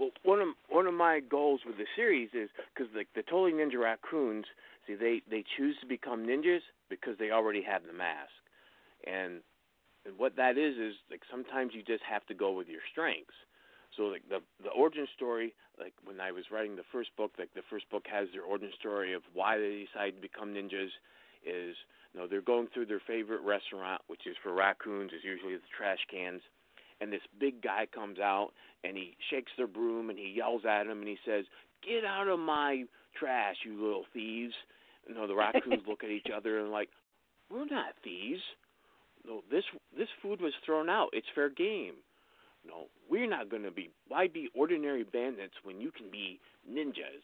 Well, 0.00 0.10
one 0.24 0.40
of 0.40 0.48
one 0.68 0.86
of 0.86 0.94
my 0.94 1.20
goals 1.20 1.60
with 1.66 1.76
the 1.76 1.86
series 1.94 2.30
is 2.32 2.48
because 2.72 2.90
the 2.92 3.04
the 3.14 3.22
Totally 3.22 3.52
Ninja 3.52 3.78
Raccoons, 3.78 4.46
see, 4.86 4.94
they 4.94 5.22
they 5.30 5.44
choose 5.56 5.76
to 5.82 5.86
become 5.86 6.26
ninjas 6.26 6.64
because 6.88 7.16
they 7.18 7.30
already 7.30 7.62
have 7.62 7.82
the 7.86 7.92
mask, 7.92 8.32
and 9.06 9.40
and 10.04 10.18
what 10.18 10.36
that 10.36 10.58
is 10.58 10.76
is 10.76 10.94
like 11.10 11.22
sometimes 11.30 11.72
you 11.74 11.82
just 11.82 12.02
have 12.02 12.26
to 12.26 12.34
go 12.34 12.52
with 12.52 12.68
your 12.68 12.82
strengths. 12.90 13.36
So 13.96 14.04
like 14.04 14.26
the 14.28 14.40
the 14.64 14.70
origin 14.70 15.06
story, 15.14 15.54
like 15.78 15.94
when 16.04 16.20
I 16.20 16.32
was 16.32 16.44
writing 16.50 16.74
the 16.74 16.88
first 16.90 17.14
book, 17.16 17.32
like 17.38 17.54
the 17.54 17.66
first 17.70 17.88
book 17.90 18.04
has 18.10 18.28
their 18.32 18.42
origin 18.42 18.72
story 18.78 19.14
of 19.14 19.22
why 19.32 19.58
they 19.58 19.86
decided 19.86 20.16
to 20.16 20.22
become 20.22 20.54
ninjas, 20.54 20.90
is 21.46 21.76
you 22.12 22.20
know 22.20 22.26
they're 22.26 22.42
going 22.42 22.68
through 22.72 22.86
their 22.86 23.02
favorite 23.06 23.42
restaurant, 23.42 24.02
which 24.06 24.26
is 24.26 24.36
for 24.42 24.52
raccoons, 24.52 25.12
is 25.12 25.24
usually 25.24 25.54
the 25.54 25.72
trash 25.76 25.98
cans, 26.10 26.42
and 27.00 27.12
this 27.12 27.22
big 27.38 27.62
guy 27.62 27.86
comes 27.92 28.18
out 28.18 28.50
and 28.82 28.96
he 28.96 29.16
shakes 29.30 29.52
their 29.56 29.66
broom 29.66 30.10
and 30.10 30.18
he 30.18 30.32
yells 30.36 30.62
at 30.68 30.84
them 30.84 30.98
and 30.98 31.08
he 31.08 31.18
says, 31.24 31.44
"Get 31.86 32.04
out 32.04 32.28
of 32.28 32.38
my 32.38 32.84
trash, 33.18 33.56
you 33.64 33.80
little 33.80 34.06
thieves!" 34.12 34.54
You 35.08 35.14
know 35.14 35.26
the 35.26 35.34
raccoons 35.34 35.82
look 35.88 36.04
at 36.04 36.10
each 36.10 36.28
other 36.34 36.58
and 36.58 36.70
like, 36.70 36.90
"We're 37.50 37.66
not 37.66 37.94
thieves. 38.02 38.42
No, 39.26 39.42
this 39.50 39.64
this 39.96 40.08
food 40.22 40.40
was 40.40 40.52
thrown 40.64 40.88
out. 40.88 41.10
It's 41.12 41.28
fair 41.34 41.48
game." 41.48 41.94
No, 42.66 42.86
we're 43.10 43.28
not 43.28 43.50
going 43.50 43.64
to 43.64 43.70
be. 43.70 43.90
Why 44.08 44.26
be 44.26 44.48
ordinary 44.54 45.04
bandits 45.04 45.54
when 45.64 45.80
you 45.80 45.90
can 45.90 46.10
be 46.10 46.40
ninjas? 46.70 47.20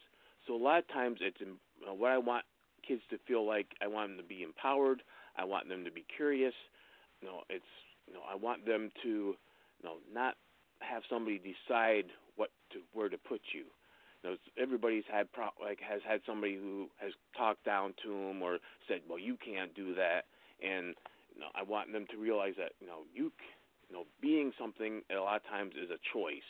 So 0.46 0.54
a 0.54 0.62
lot 0.62 0.80
of 0.80 0.88
times 0.88 1.18
it's 1.22 1.40
you 1.40 1.56
know, 1.86 1.94
what 1.94 2.10
I 2.10 2.18
want 2.18 2.44
kids 2.90 3.02
to 3.10 3.18
feel 3.26 3.46
like 3.46 3.66
I 3.80 3.86
want 3.86 4.10
them 4.10 4.18
to 4.18 4.24
be 4.26 4.42
empowered. 4.42 5.02
I 5.38 5.44
want 5.44 5.68
them 5.68 5.84
to 5.84 5.92
be 5.92 6.04
curious. 6.16 6.54
You 7.22 7.28
know, 7.28 7.42
it's 7.48 7.72
you 8.08 8.14
know 8.14 8.20
I 8.28 8.34
want 8.34 8.66
them 8.66 8.90
to 9.04 9.08
you 9.08 9.84
know 9.84 9.96
not 10.12 10.34
have 10.80 11.02
somebody 11.08 11.38
decide 11.38 12.06
what 12.34 12.50
to 12.72 12.78
where 12.92 13.08
to 13.08 13.16
put 13.18 13.40
you. 13.54 13.64
You 14.22 14.30
know, 14.30 14.36
everybody's 14.58 15.04
had 15.10 15.30
pro- 15.32 15.54
like 15.62 15.78
has 15.88 16.00
had 16.06 16.20
somebody 16.26 16.56
who 16.56 16.88
has 16.98 17.12
talked 17.36 17.64
down 17.64 17.94
to 18.02 18.08
them 18.08 18.42
or 18.42 18.58
said, 18.88 19.00
"Well, 19.08 19.18
you 19.18 19.36
can't 19.36 19.72
do 19.74 19.94
that." 19.94 20.24
And 20.60 20.94
you 21.34 21.40
know, 21.40 21.48
I 21.54 21.62
want 21.62 21.92
them 21.92 22.06
to 22.10 22.16
realize 22.16 22.54
that 22.58 22.72
you 22.80 22.88
know 22.88 23.06
you 23.14 23.30
you 23.88 23.94
know 23.94 24.04
being 24.20 24.52
something 24.58 25.02
a 25.14 25.20
lot 25.20 25.36
of 25.36 25.46
times 25.46 25.74
is 25.80 25.90
a 25.90 26.00
choice, 26.12 26.48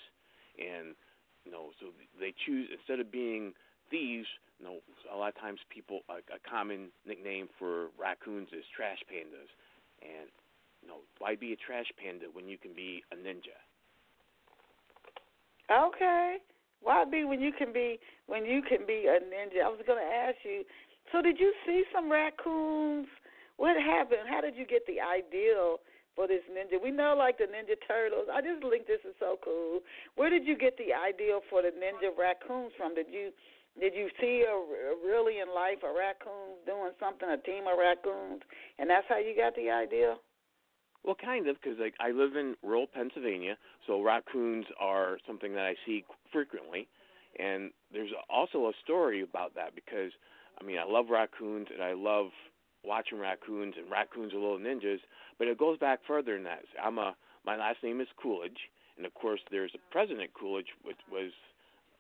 and 0.59 0.97
you 1.45 1.53
know 1.53 1.71
so 1.81 1.93
they 2.19 2.33
choose 2.47 2.69
instead 2.73 2.99
of 2.99 3.13
being 3.13 3.53
thieves, 3.91 4.27
you 4.59 4.67
know, 4.67 4.77
a 5.13 5.17
lot 5.17 5.29
of 5.29 5.41
times 5.41 5.59
people 5.69 6.01
a, 6.09 6.23
a 6.35 6.41
common 6.49 6.89
nickname 7.07 7.49
for 7.59 7.89
raccoons 7.99 8.49
is 8.53 8.65
trash 8.75 8.99
pandas, 9.11 9.51
and 10.03 10.31
you 10.83 10.89
know, 10.89 11.05
why 11.19 11.37
be 11.37 11.53
a 11.53 11.57
trash 11.57 11.87
panda 12.03 12.27
when 12.33 12.49
you 12.49 12.57
can 12.57 12.73
be 12.75 13.03
a 13.13 13.17
ninja? 13.17 13.59
Okay, 15.71 16.37
why 16.83 17.05
be 17.05 17.25
when 17.25 17.41
you 17.41 17.53
can 17.53 17.73
be 17.73 17.99
when 18.27 18.45
you 18.45 18.63
can 18.63 18.87
be 18.87 19.07
a 19.07 19.21
ninja? 19.21 19.65
I 19.65 19.69
was 19.69 19.81
going 19.87 20.01
to 20.01 20.15
ask 20.15 20.37
you. 20.45 20.65
So, 21.13 21.23
did 21.23 21.39
you 21.39 21.53
see 21.67 21.83
some 21.93 22.11
raccoons? 22.11 23.09
What 23.57 23.77
happened? 23.77 24.25
How 24.29 24.41
did 24.41 24.57
you 24.57 24.65
get 24.65 24.87
the 24.87 25.03
ideal 25.03 25.79
for 26.17 26.27
this 26.27 26.41
ninja? 26.49 26.81
We 26.83 26.91
know 26.91 27.15
like 27.17 27.37
the 27.37 27.45
Ninja 27.45 27.77
Turtles. 27.87 28.29
I 28.33 28.41
just 28.41 28.63
think 28.63 28.87
this 28.87 29.05
is 29.05 29.15
so 29.21 29.37
cool. 29.45 29.81
Where 30.17 30.31
did 30.31 30.47
you 30.47 30.57
get 30.57 30.79
the 30.79 30.97
ideal 30.97 31.41
for 31.51 31.61
the 31.61 31.69
ninja 31.69 32.17
raccoons 32.17 32.73
from? 32.79 32.95
Did 32.95 33.07
you 33.11 33.33
did 33.79 33.95
you 33.95 34.09
see 34.21 34.45
a, 34.49 34.55
really 35.07 35.39
in 35.41 35.55
life 35.55 35.79
a 35.85 35.93
raccoon 35.93 36.59
doing 36.67 36.93
something, 36.99 37.29
a 37.29 37.39
team 37.39 37.65
of 37.71 37.79
raccoons, 37.79 38.43
and 38.79 38.91
that's 38.91 39.07
how 39.09 39.19
you 39.19 39.37
got 39.37 39.55
the 39.55 39.71
idea? 39.71 40.17
Well, 41.05 41.17
kind 41.17 41.49
of, 41.49 41.57
because 41.61 41.79
like 41.79 41.95
I 42.01 42.11
live 42.11 42.37
in 42.37 42.57
rural 42.63 42.87
Pennsylvania, 42.87 43.57
so 43.87 44.03
raccoons 44.03 44.67
are 44.79 45.19
something 45.27 45.55
that 45.55 45.65
I 45.65 45.75
see 45.87 46.05
frequently, 46.33 46.89
and 47.39 47.71
there's 47.93 48.11
also 48.29 48.67
a 48.67 48.73
story 48.85 49.23
about 49.23 49.55
that 49.55 49.75
because 49.75 50.13
I 50.61 50.65
mean 50.65 50.79
I 50.79 50.85
love 50.85 51.07
raccoons 51.09 51.69
and 51.73 51.83
I 51.83 51.95
love 51.95 52.27
watching 52.85 53.19
raccoons 53.19 53.75
and 53.79 53.91
raccoons 53.91 54.35
are 54.35 54.39
little 54.39 54.59
ninjas, 54.59 55.01
but 55.39 55.49
it 55.49 55.59
goes 55.59 55.79
back 55.79 56.01
further 56.07 56.35
than 56.35 56.45
that. 56.45 56.65
I'm 56.83 56.99
a 56.99 57.15
my 57.47 57.57
last 57.57 57.79
name 57.83 58.01
is 58.03 58.09
Coolidge, 58.23 58.69
and 58.99 59.07
of 59.07 59.15
course 59.15 59.41
there's 59.51 59.73
a 59.75 59.93
President 59.93 60.31
Coolidge, 60.35 60.69
which 60.85 61.01
was 61.11 61.33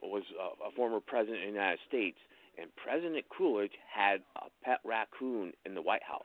was 0.09 0.23
a, 0.39 0.69
a 0.69 0.71
former 0.73 1.01
president 1.01 1.39
of 1.39 1.49
the 1.49 1.53
United 1.53 1.81
States, 1.87 2.19
and 2.61 2.71
President 2.77 3.25
Coolidge 3.37 3.73
had 3.93 4.21
a 4.37 4.49
pet 4.65 4.79
raccoon 4.85 5.53
in 5.65 5.75
the 5.75 5.83
White 5.83 6.03
House. 6.03 6.25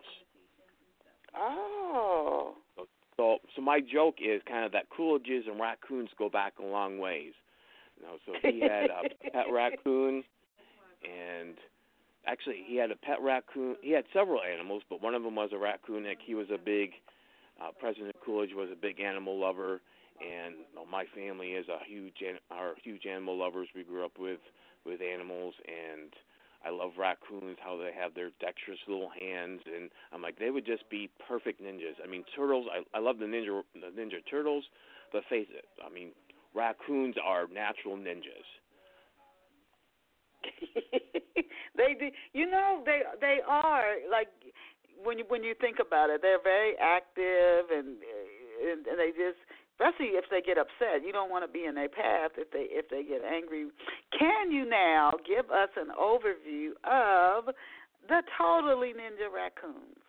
Oh. 1.36 2.56
So, 2.76 2.88
so, 3.18 3.38
so 3.56 3.62
my 3.62 3.80
joke 3.80 4.16
is 4.24 4.42
kind 4.48 4.66
of 4.66 4.72
that 4.74 4.90
Coolidges 4.90 5.50
and 5.50 5.60
raccoons 5.60 6.10
go 6.18 6.30
back 6.30 6.54
a 6.60 6.66
long 6.66 7.00
ways. 7.00 7.34
You 7.98 8.06
know, 8.06 8.18
so 8.26 8.34
he 8.42 8.62
had 8.62 8.90
a 8.90 9.30
pet 9.32 9.46
raccoon, 9.52 10.24
and 11.04 11.56
actually 12.28 12.64
he 12.66 12.76
had 12.76 12.92
a 12.92 12.96
pet 12.96 13.22
raccoon. 13.22 13.76
He 13.82 13.92
had 13.92 14.06
several 14.14 14.42
animals, 14.42 14.84
but 14.90 15.02
one 15.02 15.16
of 15.16 15.24
them 15.24 15.36
was 15.36 15.52
a 15.54 15.58
raccoon. 15.58 16.06
Like 16.06 16.20
he 16.26 16.36
was 16.36 16.48
a 16.54 16.58
big. 16.58 16.92
Uh, 17.62 17.72
President 17.80 18.14
Coolidge 18.24 18.54
was 18.54 18.68
a 18.70 18.76
big 18.76 19.00
animal 19.00 19.40
lover, 19.40 19.80
and 20.22 20.56
you 20.56 20.76
know, 20.76 20.86
my 20.86 21.06
family 21.16 21.54
is 21.54 21.68
a 21.68 21.80
huge 21.86 22.24
are 22.52 22.74
huge 22.84 23.06
animal 23.06 23.38
lovers. 23.38 23.68
We 23.76 23.84
grew 23.84 24.06
up 24.06 24.18
with 24.20 24.40
with 24.86 25.02
animals, 25.02 25.54
and 25.66 26.14
I 26.66 26.70
love 26.70 26.92
raccoons. 26.98 27.58
How 27.64 27.78
they 27.78 27.92
have 28.00 28.14
their 28.14 28.30
dexterous 28.40 28.80
little 28.88 29.10
hands, 29.10 29.62
and 29.66 29.90
I'm 30.14 30.22
like 30.22 30.40
they 30.40 30.52
would 30.52 30.66
just 30.66 30.90
be 30.90 31.10
perfect 31.28 31.62
ninjas. 31.62 32.00
I 32.04 32.08
mean, 32.08 32.24
turtles. 32.36 32.68
I 32.72 32.98
I 32.98 33.02
love 33.02 33.20
the 33.20 33.26
ninja 33.26 33.62
the 33.74 33.92
ninja 34.00 34.24
turtles, 34.30 34.64
but 35.12 35.24
face 35.30 35.48
it, 35.52 35.66
I 35.86 35.94
mean, 35.94 36.12
raccoons 36.54 37.16
are 37.24 37.48
natural 37.54 37.98
ninjas. 37.98 38.48
they 41.78 41.96
do. 42.00 42.10
You 42.34 42.50
know, 42.50 42.82
they 42.86 43.02
they 43.20 43.40
are 43.48 43.96
like 44.10 44.30
when 45.04 45.20
you 45.20 45.26
when 45.28 45.44
you 45.44 45.54
think 45.60 45.78
about 45.80 46.10
it, 46.10 46.22
they're 46.22 46.42
very 46.42 46.76
active 46.80 47.70
and 47.72 47.98
and, 48.64 48.88
and 48.88 48.98
they 48.98 49.12
just 49.12 49.40
especially 49.76 50.16
if 50.16 50.26
they 50.32 50.42
get 50.42 50.58
upset. 50.58 51.06
You 51.06 51.12
don't 51.12 51.30
want 51.30 51.46
to 51.46 51.52
be 51.52 51.66
in 51.66 51.76
their 51.76 51.90
path 51.90 52.32
if 52.38 52.52
they 52.52 52.68
if 52.72 52.90
they 52.90 53.04
get 53.04 53.22
angry. 53.24 53.68
Can 54.18 54.52
you 54.52 54.68
now 54.68 55.12
give 55.28 55.52
us 55.52 55.70
an 55.76 55.92
overview 56.00 56.72
of 56.84 57.54
the 58.08 58.22
Totally 58.38 58.94
Ninja 58.94 59.28
Raccoons? 59.34 60.00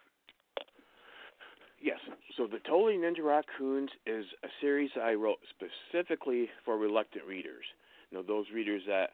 Yes. 1.83 1.99
So 2.37 2.47
the 2.47 2.59
Totally 2.67 2.97
Ninja 2.97 3.25
Raccoons 3.25 3.91
is 4.07 4.25
a 4.45 4.49
series 4.61 4.91
I 5.01 5.15
wrote 5.15 5.39
specifically 5.51 6.49
for 6.65 6.79
reluctant 6.79 7.25
readers. 7.27 7.65
You 8.11 8.19
know, 8.19 8.25
those 8.27 8.47
readers 8.55 8.83
that 8.87 9.11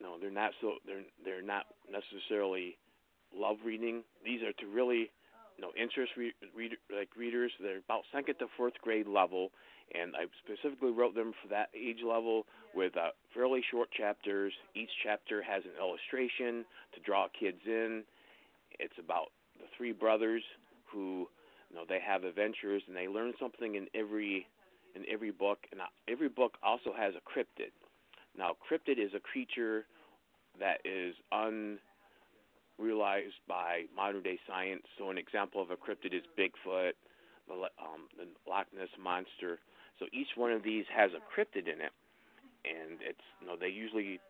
no, 0.00 0.18
they're 0.20 0.30
not 0.30 0.52
so 0.60 0.74
they're 0.86 1.06
they're 1.24 1.42
not 1.42 1.66
necessarily 1.90 2.76
love 3.34 3.56
reading. 3.64 4.02
These 4.24 4.42
are 4.42 4.52
to 4.52 4.66
really 4.66 5.10
you 5.58 5.64
know 5.64 5.72
interest 5.76 6.12
re- 6.16 6.34
read, 6.56 6.72
like 6.94 7.10
readers. 7.16 7.52
They're 7.60 7.78
about 7.78 8.02
second 8.12 8.36
to 8.36 8.46
fourth 8.56 8.74
grade 8.80 9.08
level, 9.08 9.50
and 9.94 10.14
I 10.16 10.26
specifically 10.44 10.92
wrote 10.92 11.14
them 11.14 11.32
for 11.42 11.48
that 11.48 11.68
age 11.74 12.00
level 12.06 12.46
with 12.74 12.96
uh, 12.96 13.10
fairly 13.34 13.62
short 13.70 13.90
chapters. 13.90 14.52
Each 14.74 14.90
chapter 15.02 15.42
has 15.42 15.64
an 15.64 15.72
illustration 15.78 16.64
to 16.94 17.00
draw 17.04 17.26
kids 17.38 17.60
in. 17.66 18.04
It's 18.78 18.98
about 18.98 19.28
the 19.58 19.66
three 19.76 19.92
brothers 19.92 20.42
who 20.90 21.26
you 21.70 21.76
know 21.76 21.82
they 21.88 22.00
have 22.00 22.24
adventures 22.24 22.82
and 22.86 22.96
they 22.96 23.08
learn 23.08 23.32
something 23.40 23.74
in 23.74 23.86
every 23.94 24.46
in 24.94 25.02
every 25.10 25.30
book 25.30 25.58
and 25.72 25.80
uh, 25.80 25.84
every 26.08 26.28
book 26.28 26.54
also 26.62 26.92
has 26.96 27.14
a 27.14 27.38
cryptid 27.38 27.70
now 28.36 28.52
cryptid 28.64 28.98
is 28.98 29.12
a 29.14 29.20
creature 29.20 29.84
that 30.58 30.78
is 30.84 31.14
unrealized 32.78 33.40
by 33.48 33.82
modern 33.94 34.22
day 34.22 34.38
science. 34.46 34.82
So 34.98 35.10
an 35.10 35.18
example 35.18 35.60
of 35.60 35.70
a 35.70 35.76
cryptid 35.76 36.14
is 36.14 36.22
bigfoot 36.38 36.92
the, 37.48 37.54
um, 37.80 38.06
the 38.16 38.28
loch 38.48 38.66
ness 38.76 38.88
monster. 39.00 39.58
So 39.98 40.06
each 40.12 40.36
one 40.36 40.52
of 40.52 40.62
these 40.62 40.84
has 40.94 41.10
a 41.12 41.22
cryptid 41.32 41.66
in 41.66 41.80
it. 41.80 41.92
And 42.64 43.00
it's 43.00 43.24
you 43.40 43.46
know 43.46 43.56
they 43.58 43.68
usually 43.68 44.20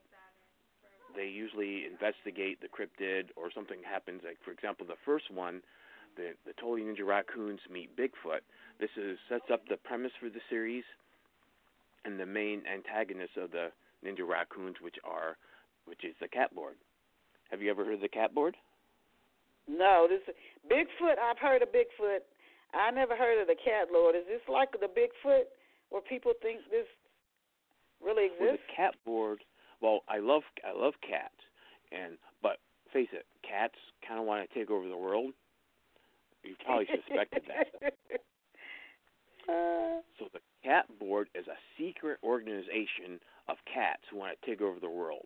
they 1.17 1.27
usually 1.27 1.85
investigate 1.85 2.61
the 2.61 2.69
cryptid 2.69 3.35
or 3.37 3.51
something 3.55 3.79
happens. 3.83 4.23
Like 4.25 4.39
for 4.45 4.53
example 4.53 4.87
the 4.87 5.01
first 5.05 5.31
one 5.33 5.63
the 6.17 6.33
the 6.47 6.53
Totally 6.55 6.83
Ninja 6.83 7.07
Raccoons 7.07 7.61
meet 7.71 7.97
Bigfoot. 7.97 8.45
This 8.81 8.91
is 8.97 9.19
sets 9.29 9.51
up 9.53 9.67
the 9.69 9.77
premise 9.77 10.13
for 10.21 10.29
the 10.29 10.41
series. 10.49 10.85
And 12.05 12.19
the 12.19 12.27
main 12.27 12.63
antagonists 12.65 13.37
of 13.37 13.51
the 13.51 13.69
Ninja 14.07 14.27
Raccoons, 14.27 14.77
which 14.81 14.97
are 15.05 15.37
which 15.85 16.05
is 16.05 16.15
the 16.21 16.29
cat 16.29 16.55
board. 16.55 16.77
Have 17.49 17.63
you 17.63 17.71
ever 17.71 17.85
heard 17.85 17.95
of 17.95 18.01
the 18.01 18.09
cat 18.09 18.35
board? 18.35 18.57
No, 19.69 20.07
this 20.09 20.21
Bigfoot. 20.71 21.19
I've 21.19 21.39
heard 21.39 21.63
of 21.63 21.69
Bigfoot. 21.69 22.21
I 22.75 22.91
never 22.91 23.17
heard 23.17 23.41
of 23.41 23.47
the 23.47 23.57
cat 23.57 23.89
lord. 23.93 24.15
Is 24.15 24.25
this 24.29 24.41
like 24.49 24.73
the 24.73 24.87
Bigfoot 24.87 25.49
where 25.91 26.03
people 26.03 26.33
think 26.43 26.61
this 26.71 26.87
really 28.05 28.27
exists? 28.27 28.41
Well, 28.41 28.53
the 28.53 28.75
cat 28.77 28.95
board. 29.05 29.39
Well, 29.81 30.01
I 30.09 30.19
love 30.19 30.43
I 30.67 30.77
love 30.77 30.95
cats, 31.07 31.39
and 31.93 32.19
but 32.43 32.59
face 32.93 33.09
it, 33.13 33.27
cats 33.47 33.75
kind 34.07 34.21
of 34.21 34.27
want 34.27 34.49
to 34.49 34.59
take 34.59 34.71
over 34.71 34.89
the 34.89 34.97
world. 34.97 35.33
You 36.43 36.55
probably 36.65 36.87
suspected 37.07 37.43
that. 37.49 37.95
Uh, 39.49 40.05
so 40.19 40.29
the 40.35 40.41
Cat 40.63 40.85
Board 41.01 41.31
is 41.35 41.47
a 41.47 41.57
secret 41.79 42.19
organization 42.23 43.19
of 43.49 43.57
cats 43.65 44.03
who 44.11 44.19
want 44.19 44.37
to 44.39 44.47
take 44.47 44.61
over 44.61 44.79
the 44.79 44.91
world. 44.91 45.25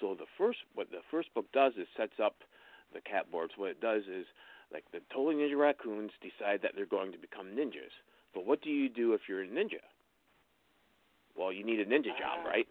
So 0.00 0.14
the 0.14 0.26
first, 0.36 0.58
what 0.74 0.90
the 0.90 1.02
first 1.10 1.32
book 1.34 1.46
does 1.52 1.72
is 1.78 1.86
sets 1.96 2.18
up 2.22 2.36
the 2.94 3.00
cat 3.00 3.30
boards. 3.30 3.52
What 3.56 3.70
it 3.70 3.80
does 3.80 4.02
is, 4.02 4.26
like 4.72 4.84
the 4.92 5.00
Totally 5.12 5.36
Ninja 5.36 5.58
Raccoons 5.58 6.12
decide 6.20 6.60
that 6.62 6.72
they're 6.76 6.86
going 6.86 7.12
to 7.12 7.18
become 7.18 7.48
ninjas. 7.48 7.92
But 8.34 8.46
what 8.46 8.62
do 8.62 8.70
you 8.70 8.88
do 8.88 9.14
if 9.14 9.22
you're 9.28 9.42
a 9.42 9.46
ninja? 9.46 9.82
Well, 11.36 11.52
you 11.52 11.64
need 11.64 11.80
a 11.80 11.86
ninja 11.86 12.16
job, 12.18 12.44
Uh, 12.44 12.48
right? 12.48 12.68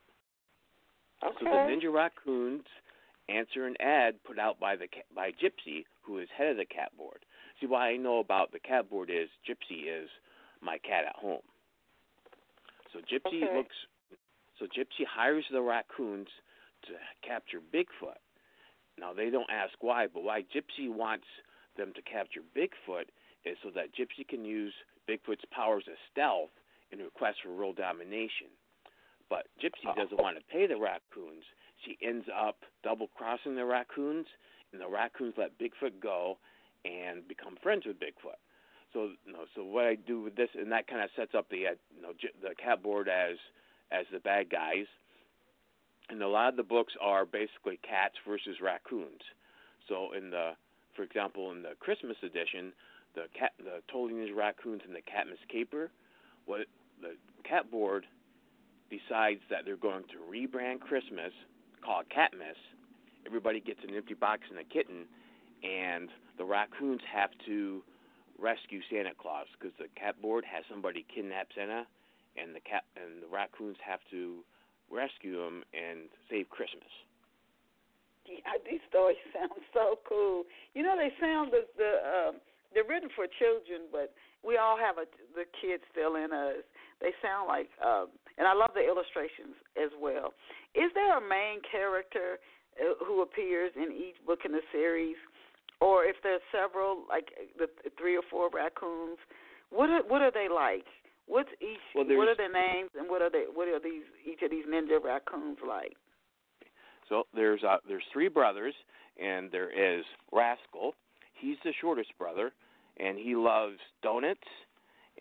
okay. 1.23 1.35
So 1.39 1.45
the 1.45 1.51
Ninja 1.51 1.91
Raccoons 1.91 2.65
answer 3.29 3.65
an 3.65 3.75
ad 3.81 4.23
put 4.23 4.39
out 4.39 4.59
by 4.59 4.75
the 4.75 4.87
by 5.15 5.31
Gypsy, 5.31 5.85
who 6.01 6.19
is 6.19 6.29
head 6.37 6.51
of 6.51 6.57
the 6.57 6.65
cat 6.65 6.95
board. 6.97 7.25
See, 7.59 7.67
why 7.67 7.89
I 7.89 7.97
know 7.97 8.19
about 8.19 8.51
the 8.51 8.59
cat 8.59 8.89
board 8.89 9.09
is 9.09 9.29
Gypsy 9.47 9.87
is 9.87 10.09
my 10.61 10.77
cat 10.77 11.05
at 11.05 11.15
home. 11.15 11.41
So 12.93 12.99
Gypsy 12.99 13.43
Okay. 13.43 13.55
looks. 13.55 13.75
So 14.59 14.65
Gypsy 14.65 15.05
hires 15.05 15.45
the 15.51 15.61
raccoons 15.61 16.29
to 16.83 16.93
capture 17.27 17.59
Bigfoot. 17.73 18.19
Now 18.99 19.13
they 19.13 19.29
don't 19.29 19.49
ask 19.49 19.73
why, 19.81 20.07
but 20.11 20.23
why 20.23 20.41
Gypsy 20.41 20.89
wants 20.89 21.25
them 21.77 21.93
to 21.95 22.01
capture 22.01 22.41
Bigfoot 22.55 23.09
is 23.45 23.57
so 23.63 23.69
that 23.75 23.93
Gypsy 23.93 24.27
can 24.27 24.43
use 24.43 24.73
Bigfoot's 25.09 25.45
powers 25.51 25.85
as 25.89 25.97
stealth 26.11 26.49
in 26.91 26.99
her 26.99 27.09
quest 27.13 27.37
for 27.43 27.53
world 27.55 27.77
domination. 27.77 28.47
But 29.29 29.47
Gypsy 29.61 29.93
doesn't 29.95 30.21
want 30.21 30.37
to 30.37 30.43
pay 30.51 30.67
the 30.67 30.77
raccoons. 30.77 31.43
She 31.85 31.97
ends 32.01 32.25
up 32.33 32.57
double 32.83 33.07
crossing 33.15 33.55
the 33.55 33.65
raccoons, 33.65 34.25
and 34.71 34.81
the 34.81 34.87
raccoons 34.87 35.35
let 35.37 35.59
Bigfoot 35.59 36.01
go 36.01 36.37
and 36.85 37.27
become 37.27 37.57
friends 37.61 37.85
with 37.85 37.99
Bigfoot. 37.99 38.39
So, 38.93 39.11
you 39.25 39.33
know, 39.33 39.45
so 39.53 39.63
what 39.63 39.85
I 39.85 39.95
do 39.95 40.21
with 40.21 40.35
this, 40.35 40.49
and 40.57 40.71
that 40.71 40.87
kind 40.87 41.03
of 41.03 41.09
sets 41.15 41.35
up 41.35 41.49
the, 41.49 41.67
uh, 41.67 41.71
you 41.95 42.01
know, 42.01 42.13
the 42.41 42.55
cat 42.55 42.81
board 42.81 43.09
as 43.09 43.35
as 43.91 44.05
the 44.11 44.19
bad 44.19 44.49
guys. 44.49 44.85
And 46.09 46.21
a 46.21 46.27
lot 46.27 46.49
of 46.49 46.55
the 46.55 46.63
books 46.63 46.93
are 47.01 47.25
basically 47.25 47.79
cats 47.83 48.15
versus 48.27 48.57
raccoons. 48.61 49.21
So, 49.89 50.13
in 50.13 50.29
the, 50.29 50.51
for 50.95 51.03
example, 51.03 51.51
in 51.51 51.61
the 51.63 51.75
Christmas 51.79 52.17
edition, 52.23 52.71
the 53.15 53.25
cat, 53.37 53.51
the 53.57 53.81
Totally 53.91 54.13
Ninja 54.13 54.35
Raccoons 54.35 54.81
and 54.85 54.95
the 54.95 55.01
Catmas 55.01 55.39
Caper, 55.51 55.91
what 56.45 56.61
the 57.01 57.15
cat 57.43 57.69
board 57.69 58.05
decides 58.89 59.41
that 59.49 59.65
they're 59.65 59.75
going 59.75 60.03
to 60.03 60.17
rebrand 60.31 60.79
Christmas, 60.79 61.31
call 61.83 62.01
it 62.01 62.07
Catmas. 62.09 62.55
Everybody 63.25 63.59
gets 63.59 63.79
an 63.83 63.93
empty 63.95 64.13
box 64.13 64.43
and 64.49 64.59
a 64.59 64.63
kitten, 64.63 65.05
and 65.63 66.09
the 66.37 66.45
raccoons 66.45 67.01
have 67.11 67.31
to 67.45 67.83
rescue 68.39 68.79
Santa 68.89 69.11
Claus 69.19 69.47
because 69.59 69.75
the 69.77 69.87
cat 69.99 70.21
board 70.21 70.45
has 70.45 70.63
somebody 70.69 71.05
kidnap 71.13 71.47
Santa, 71.55 71.85
and 72.37 72.55
the 72.55 72.61
cat 72.61 72.83
and 72.95 73.21
the 73.21 73.27
raccoons 73.27 73.77
have 73.83 73.99
to 74.11 74.43
rescue 74.91 75.41
him 75.41 75.63
and 75.73 76.09
save 76.29 76.49
Christmas. 76.49 76.89
Yeah, 78.27 78.59
these 78.69 78.83
stories 78.89 79.19
sound 79.33 79.51
so 79.73 79.99
cool. 80.07 80.43
You 80.73 80.83
know, 80.83 80.95
they 80.97 81.11
sound 81.19 81.51
the 81.51 81.67
the 81.77 81.91
um, 82.03 82.35
they're 82.73 82.87
written 82.87 83.09
for 83.15 83.25
children, 83.27 83.87
but 83.91 84.13
we 84.43 84.57
all 84.57 84.77
have 84.77 84.97
a 84.97 85.05
the 85.35 85.47
kids 85.59 85.83
still 85.91 86.15
in 86.15 86.31
us. 86.31 86.63
They 86.99 87.13
sound 87.21 87.47
like, 87.47 87.69
um, 87.77 88.09
and 88.37 88.47
I 88.47 88.53
love 88.53 88.71
the 88.73 88.81
illustrations 88.81 89.53
as 89.77 89.93
well. 90.01 90.33
Is 90.73 90.89
there 90.97 91.15
a 91.15 91.21
main 91.21 91.61
character 91.61 92.41
uh, 92.81 92.97
who 93.05 93.21
appears 93.21 93.71
in 93.75 93.93
each 93.93 94.17
book 94.25 94.39
in 94.45 94.51
the 94.51 94.65
series, 94.71 95.17
or 95.79 96.05
if 96.05 96.15
there's 96.23 96.41
several, 96.49 97.05
like 97.07 97.29
the 97.57 97.69
three 97.97 98.17
or 98.17 98.25
four 98.29 98.49
raccoons? 98.49 99.19
What 99.69 99.89
are, 99.89 100.01
what 100.07 100.21
are 100.21 100.31
they 100.31 100.47
like? 100.49 100.85
What's 101.27 101.49
each? 101.61 101.79
Well, 101.93 102.05
what 102.05 102.27
are 102.27 102.35
their 102.35 102.51
names, 102.51 102.89
and 102.97 103.09
what 103.09 103.21
are 103.21 103.29
they? 103.29 103.43
What 103.53 103.67
are 103.67 103.79
these? 103.79 104.03
Each 104.25 104.41
of 104.41 104.49
these 104.49 104.65
ninja 104.65 105.03
raccoons 105.03 105.57
like? 105.67 105.93
So 107.09 107.23
there's 107.33 107.63
uh, 107.63 107.77
there's 107.87 108.03
three 108.11 108.29
brothers, 108.29 108.73
and 109.21 109.51
there 109.51 109.69
is 109.69 110.05
Rascal. 110.31 110.93
He's 111.33 111.57
the 111.63 111.73
shortest 111.79 112.17
brother, 112.17 112.51
and 112.97 113.17
he 113.17 113.35
loves 113.35 113.77
donuts, 114.01 114.47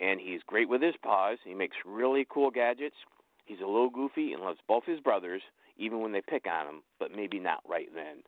and 0.00 0.20
he's 0.20 0.40
great 0.46 0.68
with 0.68 0.82
his 0.82 0.94
paws. 1.02 1.38
He 1.44 1.54
makes 1.54 1.76
really 1.84 2.26
cool 2.28 2.50
gadgets. 2.50 2.96
He's 3.44 3.60
a 3.60 3.66
little 3.66 3.90
goofy 3.90 4.32
and 4.32 4.42
loves 4.42 4.58
both 4.66 4.84
his 4.84 5.00
brothers, 5.00 5.42
even 5.76 6.00
when 6.00 6.12
they 6.12 6.22
pick 6.26 6.46
on 6.46 6.66
him, 6.66 6.82
but 6.98 7.10
maybe 7.14 7.38
not 7.38 7.62
right 7.68 7.88
then. 7.94 8.22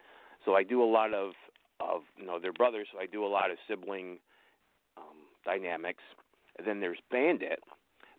So 0.45 0.55
I 0.55 0.63
do 0.63 0.83
a 0.83 0.87
lot 0.87 1.15
of 1.15 1.33
of 1.81 2.03
you 2.17 2.27
know 2.27 2.39
they're 2.41 2.53
brothers, 2.53 2.89
so 2.93 2.99
I 3.01 3.07
do 3.07 3.25
a 3.25 3.29
lot 3.29 3.51
of 3.51 3.59
sibling 3.69 4.19
um, 4.97 5.17
dynamics. 5.45 6.03
Then 6.65 6.81
there's 6.81 6.99
Bandit. 7.11 7.63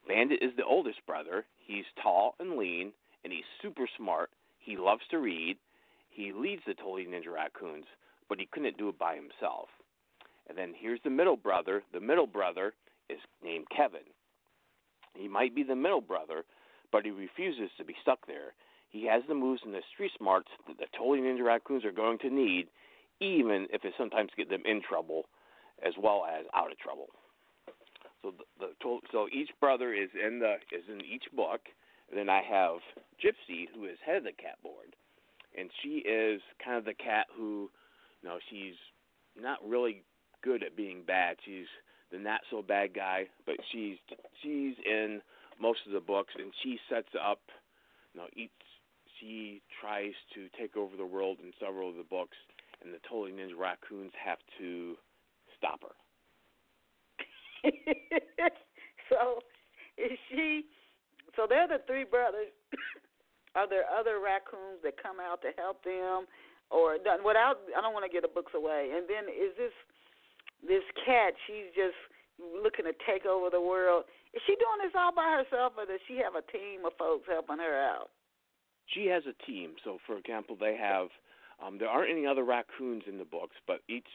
Bandit 0.08 0.41
is 0.41 0.52
the 0.56 0.65
oldest 0.65 1.06
brother. 1.06 1.45
He's 1.58 1.86
tall 2.02 2.36
and 2.39 2.58
lean, 2.58 2.93
and 3.23 3.32
he's 3.34 3.43
super 3.62 3.88
smart. 3.97 4.32
He 4.60 4.78
loves 4.78 5.04
to 5.12 5.19
read. 5.19 5.58
He 6.10 6.34
leads 6.34 6.62
the 6.65 6.73
Totally 6.73 7.06
Ninja 7.06 7.34
Raccoons, 7.34 7.86
but 8.28 8.39
he 8.39 8.47
couldn't 8.52 8.78
do 8.78 8.89
it 8.89 8.97
by 8.97 9.15
himself. 9.15 9.69
And 10.47 10.58
then 10.58 10.73
here's 10.75 11.02
the 11.04 11.10
middle 11.10 11.38
brother. 11.38 11.84
The 11.93 11.99
middle 11.99 12.28
brother 12.28 12.73
is 13.10 13.19
named 13.43 13.67
Kevin. 13.75 14.08
He 15.13 15.28
might 15.28 15.54
be 15.54 15.63
the 15.63 15.75
middle 15.75 16.02
brother, 16.02 16.43
but 16.91 17.06
he 17.06 17.12
refuses 17.12 17.69
to 17.78 17.86
be 17.86 17.95
stuck 18.02 18.25
there. 18.25 18.54
He 18.89 19.06
has 19.06 19.21
the 19.28 19.36
moves 19.36 19.62
and 19.63 19.73
the 19.73 19.82
street 19.93 20.12
smarts 20.17 20.49
that 20.67 20.78
the 20.78 20.88
Totally 20.97 21.19
Ninja 21.19 21.45
Raccoons 21.45 21.86
are 21.86 21.91
going 21.91 22.17
to 22.19 22.30
need, 22.30 22.67
even 23.19 23.67
if 23.71 23.86
it 23.86 23.93
sometimes 23.97 24.32
get 24.36 24.49
them 24.49 24.63
in 24.65 24.82
trouble 24.82 25.25
as 25.86 25.93
well 26.02 26.25
as 26.25 26.45
out 26.56 26.71
of 26.71 26.80
trouble. 26.80 27.10
So 28.21 28.34
the, 28.60 28.67
the 28.67 28.99
so 29.12 29.27
each 29.32 29.49
brother 29.60 29.93
is 29.93 30.10
in 30.13 30.39
the 30.39 30.55
is 30.71 30.84
in 30.89 31.01
each 31.01 31.25
book. 31.34 31.62
And 32.10 32.17
then 32.17 32.29
I 32.29 32.41
have 32.41 32.79
Gypsy, 33.23 33.67
who 33.75 33.86
is 33.86 33.97
head 34.03 34.17
of 34.17 34.23
the 34.23 34.32
cat 34.32 34.58
board, 34.63 34.95
and 35.58 35.69
she 35.84 35.99
is 35.99 36.41
kind 36.63 36.77
of 36.77 36.86
the 36.86 36.95
cat 36.95 37.27
who, 37.38 37.69
you 38.23 38.29
know, 38.29 38.39
she's 38.49 38.73
not 39.39 39.60
really 39.63 40.01
good 40.43 40.63
at 40.63 40.75
being 40.75 41.03
bad. 41.05 41.38
She's 41.45 41.67
the 42.12 42.17
not 42.17 42.41
so 42.49 42.63
bad 42.63 42.95
guy, 42.95 43.27
but 43.45 43.58
she's 43.71 43.97
she's 44.41 44.73
in 44.86 45.21
most 45.62 45.82
of 45.86 45.93
the 45.93 45.99
books, 45.99 46.34
and 46.38 46.51
she 46.63 46.79
sets 46.89 47.10
up, 47.13 47.41
you 48.13 48.21
know, 48.21 48.27
each 48.36 48.49
she 49.19 49.62
tries 49.82 50.13
to 50.34 50.47
take 50.58 50.77
over 50.77 50.95
the 50.95 51.05
world 51.05 51.38
in 51.43 51.51
several 51.60 51.89
of 51.89 51.95
the 51.95 52.03
books, 52.03 52.38
and 52.82 52.93
the 52.93 52.99
Totally 53.08 53.32
Ninja 53.32 53.58
Raccoons 53.58 54.13
have 54.23 54.39
to 54.58 54.95
stop 55.58 55.82
her. 55.82 55.93
so 59.10 59.39
is 59.98 60.17
she? 60.32 60.65
So 61.36 61.45
they're 61.48 61.67
the 61.67 61.84
three 61.88 62.04
brothers. 62.04 62.52
Are 63.56 63.67
there 63.67 63.84
other 63.89 64.22
raccoons 64.22 64.80
that 64.84 65.02
come 65.02 65.17
out 65.19 65.41
to 65.41 65.52
help 65.58 65.84
them, 65.84 66.30
or 66.69 66.95
without? 67.26 67.65
I 67.76 67.82
don't 67.82 67.93
want 67.93 68.06
to 68.06 68.13
get 68.13 68.22
the 68.22 68.32
books 68.32 68.54
away. 68.56 68.93
And 68.95 69.10
then 69.10 69.28
is 69.28 69.52
this 69.58 69.76
this 70.63 70.86
cat? 71.06 71.34
She's 71.48 71.74
just 71.76 71.98
looking 72.39 72.86
to 72.86 72.95
take 73.04 73.26
over 73.26 73.50
the 73.50 73.62
world. 73.62 74.06
Is 74.34 74.41
she 74.45 74.54
doing 74.56 74.80
this 74.86 74.93
all 74.95 75.13
by 75.13 75.41
herself, 75.41 75.74
or 75.76 75.86
does 75.86 76.00
she 76.08 76.22
have 76.22 76.38
a 76.38 76.45
team 76.54 76.86
of 76.86 76.93
folks 76.98 77.28
helping 77.28 77.58
her 77.58 77.76
out? 77.76 78.13
She 78.86 79.06
has 79.08 79.24
a 79.26 79.36
team. 79.45 79.74
So, 79.84 79.98
for 80.06 80.17
example, 80.17 80.56
they 80.60 80.78
have. 80.78 81.10
Um, 81.60 81.78
there 81.78 81.89
aren't 81.89 82.10
any 82.10 82.26
other 82.26 82.45
raccoons 82.45 83.04
in 83.06 83.17
the 83.17 83.26
books, 83.28 83.58
but 83.67 83.82
each 83.89 84.08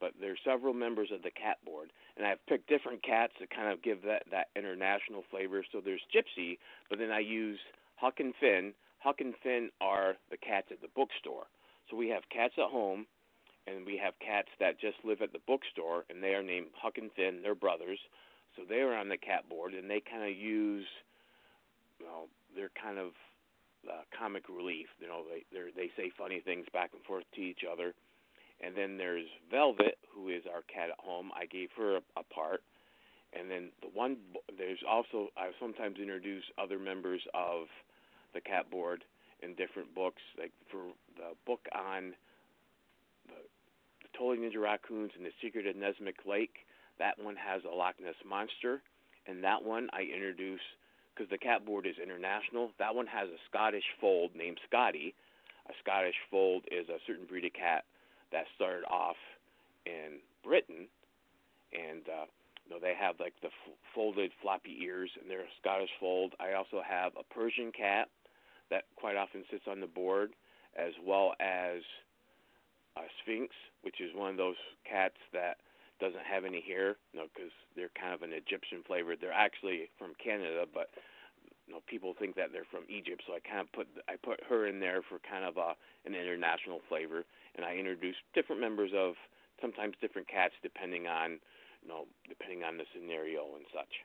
but 0.00 0.12
there's 0.20 0.38
several 0.44 0.74
members 0.74 1.10
of 1.12 1.22
the 1.22 1.30
cat 1.30 1.56
board, 1.64 1.92
and 2.16 2.26
I've 2.26 2.44
picked 2.46 2.68
different 2.68 3.02
cats 3.02 3.32
to 3.40 3.46
kind 3.46 3.72
of 3.72 3.82
give 3.82 4.02
that 4.02 4.24
that 4.30 4.48
international 4.56 5.24
flavor. 5.30 5.64
So 5.72 5.80
there's 5.80 6.02
Gypsy, 6.14 6.58
but 6.90 6.98
then 6.98 7.10
I 7.10 7.20
use 7.20 7.58
Huck 7.96 8.20
and 8.20 8.34
Finn. 8.40 8.72
Huck 8.98 9.20
and 9.20 9.34
Finn 9.42 9.70
are 9.80 10.14
the 10.30 10.36
cats 10.36 10.68
at 10.70 10.80
the 10.80 10.88
bookstore. 10.94 11.46
So 11.90 11.96
we 11.96 12.08
have 12.08 12.22
cats 12.30 12.54
at 12.58 12.70
home, 12.70 13.06
and 13.66 13.86
we 13.86 13.96
have 14.02 14.14
cats 14.18 14.48
that 14.60 14.80
just 14.80 14.96
live 15.04 15.22
at 15.22 15.32
the 15.32 15.44
bookstore, 15.46 16.04
and 16.10 16.22
they 16.22 16.34
are 16.34 16.42
named 16.42 16.68
Huck 16.74 16.98
and 16.98 17.10
Finn. 17.12 17.40
They're 17.42 17.54
brothers, 17.54 17.98
so 18.56 18.62
they 18.68 18.80
are 18.80 18.94
on 18.94 19.08
the 19.08 19.16
cat 19.16 19.48
board, 19.48 19.74
and 19.74 19.88
they 19.88 20.00
kind 20.00 20.24
of 20.24 20.36
use, 20.36 20.86
you 22.00 22.06
know, 22.06 22.28
they're 22.54 22.74
kind 22.80 22.98
of 22.98 23.12
uh, 23.88 24.02
comic 24.16 24.48
relief. 24.48 24.88
You 24.98 25.08
know, 25.08 25.22
they 25.30 25.44
they 25.52 25.70
they 25.76 25.90
say 25.96 26.10
funny 26.18 26.40
things 26.40 26.66
back 26.72 26.90
and 26.92 27.02
forth 27.04 27.24
to 27.34 27.40
each 27.40 27.62
other 27.70 27.94
and 28.60 28.74
then 28.76 28.96
there's 28.96 29.26
Velvet, 29.50 29.98
who 30.14 30.28
is 30.28 30.42
our 30.52 30.62
cat 30.62 30.90
at 30.90 30.98
home. 30.98 31.30
I 31.34 31.46
gave 31.46 31.68
her 31.76 31.96
a, 31.96 32.00
a 32.16 32.22
part. 32.22 32.62
And 33.32 33.50
then 33.50 33.68
the 33.82 33.88
one 33.92 34.16
there's 34.56 34.78
also 34.88 35.28
I 35.36 35.50
sometimes 35.60 35.98
introduce 36.00 36.44
other 36.58 36.78
members 36.78 37.20
of 37.34 37.66
the 38.32 38.40
cat 38.40 38.70
board 38.70 39.04
in 39.42 39.54
different 39.54 39.94
books. 39.94 40.22
Like 40.38 40.52
for 40.70 40.80
the 41.16 41.36
book 41.44 41.60
on 41.74 42.14
the, 43.26 43.40
the 44.02 44.08
Totally 44.16 44.38
Ninja 44.38 44.62
Raccoons 44.62 45.12
and 45.16 45.26
the 45.26 45.36
Secret 45.42 45.66
of 45.66 45.76
Nesmith 45.76 46.24
Lake, 46.24 46.64
that 46.98 47.18
one 47.22 47.36
has 47.36 47.62
a 47.64 47.74
Loch 47.74 47.96
Ness 48.00 48.16
monster, 48.26 48.80
and 49.26 49.44
that 49.44 49.62
one 49.62 49.90
I 49.92 50.02
introduce 50.02 50.64
because 51.12 51.28
the 51.28 51.38
cat 51.38 51.66
board 51.66 51.86
is 51.86 51.96
international. 52.02 52.70
That 52.78 52.94
one 52.94 53.06
has 53.06 53.28
a 53.28 53.40
Scottish 53.50 53.84
fold 54.00 54.30
named 54.34 54.60
Scotty. 54.66 55.14
A 55.68 55.72
Scottish 55.82 56.16
fold 56.30 56.64
is 56.70 56.88
a 56.88 57.02
certain 57.06 57.26
breed 57.26 57.44
of 57.44 57.52
cat 57.52 57.84
that 58.32 58.44
started 58.54 58.84
off 58.90 59.16
in 59.86 60.18
Britain, 60.44 60.88
and 61.72 62.02
uh, 62.08 62.26
you 62.66 62.70
know 62.74 62.80
they 62.80 62.94
have 62.98 63.16
like 63.20 63.34
the 63.42 63.48
f- 63.48 63.78
folded 63.94 64.30
floppy 64.42 64.78
ears, 64.82 65.10
and 65.20 65.30
they're 65.30 65.46
Scottish 65.60 65.90
fold. 66.00 66.32
I 66.40 66.54
also 66.54 66.82
have 66.86 67.12
a 67.18 67.24
Persian 67.34 67.72
cat 67.72 68.08
that 68.70 68.84
quite 68.96 69.16
often 69.16 69.44
sits 69.50 69.64
on 69.70 69.80
the 69.80 69.86
board, 69.86 70.32
as 70.76 70.92
well 71.04 71.34
as 71.40 71.82
a 72.96 73.02
Sphynx, 73.22 73.54
which 73.82 74.00
is 74.00 74.10
one 74.14 74.30
of 74.30 74.36
those 74.36 74.58
cats 74.88 75.16
that 75.32 75.58
doesn't 76.00 76.26
have 76.28 76.44
any 76.44 76.60
hair, 76.60 76.96
you 77.12 77.20
know, 77.20 77.26
because 77.32 77.52
they're 77.74 77.92
kind 77.98 78.12
of 78.12 78.22
an 78.22 78.32
Egyptian 78.32 78.82
flavor. 78.86 79.14
They're 79.16 79.32
actually 79.32 79.88
from 79.98 80.12
Canada, 80.22 80.64
but 80.72 80.90
you 81.66 81.74
know, 81.74 81.80
people 81.86 82.14
think 82.18 82.36
that 82.36 82.52
they're 82.52 82.68
from 82.70 82.84
Egypt, 82.88 83.22
so 83.26 83.34
I 83.34 83.40
kind 83.40 83.60
of 83.60 83.72
put 83.72 83.88
I 84.08 84.14
put 84.16 84.40
her 84.48 84.66
in 84.66 84.80
there 84.80 85.02
for 85.02 85.18
kind 85.28 85.44
of 85.44 85.56
a 85.56 85.74
an 86.04 86.14
international 86.14 86.80
flavor 86.88 87.24
and 87.56 87.64
I 87.64 87.76
introduce 87.76 88.16
different 88.34 88.60
members 88.60 88.90
of 88.94 89.14
sometimes 89.60 89.94
different 90.00 90.28
cats 90.28 90.54
depending 90.62 91.06
on 91.06 91.40
you 91.82 91.88
know 91.88 92.06
depending 92.28 92.64
on 92.64 92.76
the 92.76 92.84
scenario 92.94 93.56
and 93.56 93.64
such. 93.72 94.04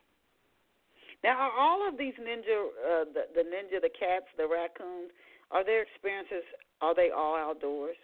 Now, 1.23 1.37
are 1.37 1.53
all 1.59 1.87
of 1.87 1.97
these 1.97 2.15
ninja, 2.19 2.65
uh, 2.81 3.05
the, 3.13 3.29
the 3.35 3.45
ninja, 3.45 3.79
the 3.79 3.93
cats, 3.93 4.25
the 4.37 4.47
raccoons, 4.47 5.11
are 5.51 5.63
their 5.63 5.83
experiences? 5.83 6.43
Are 6.81 6.95
they 6.95 7.09
all 7.15 7.35
outdoors? 7.35 7.95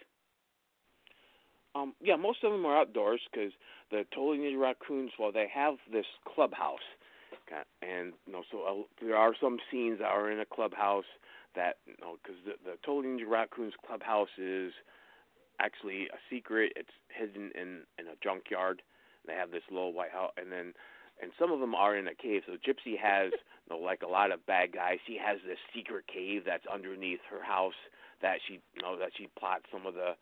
Um, 1.74 1.94
yeah, 2.00 2.16
most 2.16 2.44
of 2.44 2.52
them 2.52 2.64
are 2.64 2.78
outdoors 2.78 3.20
because 3.30 3.52
the 3.90 4.04
Totally 4.14 4.38
Ninja 4.38 4.60
Raccoons, 4.60 5.10
well, 5.18 5.32
they 5.32 5.48
have 5.52 5.74
this 5.92 6.06
clubhouse, 6.24 6.86
and 7.82 8.12
you 8.26 8.32
know, 8.32 8.42
so 8.50 8.62
uh, 8.62 9.04
there 9.04 9.16
are 9.16 9.32
some 9.40 9.58
scenes 9.70 9.98
that 9.98 10.06
are 10.06 10.30
in 10.30 10.40
a 10.40 10.46
clubhouse 10.46 11.04
that 11.54 11.76
you 11.86 11.94
know, 12.00 12.16
because 12.22 12.38
the, 12.44 12.52
the 12.64 12.76
Totally 12.84 13.08
Ninja 13.14 13.28
Raccoons 13.28 13.74
clubhouse 13.86 14.28
is 14.38 14.72
actually 15.60 16.06
a 16.12 16.18
secret. 16.30 16.72
It's 16.76 16.94
hidden 17.08 17.50
in 17.54 17.82
in 17.98 18.06
a 18.06 18.16
junkyard. 18.22 18.82
They 19.26 19.34
have 19.34 19.50
this 19.50 19.64
little 19.70 19.92
white 19.92 20.12
house, 20.12 20.32
and 20.36 20.50
then 20.50 20.74
and 21.20 21.32
some 21.38 21.52
of 21.52 21.60
them 21.60 21.74
are 21.74 21.96
in 21.96 22.06
a 22.08 22.14
cave. 22.14 22.42
So 22.46 22.54
Gypsy 22.54 22.98
has, 22.98 23.32
you 23.70 23.70
know, 23.70 23.78
like 23.78 24.02
a 24.02 24.08
lot 24.08 24.32
of 24.32 24.44
bad 24.46 24.72
guys, 24.72 24.98
she 25.06 25.18
has 25.18 25.38
this 25.46 25.58
secret 25.74 26.04
cave 26.06 26.42
that's 26.46 26.66
underneath 26.66 27.20
her 27.30 27.42
house 27.42 27.78
that 28.22 28.38
she, 28.46 28.60
you 28.74 28.82
know, 28.82 28.98
that 28.98 29.10
she 29.16 29.28
plots 29.38 29.64
some 29.72 29.86
of 29.86 29.94
the 29.94 30.14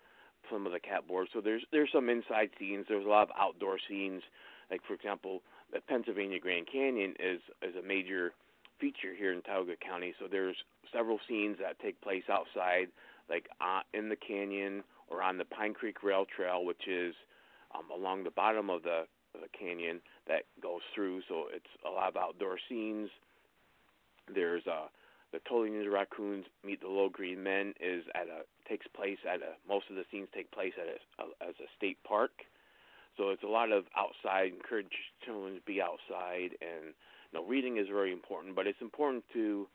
some 0.50 0.66
of 0.66 0.72
the 0.72 0.80
cat 0.80 1.06
boards. 1.08 1.30
So 1.32 1.40
there's 1.40 1.62
there's 1.72 1.90
some 1.92 2.08
inside 2.08 2.50
scenes. 2.58 2.86
There's 2.88 3.04
a 3.04 3.08
lot 3.08 3.22
of 3.22 3.30
outdoor 3.38 3.78
scenes. 3.88 4.22
Like 4.70 4.80
for 4.86 4.94
example, 4.94 5.42
the 5.72 5.80
Pennsylvania 5.80 6.38
Grand 6.38 6.66
Canyon 6.70 7.14
is 7.18 7.40
is 7.62 7.74
a 7.76 7.86
major 7.86 8.32
feature 8.80 9.14
here 9.16 9.32
in 9.32 9.42
Tioga 9.42 9.74
County. 9.76 10.14
So 10.18 10.26
there's 10.30 10.56
several 10.92 11.18
scenes 11.28 11.56
that 11.60 11.78
take 11.80 12.00
place 12.00 12.24
outside, 12.30 12.88
like 13.28 13.48
uh, 13.60 13.80
in 13.92 14.08
the 14.08 14.16
canyon 14.16 14.82
or 15.08 15.22
on 15.22 15.38
the 15.38 15.44
Pine 15.44 15.74
Creek 15.74 16.02
Rail 16.02 16.24
Trail, 16.24 16.64
which 16.64 16.88
is 16.88 17.14
um, 17.74 17.84
along 17.90 18.24
the 18.24 18.30
bottom 18.30 18.70
of 18.70 18.82
the, 18.82 19.02
the 19.34 19.48
canyon 19.58 20.00
that 20.28 20.42
goes 20.62 20.82
through. 20.94 21.22
So 21.28 21.46
it's 21.54 21.70
a 21.86 21.90
lot 21.90 22.08
of 22.08 22.16
outdoor 22.16 22.58
scenes. 22.68 23.10
There's 24.32 24.66
uh, 24.66 24.86
the 25.32 25.40
Totally 25.48 25.70
Ninja 25.70 25.92
Raccoons 25.92 26.46
Meet 26.64 26.80
the 26.80 26.88
Little 26.88 27.10
Green 27.10 27.42
Men 27.42 27.74
is 27.80 28.04
at 28.14 28.26
a 28.26 28.42
takes 28.68 28.86
place 28.96 29.18
at 29.28 29.40
a 29.42 29.54
most 29.68 29.86
of 29.90 29.96
the 29.96 30.04
scenes 30.10 30.28
take 30.34 30.50
place 30.50 30.72
at 30.80 30.88
a, 30.88 31.22
a 31.22 31.48
as 31.48 31.54
a 31.60 31.68
state 31.76 31.98
park. 32.04 32.32
So 33.16 33.30
it's 33.30 33.42
a 33.42 33.48
lot 33.48 33.72
of 33.72 33.84
outside. 33.96 34.52
Encourage 34.52 34.92
children 35.24 35.54
to 35.54 35.60
be 35.62 35.80
outside, 35.80 36.56
and 36.60 36.92
you 37.32 37.34
know, 37.34 37.44
reading 37.46 37.78
is 37.78 37.86
very 37.88 38.12
important. 38.12 38.54
But 38.54 38.66
it's 38.66 38.80
important 38.80 39.24
to 39.32 39.66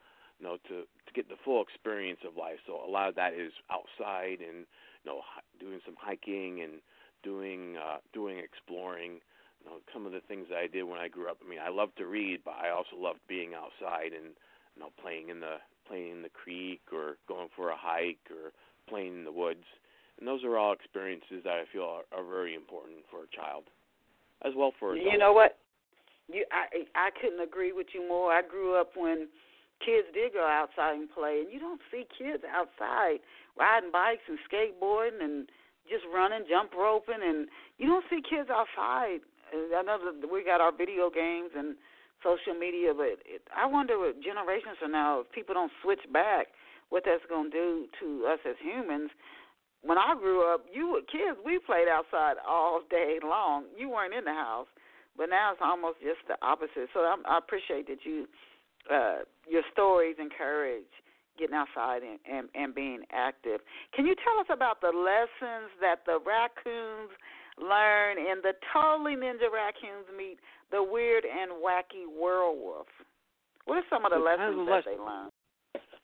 you 0.41 0.47
know 0.47 0.57
to 0.67 0.81
to 0.81 1.11
get 1.13 1.29
the 1.29 1.37
full 1.45 1.61
experience 1.61 2.19
of 2.27 2.35
life. 2.35 2.57
So 2.65 2.73
a 2.73 2.89
lot 2.89 3.07
of 3.07 3.15
that 3.15 3.33
is 3.33 3.53
outside 3.69 4.41
and 4.41 4.65
you 5.03 5.05
know, 5.05 5.21
doing 5.59 5.79
some 5.85 5.95
hiking 5.99 6.61
and 6.61 6.81
doing 7.23 7.77
uh, 7.77 7.97
doing 8.13 8.39
exploring. 8.39 9.21
You 9.61 9.69
know, 9.69 9.77
some 9.93 10.07
of 10.07 10.11
the 10.11 10.21
things 10.27 10.47
that 10.49 10.57
I 10.57 10.65
did 10.65 10.83
when 10.83 10.97
I 10.97 11.07
grew 11.07 11.29
up. 11.29 11.37
I 11.45 11.47
mean, 11.47 11.59
I 11.61 11.69
loved 11.69 11.97
to 11.97 12.05
read, 12.07 12.41
but 12.43 12.55
I 12.57 12.71
also 12.71 12.97
loved 12.97 13.19
being 13.29 13.53
outside 13.53 14.13
and 14.17 14.33
you 14.75 14.81
know 14.81 14.89
playing 14.99 15.29
in 15.29 15.39
the 15.39 15.61
playing 15.87 16.11
in 16.11 16.21
the 16.23 16.33
creek 16.33 16.81
or 16.91 17.17
going 17.27 17.49
for 17.55 17.69
a 17.69 17.77
hike 17.77 18.25
or 18.31 18.51
playing 18.89 19.19
in 19.19 19.23
the 19.23 19.31
woods. 19.31 19.65
And 20.17 20.27
those 20.27 20.43
are 20.43 20.57
all 20.57 20.73
experiences 20.73 21.41
that 21.43 21.53
I 21.53 21.65
feel 21.71 21.83
are, 21.83 22.05
are 22.17 22.25
very 22.25 22.53
important 22.53 23.05
for 23.09 23.25
a 23.25 23.29
child, 23.35 23.65
as 24.45 24.53
well 24.55 24.73
for 24.79 24.93
adults. 24.93 25.09
You 25.11 25.17
know 25.17 25.33
what? 25.33 25.57
You, 26.27 26.45
I, 26.51 26.85
I 26.95 27.09
couldn't 27.19 27.41
agree 27.41 27.73
with 27.73 27.87
you 27.93 28.07
more. 28.07 28.31
I 28.31 28.41
grew 28.41 28.79
up 28.79 28.91
when 28.95 29.27
kids 29.83 30.07
did 30.13 30.33
go 30.33 30.45
outside 30.45 30.95
and 30.95 31.09
play, 31.11 31.41
and 31.43 31.51
you 31.51 31.59
don't 31.59 31.81
see 31.91 32.05
kids 32.17 32.43
outside 32.45 33.19
riding 33.57 33.91
bikes 33.91 34.23
and 34.29 34.39
skateboarding 34.47 35.21
and 35.21 35.49
just 35.89 36.05
running, 36.13 36.45
jump 36.47 36.71
roping, 36.73 37.19
and 37.21 37.47
you 37.77 37.87
don't 37.87 38.05
see 38.09 38.21
kids 38.21 38.49
outside. 38.49 39.19
I 39.51 39.81
know 39.83 39.99
that 39.99 40.31
we 40.31 40.43
got 40.45 40.61
our 40.61 40.71
video 40.71 41.09
games 41.09 41.51
and 41.57 41.75
social 42.23 42.53
media, 42.53 42.93
but 42.95 43.19
it, 43.27 43.41
I 43.51 43.65
wonder 43.65 43.99
what 43.99 44.21
generations 44.23 44.77
from 44.79 44.93
now, 44.93 45.21
if 45.21 45.31
people 45.33 45.53
don't 45.53 45.71
switch 45.83 46.05
back, 46.13 46.47
what 46.89 47.03
that's 47.03 47.25
going 47.27 47.51
to 47.51 47.57
do 47.57 47.85
to 47.99 48.27
us 48.31 48.39
as 48.47 48.55
humans. 48.61 49.11
When 49.81 49.97
I 49.97 50.13
grew 50.15 50.45
up, 50.53 50.63
you 50.71 50.93
were 50.93 51.01
kids. 51.01 51.41
We 51.43 51.59
played 51.59 51.89
outside 51.89 52.35
all 52.47 52.81
day 52.89 53.17
long. 53.23 53.65
You 53.75 53.89
weren't 53.89 54.13
in 54.13 54.23
the 54.23 54.33
house, 54.33 54.67
but 55.17 55.27
now 55.27 55.51
it's 55.51 55.61
almost 55.63 55.99
just 55.99 56.21
the 56.27 56.37
opposite. 56.45 56.87
So 56.93 57.01
I'm, 57.01 57.25
I 57.25 57.39
appreciate 57.39 57.87
that 57.87 58.05
you, 58.05 58.27
uh, 58.89 59.27
your 59.49 59.63
stories 59.71 60.15
encourage 60.19 60.89
getting 61.37 61.55
outside 61.55 62.01
and, 62.03 62.19
and, 62.29 62.49
and 62.55 62.75
being 62.75 63.03
active. 63.11 63.61
Can 63.93 64.05
you 64.05 64.15
tell 64.15 64.39
us 64.39 64.47
about 64.51 64.81
the 64.81 64.91
lessons 64.93 65.71
that 65.79 66.05
the 66.05 66.19
raccoons 66.21 67.11
learn 67.57 68.17
in 68.17 68.41
the 68.41 68.53
Totally 68.73 69.15
Ninja 69.15 69.51
Raccoons 69.51 70.07
meet 70.15 70.39
the 70.71 70.83
weird 70.83 71.23
and 71.25 71.51
wacky 71.51 72.05
werewolf? 72.07 72.87
What 73.65 73.77
are 73.77 73.87
some 73.89 74.05
of 74.05 74.11
the 74.11 74.17
so 74.17 74.23
lessons 74.23 74.55
kind 74.55 74.61
of 74.61 74.67
that 74.67 74.83
they 74.85 74.97
learn? 74.97 75.29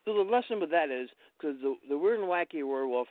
So 0.05 0.13
the 0.13 0.29
lesson 0.29 0.59
with 0.61 0.71
that 0.71 0.89
is 0.89 1.09
because 1.37 1.57
the 1.61 1.75
the 1.89 1.97
weird 1.97 2.19
and 2.19 2.29
wacky 2.29 2.65
werewolf, 2.65 3.07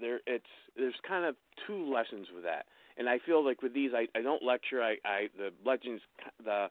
there 0.00 0.20
it's 0.26 0.44
there's 0.76 0.94
kind 1.06 1.24
of 1.24 1.36
two 1.66 1.90
lessons 1.92 2.26
with 2.34 2.44
that, 2.44 2.66
and 2.98 3.08
I 3.08 3.18
feel 3.24 3.44
like 3.44 3.62
with 3.62 3.72
these 3.72 3.92
I 3.94 4.06
I 4.18 4.22
don't 4.22 4.42
lecture 4.42 4.82
I 4.82 4.96
I 5.04 5.28
the 5.38 5.50
legends 5.64 6.02
the 6.44 6.68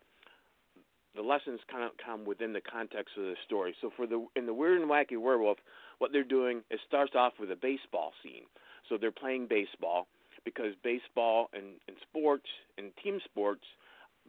the 1.17 1.23
lessons 1.23 1.59
kind 1.69 1.83
of 1.83 1.91
come 2.03 2.23
within 2.23 2.53
the 2.53 2.61
context 2.61 3.17
of 3.17 3.23
the 3.23 3.35
story. 3.45 3.75
So 3.81 3.89
for 3.97 4.07
the 4.07 4.25
in 4.37 4.45
the 4.45 4.53
Weird 4.53 4.79
and 4.79 4.89
Wacky 4.89 5.19
Werewolf, 5.19 5.57
what 5.97 6.11
they're 6.13 6.23
doing 6.23 6.61
is 6.71 6.79
starts 6.87 7.13
off 7.15 7.33
with 7.39 7.51
a 7.51 7.55
baseball 7.55 8.11
scene. 8.23 8.45
So 8.87 8.97
they're 8.97 9.11
playing 9.11 9.47
baseball 9.49 10.07
because 10.45 10.73
baseball 10.83 11.49
and, 11.53 11.65
and 11.87 11.97
sports 12.09 12.47
and 12.77 12.91
team 13.03 13.19
sports, 13.25 13.65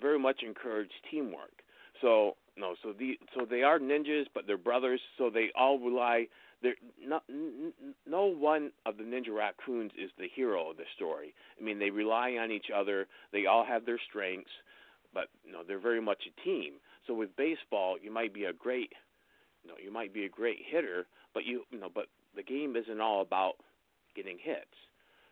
very 0.00 0.18
much 0.18 0.42
encourage 0.42 0.90
teamwork. 1.10 1.62
So 2.00 2.36
no, 2.56 2.74
so 2.82 2.92
the 2.98 3.18
so 3.36 3.44
they 3.48 3.62
are 3.62 3.78
ninjas, 3.78 4.24
but 4.34 4.46
they're 4.46 4.56
brothers. 4.58 5.00
So 5.18 5.30
they 5.30 5.50
all 5.56 5.78
rely. 5.78 6.26
They're 6.60 6.74
not, 7.06 7.22
n- 7.30 7.72
no 8.04 8.26
one 8.26 8.72
of 8.84 8.96
the 8.96 9.04
ninja 9.04 9.32
raccoons 9.32 9.92
is 9.96 10.10
the 10.18 10.26
hero 10.34 10.70
of 10.70 10.76
the 10.76 10.82
story. 10.96 11.32
I 11.60 11.62
mean, 11.62 11.78
they 11.78 11.90
rely 11.90 12.32
on 12.32 12.50
each 12.50 12.66
other. 12.74 13.06
They 13.32 13.46
all 13.46 13.64
have 13.64 13.86
their 13.86 14.00
strengths, 14.10 14.50
but 15.18 15.28
you 15.44 15.52
know 15.52 15.62
they're 15.66 15.80
very 15.80 16.00
much 16.00 16.22
a 16.28 16.44
team. 16.44 16.74
So 17.06 17.14
with 17.14 17.34
baseball, 17.36 17.96
you 18.00 18.12
might 18.12 18.32
be 18.32 18.44
a 18.44 18.52
great, 18.52 18.92
you 19.64 19.70
know, 19.70 19.76
you 19.82 19.92
might 19.92 20.14
be 20.14 20.24
a 20.24 20.28
great 20.28 20.58
hitter, 20.64 21.06
but 21.34 21.44
you, 21.44 21.62
you 21.70 21.80
know, 21.80 21.88
but 21.92 22.06
the 22.36 22.42
game 22.44 22.76
isn't 22.76 23.00
all 23.00 23.20
about 23.20 23.54
getting 24.14 24.38
hits. 24.40 24.76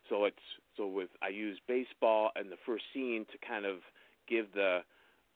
So 0.08 0.24
it's 0.24 0.46
so 0.76 0.88
with 0.88 1.10
I 1.22 1.28
use 1.28 1.58
baseball 1.68 2.30
and 2.34 2.50
the 2.50 2.56
first 2.66 2.82
scene 2.92 3.26
to 3.30 3.46
kind 3.46 3.64
of 3.64 3.76
give 4.28 4.46
the 4.54 4.80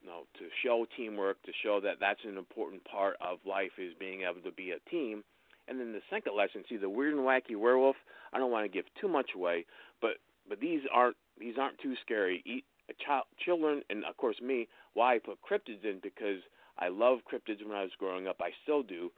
you 0.03 0.09
know 0.09 0.23
to 0.39 0.47
show 0.65 0.85
teamwork 0.97 1.41
to 1.45 1.53
show 1.63 1.81
that 1.81 1.99
that's 2.01 2.25
an 2.25 2.37
important 2.37 2.83
part 2.85 3.17
of 3.21 3.39
life 3.47 3.79
is 3.79 3.95
being 4.01 4.23
able 4.23 4.41
to 4.43 4.53
be 4.53 4.73
a 4.73 4.91
team. 4.91 5.23
And 5.69 5.79
then 5.79 5.93
the 5.93 6.03
second 6.11 6.37
lesson, 6.37 6.65
see 6.69 6.77
the 6.77 6.91
weird 6.91 7.15
and 7.15 7.23
wacky 7.23 7.55
werewolf. 7.57 7.95
I 8.33 8.39
don't 8.39 8.51
want 8.51 8.65
to 8.65 8.69
give 8.69 8.87
too 9.01 9.07
much 9.07 9.31
away, 9.37 9.67
but 10.01 10.15
but 10.49 10.59
these 10.59 10.81
aren't 10.93 11.17
these 11.39 11.55
aren't 11.57 11.79
too 11.79 11.95
scary. 12.05 12.65
Child, 12.99 13.25
children, 13.45 13.83
and 13.91 14.05
of 14.05 14.17
course 14.17 14.41
me. 14.41 14.69
Why 14.95 15.15
I 15.15 15.19
put 15.19 15.39
cryptids 15.43 15.85
in 15.85 16.01
because 16.03 16.41
I 16.79 16.89
love 16.89 17.21
cryptids 17.31 17.65
when 17.65 17.77
I 17.77 17.83
was 17.83 17.93
growing 17.99 18.27
up. 18.27 18.41
I 18.41 18.51
still 18.63 18.83
do, 18.83 19.11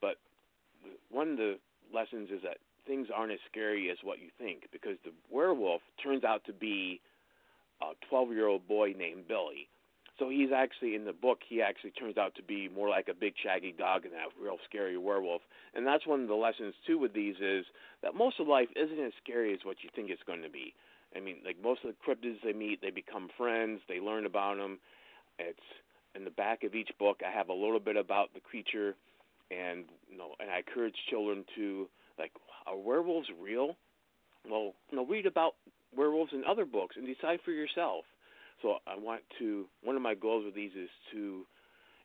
but 0.00 0.16
one 1.10 1.30
of 1.32 1.36
the 1.36 1.58
lessons 1.92 2.30
is 2.30 2.42
that 2.42 2.58
things 2.86 3.08
aren't 3.14 3.32
as 3.32 3.38
scary 3.50 3.90
as 3.90 3.98
what 4.02 4.18
you 4.18 4.28
think 4.38 4.68
because 4.72 4.96
the 5.04 5.12
werewolf 5.30 5.80
turns 6.02 6.24
out 6.24 6.44
to 6.44 6.52
be 6.52 7.00
a 7.80 7.92
12 8.08 8.32
year 8.32 8.46
old 8.46 8.66
boy 8.68 8.94
named 8.96 9.28
Billy. 9.28 9.68
So 10.18 10.28
he's 10.28 10.50
actually 10.54 10.94
in 10.94 11.04
the 11.04 11.12
book. 11.12 11.40
He 11.48 11.60
actually 11.60 11.90
turns 11.90 12.16
out 12.16 12.36
to 12.36 12.42
be 12.42 12.68
more 12.68 12.88
like 12.88 13.08
a 13.08 13.14
big 13.14 13.34
shaggy 13.42 13.74
dog 13.76 14.02
than 14.02 14.12
that 14.12 14.30
real 14.40 14.58
scary 14.68 14.96
werewolf. 14.96 15.42
And 15.74 15.86
that's 15.86 16.06
one 16.06 16.22
of 16.22 16.28
the 16.28 16.34
lessons 16.34 16.74
too 16.86 16.98
with 16.98 17.14
these 17.14 17.34
is 17.40 17.64
that 18.02 18.14
most 18.14 18.38
of 18.38 18.46
life 18.46 18.68
isn't 18.76 19.00
as 19.00 19.12
scary 19.22 19.52
as 19.52 19.60
what 19.64 19.78
you 19.82 19.90
think 19.94 20.10
it's 20.10 20.22
going 20.22 20.42
to 20.42 20.50
be. 20.50 20.74
I 21.16 21.20
mean, 21.20 21.36
like 21.44 21.56
most 21.62 21.80
of 21.84 21.90
the 21.90 21.96
cryptids 22.12 22.38
they 22.44 22.52
meet, 22.52 22.80
they 22.80 22.90
become 22.90 23.28
friends. 23.36 23.80
They 23.88 24.00
learn 24.00 24.26
about 24.26 24.56
them. 24.56 24.78
It's 25.38 25.58
in 26.14 26.24
the 26.24 26.30
back 26.30 26.64
of 26.64 26.74
each 26.74 26.90
book. 26.98 27.20
I 27.26 27.36
have 27.36 27.48
a 27.48 27.54
little 27.54 27.80
bit 27.80 27.96
about 27.96 28.34
the 28.34 28.40
creature, 28.40 28.94
and 29.50 29.84
you 30.10 30.18
know, 30.18 30.34
and 30.40 30.50
I 30.50 30.58
encourage 30.58 30.94
children 31.10 31.44
to 31.56 31.88
like, 32.18 32.32
are 32.66 32.76
werewolves 32.76 33.28
real? 33.40 33.76
Well, 34.48 34.74
you 34.90 34.96
know, 34.96 35.06
read 35.06 35.26
about 35.26 35.54
werewolves 35.96 36.32
in 36.32 36.44
other 36.44 36.64
books 36.64 36.96
and 36.96 37.06
decide 37.06 37.40
for 37.44 37.50
yourself. 37.50 38.04
So 38.62 38.76
I 38.86 38.96
want 38.96 39.22
to. 39.38 39.66
One 39.82 39.96
of 39.96 40.02
my 40.02 40.14
goals 40.14 40.44
with 40.44 40.54
these 40.54 40.72
is 40.72 40.90
to 41.12 41.46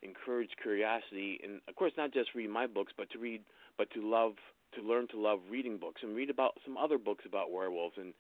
encourage 0.02 0.50
curiosity, 0.62 1.40
and 1.44 1.62
of 1.68 1.76
course, 1.76 1.92
not 1.98 2.14
just 2.14 2.30
read 2.34 2.50
my 2.50 2.68
books, 2.68 2.94
but 2.98 3.10
to 3.12 3.20
read, 3.20 3.42
but 3.78 3.92
to 3.92 4.02
love, 4.02 4.34
to 4.76 4.82
learn 4.82 5.08
to 5.10 5.20
love 5.20 5.40
reading 5.50 5.78
books 5.78 6.02
and 6.04 6.16
read 6.16 6.30
about 6.30 6.54
some 6.66 6.78
other 6.78 6.98
books 6.98 7.26
about 7.28 7.52
werewolves, 7.52 7.96
and 7.98 8.14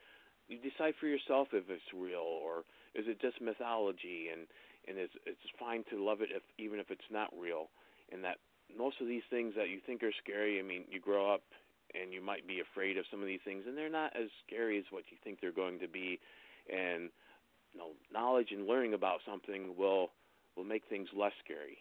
you 0.49 0.57
decide 0.57 0.93
for 0.99 1.07
yourself 1.07 1.49
if 1.53 1.69
it's 1.69 1.93
real 1.93 2.25
or 2.25 2.65
is 2.95 3.05
it 3.07 3.21
just 3.21 3.39
mythology, 3.41 4.27
and 4.33 4.49
and 4.87 4.97
it's 4.97 5.13
it's 5.25 5.45
fine 5.59 5.83
to 5.91 6.03
love 6.03 6.21
it 6.21 6.29
if 6.33 6.41
even 6.57 6.79
if 6.79 6.89
it's 6.89 7.09
not 7.11 7.29
real, 7.39 7.69
and 8.11 8.23
that 8.23 8.37
most 8.75 8.97
of 9.01 9.07
these 9.07 9.23
things 9.29 9.53
that 9.55 9.69
you 9.69 9.79
think 9.85 10.03
are 10.03 10.13
scary. 10.21 10.59
I 10.59 10.63
mean, 10.63 10.83
you 10.89 10.99
grow 10.99 11.31
up 11.33 11.41
and 11.93 12.13
you 12.13 12.21
might 12.21 12.47
be 12.47 12.61
afraid 12.61 12.97
of 12.97 13.05
some 13.09 13.21
of 13.21 13.25
these 13.25 13.41
things, 13.43 13.63
and 13.67 13.77
they're 13.77 13.89
not 13.89 14.13
as 14.15 14.29
scary 14.45 14.77
as 14.77 14.85
what 14.89 15.03
you 15.09 15.17
think 15.23 15.39
they're 15.41 15.51
going 15.51 15.79
to 15.79 15.87
be. 15.87 16.19
And 16.69 17.09
you 17.73 17.79
know, 17.79 17.91
knowledge 18.11 18.49
and 18.51 18.67
learning 18.67 18.93
about 18.93 19.19
something 19.25 19.77
will 19.77 20.09
will 20.55 20.65
make 20.65 20.83
things 20.89 21.07
less 21.15 21.33
scary. 21.43 21.77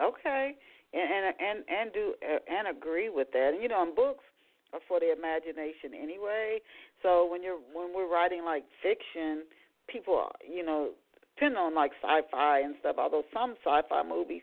Okay, 0.00 0.56
and 0.92 1.10
and 1.10 1.34
and, 1.40 1.58
and 1.68 1.92
do 1.92 2.14
uh, 2.22 2.38
and 2.48 2.68
agree 2.68 3.08
with 3.08 3.28
that. 3.32 3.52
And 3.54 3.62
you 3.62 3.68
know, 3.68 3.82
in 3.82 3.94
books 3.94 4.24
are 4.72 4.80
for 4.88 5.00
the 5.00 5.12
imagination 5.12 5.94
anyway. 5.94 6.60
So 7.02 7.28
when 7.30 7.42
you're 7.42 7.60
when 7.72 7.94
we're 7.94 8.10
writing 8.10 8.44
like 8.44 8.64
fiction, 8.82 9.44
people, 9.88 10.30
you 10.46 10.64
know, 10.64 10.90
depending 11.36 11.58
on 11.58 11.74
like 11.74 11.92
sci-fi 12.02 12.60
and 12.60 12.74
stuff. 12.80 12.96
Although 12.98 13.24
some 13.32 13.54
sci-fi 13.64 14.02
movies 14.02 14.42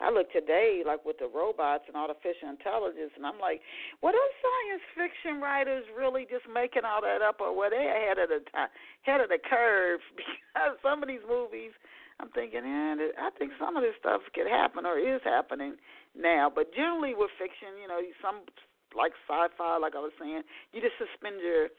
I 0.00 0.08
look 0.08 0.32
today 0.32 0.80
like 0.80 1.04
with 1.04 1.20
the 1.20 1.28
robots 1.28 1.84
and 1.86 1.96
artificial 1.96 2.48
intelligence, 2.48 3.12
and 3.16 3.28
I'm 3.28 3.36
like, 3.36 3.60
what 4.00 4.16
are 4.16 4.30
science 4.40 4.84
fiction 4.96 5.44
writers 5.44 5.84
really 5.92 6.24
just 6.24 6.48
making 6.48 6.88
all 6.88 7.04
that 7.04 7.20
up, 7.20 7.36
or 7.40 7.52
were 7.52 7.68
they 7.68 7.84
ahead 7.84 8.16
of 8.16 8.32
the 8.32 8.40
time, 8.48 8.72
ahead 9.04 9.20
of 9.20 9.28
the 9.28 9.38
curve? 9.38 10.00
Because 10.50 10.82
some 10.82 10.98
of 11.00 11.06
these 11.08 11.22
movies, 11.30 11.70
I'm 12.18 12.28
thinking, 12.34 12.66
eh, 12.66 13.14
I 13.16 13.30
think 13.38 13.54
some 13.54 13.78
of 13.78 13.86
this 13.86 13.94
stuff 14.02 14.20
could 14.34 14.50
happen 14.50 14.84
or 14.84 14.98
is 14.98 15.22
happening 15.22 15.78
now. 16.12 16.50
But 16.50 16.74
generally 16.74 17.14
with 17.14 17.30
fiction, 17.38 17.78
you 17.80 17.86
know, 17.86 18.02
some 18.18 18.42
like 18.96 19.14
sci-fi, 19.28 19.78
like 19.78 19.94
I 19.94 20.02
was 20.02 20.10
saying, 20.18 20.42
you 20.74 20.82
just 20.82 20.98
suspend 20.98 21.38
your 21.38 21.70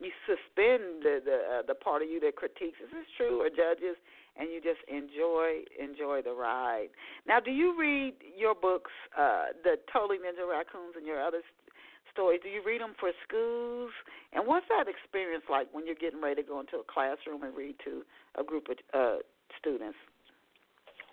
you 0.00 0.10
suspend 0.26 1.02
the 1.02 1.20
the, 1.24 1.36
uh, 1.36 1.62
the 1.66 1.74
part 1.74 2.02
of 2.02 2.08
you 2.08 2.20
that 2.20 2.36
critiques 2.36 2.78
is 2.82 2.90
this 2.90 3.06
true 3.16 3.42
or 3.42 3.50
judges 3.50 3.96
and 4.38 4.48
you 4.50 4.60
just 4.62 4.80
enjoy 4.88 5.66
enjoy 5.78 6.22
the 6.22 6.32
ride. 6.32 6.88
Now, 7.26 7.40
do 7.40 7.50
you 7.50 7.78
read 7.78 8.14
your 8.36 8.54
books, 8.54 8.92
uh, 9.18 9.46
the 9.64 9.76
Totally 9.92 10.18
Ninja 10.18 10.48
Raccoons 10.48 10.94
and 10.96 11.04
your 11.04 11.20
other 11.20 11.42
st- 11.42 11.74
stories? 12.12 12.40
Do 12.42 12.48
you 12.48 12.62
read 12.64 12.80
them 12.80 12.94
for 12.98 13.10
schools? 13.26 13.90
And 14.32 14.46
what's 14.46 14.66
that 14.68 14.86
experience 14.88 15.44
like 15.50 15.66
when 15.72 15.86
you're 15.86 15.98
getting 15.98 16.22
ready 16.22 16.42
to 16.42 16.48
go 16.48 16.60
into 16.60 16.76
a 16.76 16.84
classroom 16.86 17.42
and 17.42 17.54
read 17.56 17.76
to 17.84 18.02
a 18.38 18.44
group 18.44 18.68
of 18.70 18.76
uh, 18.94 19.16
students? 19.58 19.98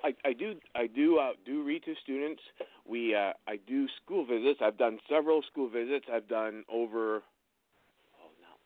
I, 0.04 0.13
I 0.24 0.34
do 0.34 0.54
I 0.76 0.86
do 0.86 1.17
uh, 1.17 1.32
do 1.45 1.63
read 1.63 1.84
to 1.86 1.95
students. 2.04 2.41
We 2.88 3.15
uh, 3.15 3.34
I 3.48 3.58
do 3.67 3.88
school 4.04 4.26
visits. 4.26 4.60
I've 4.62 4.78
done 4.78 5.00
several 5.10 5.41
school 5.41 5.67
visits. 5.67 6.06
I've 6.13 6.28
done 6.28 6.63
over 6.71 7.24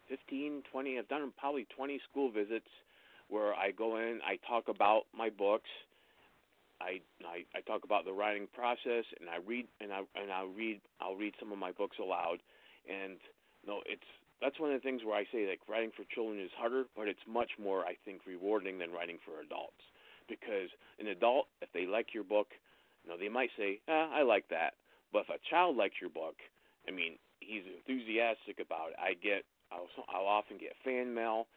15, 0.09 0.63
20. 0.71 0.99
I've 0.99 1.07
done 1.07 1.31
probably 1.37 1.67
20 1.75 2.01
school 2.09 2.31
visits 2.31 2.67
where 3.29 3.53
I 3.53 3.71
go 3.71 3.97
in, 3.97 4.19
I 4.25 4.37
talk 4.47 4.67
about 4.67 5.03
my 5.15 5.29
books, 5.29 5.69
I, 6.81 7.03
I 7.27 7.43
I 7.55 7.61
talk 7.61 7.83
about 7.83 8.05
the 8.05 8.13
writing 8.13 8.47
process, 8.55 9.03
and 9.19 9.29
I 9.29 9.37
read 9.45 9.67
and 9.81 9.91
I 9.91 9.99
and 10.15 10.31
I 10.31 10.47
read 10.47 10.79
I'll 11.01 11.15
read 11.15 11.33
some 11.39 11.51
of 11.51 11.57
my 11.59 11.71
books 11.71 11.97
aloud, 11.99 12.39
and 12.87 13.19
you 13.63 13.67
know 13.67 13.81
it's 13.85 14.07
that's 14.41 14.59
one 14.59 14.71
of 14.71 14.79
the 14.79 14.83
things 14.83 15.03
where 15.03 15.15
I 15.15 15.25
say 15.31 15.47
like 15.47 15.59
writing 15.67 15.91
for 15.95 16.03
children 16.13 16.39
is 16.39 16.51
harder, 16.57 16.85
but 16.95 17.07
it's 17.07 17.23
much 17.27 17.51
more 17.61 17.83
I 17.85 17.95
think 18.05 18.21
rewarding 18.25 18.79
than 18.79 18.91
writing 18.91 19.19
for 19.25 19.43
adults, 19.43 19.83
because 20.27 20.71
an 20.99 21.07
adult 21.07 21.47
if 21.61 21.69
they 21.73 21.85
like 21.85 22.13
your 22.13 22.23
book, 22.23 22.47
you 23.03 23.11
know 23.11 23.17
they 23.17 23.29
might 23.29 23.51
say 23.57 23.81
eh, 23.87 24.07
I 24.15 24.23
like 24.23 24.47
that, 24.49 24.73
but 25.11 25.27
if 25.27 25.29
a 25.29 25.49
child 25.49 25.75
likes 25.75 25.99
your 25.99 26.09
book, 26.09 26.35
I 26.87 26.91
mean 26.91 27.19
he's 27.41 27.63
enthusiastic 27.67 28.59
about 28.63 28.95
it. 28.95 28.99
I 28.99 29.13
get 29.19 29.43
I'll 29.71 29.87
I'll 30.13 30.27
often 30.27 30.57
get 30.57 30.73
fan 30.83 31.13
mail, 31.13 31.47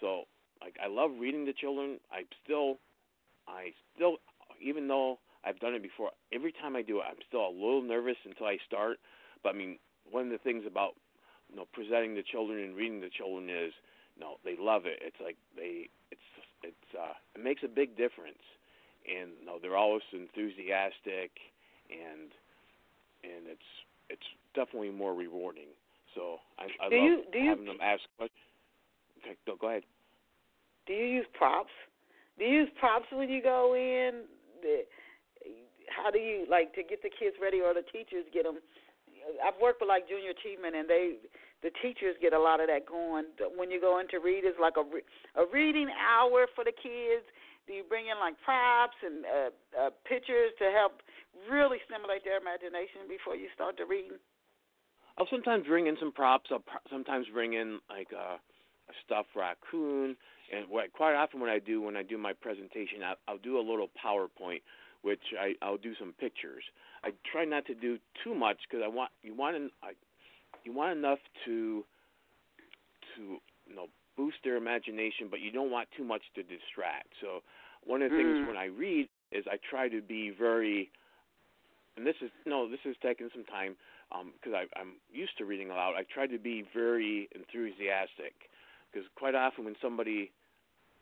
so 0.00 0.24
like 0.60 0.76
I 0.82 0.88
love 0.88 1.10
reading 1.18 1.46
to 1.46 1.52
children. 1.52 1.98
I 2.10 2.24
still, 2.44 2.78
I 3.48 3.72
still, 3.94 4.16
even 4.60 4.88
though 4.88 5.18
I've 5.44 5.58
done 5.60 5.74
it 5.74 5.82
before, 5.82 6.10
every 6.32 6.52
time 6.52 6.76
I 6.76 6.82
do 6.82 6.98
it, 6.98 7.04
I'm 7.08 7.20
still 7.26 7.46
a 7.46 7.52
little 7.52 7.82
nervous 7.82 8.16
until 8.24 8.46
I 8.46 8.58
start. 8.66 8.98
But 9.42 9.50
I 9.50 9.58
mean, 9.58 9.78
one 10.10 10.26
of 10.26 10.30
the 10.30 10.38
things 10.38 10.64
about 10.66 10.92
you 11.50 11.56
know 11.56 11.66
presenting 11.72 12.14
to 12.16 12.22
children 12.22 12.62
and 12.62 12.76
reading 12.76 13.00
to 13.00 13.10
children 13.10 13.50
is, 13.50 13.72
you 14.16 14.20
know, 14.22 14.36
they 14.44 14.56
love 14.58 14.86
it. 14.86 14.98
It's 15.02 15.20
like 15.22 15.36
they, 15.56 15.88
it's, 16.10 16.28
it's, 16.62 16.88
uh, 16.98 17.14
it 17.34 17.42
makes 17.42 17.62
a 17.64 17.68
big 17.68 17.96
difference, 17.96 18.42
and 19.08 19.30
you 19.40 19.46
know, 19.46 19.58
they're 19.60 19.76
always 19.76 20.02
enthusiastic, 20.12 21.32
and, 21.90 22.30
and 23.24 23.48
it's, 23.48 23.70
it's 24.10 24.26
definitely 24.54 24.90
more 24.90 25.14
rewarding. 25.14 25.72
So 26.14 26.38
I, 26.58 26.68
I 26.84 26.88
do 26.88 26.96
love 26.96 27.04
you, 27.04 27.24
do 27.32 27.38
having 27.38 27.64
you, 27.64 27.72
them 27.72 27.80
ask 27.82 28.02
questions. 28.16 28.48
Okay, 29.22 29.36
go, 29.46 29.56
go 29.56 29.68
ahead. 29.68 29.84
Do 30.86 30.92
you 30.92 31.06
use 31.06 31.26
props? 31.32 31.72
Do 32.38 32.44
you 32.44 32.66
use 32.66 32.70
props 32.78 33.06
when 33.12 33.28
you 33.28 33.42
go 33.42 33.74
in? 33.74 34.26
How 35.88 36.10
do 36.10 36.18
you 36.18 36.46
like 36.48 36.74
to 36.74 36.82
get 36.82 37.02
the 37.02 37.10
kids 37.10 37.36
ready, 37.40 37.60
or 37.60 37.74
the 37.74 37.86
teachers 37.92 38.26
get 38.32 38.44
them? 38.44 38.58
I've 39.38 39.58
worked 39.62 39.80
with 39.80 39.88
like 39.88 40.08
Junior 40.08 40.34
Achievement, 40.34 40.74
and 40.74 40.88
they 40.88 41.22
the 41.62 41.70
teachers 41.78 42.18
get 42.18 42.32
a 42.34 42.40
lot 42.40 42.58
of 42.58 42.66
that 42.66 42.86
going. 42.90 43.30
When 43.54 43.70
you 43.70 43.80
go 43.80 44.00
in 44.00 44.08
to 44.10 44.18
read, 44.18 44.42
it's 44.42 44.58
like 44.58 44.74
a 44.74 44.84
a 45.38 45.46
reading 45.52 45.88
hour 45.94 46.46
for 46.54 46.64
the 46.64 46.74
kids. 46.74 47.22
Do 47.70 47.72
you 47.72 47.86
bring 47.86 48.10
in 48.10 48.18
like 48.18 48.34
props 48.42 48.98
and 49.06 49.22
uh, 49.22 49.50
uh, 49.78 49.90
pictures 50.02 50.50
to 50.58 50.74
help 50.74 50.98
really 51.46 51.78
stimulate 51.86 52.26
their 52.26 52.42
imagination 52.42 53.06
before 53.06 53.38
you 53.38 53.46
start 53.54 53.78
the 53.78 53.86
reading? 53.86 54.18
I'll 55.18 55.28
sometimes 55.30 55.66
bring 55.66 55.86
in 55.86 55.96
some 55.98 56.12
props. 56.12 56.50
I'll 56.50 56.60
pr- 56.60 56.88
sometimes 56.90 57.26
bring 57.32 57.54
in 57.54 57.78
like 57.90 58.08
a, 58.12 58.36
a 58.36 58.94
stuffed 59.04 59.30
raccoon 59.36 60.16
and 60.52 60.68
what 60.68 60.92
quite 60.92 61.14
often 61.14 61.40
what 61.40 61.48
I 61.48 61.58
do 61.58 61.80
when 61.80 61.96
I 61.96 62.02
do 62.02 62.18
my 62.18 62.32
presentation, 62.32 63.02
I, 63.02 63.14
I'll 63.26 63.38
do 63.38 63.58
a 63.58 63.64
little 63.64 63.88
PowerPoint, 64.04 64.60
which 65.02 65.22
I, 65.40 65.54
I'll 65.62 65.78
do 65.78 65.94
some 65.98 66.12
pictures. 66.20 66.62
I 67.04 67.10
try 67.30 67.44
not 67.44 67.66
to 67.66 67.74
do 67.74 67.98
too 68.22 68.34
much 68.34 68.58
because 68.68 68.82
I 68.84 68.88
want 68.88 69.10
you 69.22 69.34
want 69.34 69.72
I, 69.82 69.92
you 70.64 70.72
want 70.72 70.96
enough 70.96 71.18
to 71.46 71.84
to 73.16 73.22
you 73.66 73.74
know 73.74 73.86
boost 74.16 74.36
their 74.44 74.56
imagination, 74.56 75.28
but 75.30 75.40
you 75.40 75.50
don't 75.50 75.70
want 75.70 75.88
too 75.96 76.04
much 76.04 76.22
to 76.34 76.42
distract. 76.42 77.08
So 77.20 77.42
one 77.84 78.02
of 78.02 78.10
the 78.10 78.16
things 78.16 78.36
Mm. 78.38 78.48
when 78.48 78.56
I 78.56 78.66
read 78.66 79.08
is 79.30 79.44
I 79.50 79.56
try 79.70 79.88
to 79.88 80.02
be 80.02 80.30
very, 80.30 80.90
and 81.96 82.06
this 82.06 82.16
is 82.20 82.30
no, 82.44 82.68
this 82.68 82.80
is 82.84 82.94
taking 83.02 83.30
some 83.34 83.44
time 83.44 83.76
Um, 84.14 84.32
because 84.34 84.54
I 84.54 84.80
I'm 84.80 84.94
used 85.12 85.38
to 85.38 85.44
reading 85.44 85.70
aloud. 85.70 85.94
I 85.96 86.04
try 86.12 86.26
to 86.26 86.38
be 86.38 86.64
very 86.74 87.28
enthusiastic 87.34 88.34
because 88.90 89.08
quite 89.16 89.34
often 89.34 89.64
when 89.64 89.76
somebody 89.80 90.30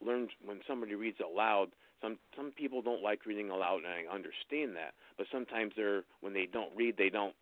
learns 0.04 0.30
when 0.44 0.60
somebody 0.66 0.94
reads 0.94 1.18
aloud, 1.20 1.68
some 2.02 2.18
some 2.36 2.52
people 2.52 2.82
don't 2.82 3.02
like 3.02 3.26
reading 3.26 3.50
aloud, 3.50 3.82
and 3.84 3.88
I 3.88 4.12
understand 4.12 4.76
that. 4.76 4.94
But 5.18 5.26
sometimes 5.32 5.72
they're 5.76 6.04
when 6.20 6.32
they 6.32 6.46
don't 6.46 6.70
read, 6.76 6.96
they 6.96 7.10
don't 7.10 7.34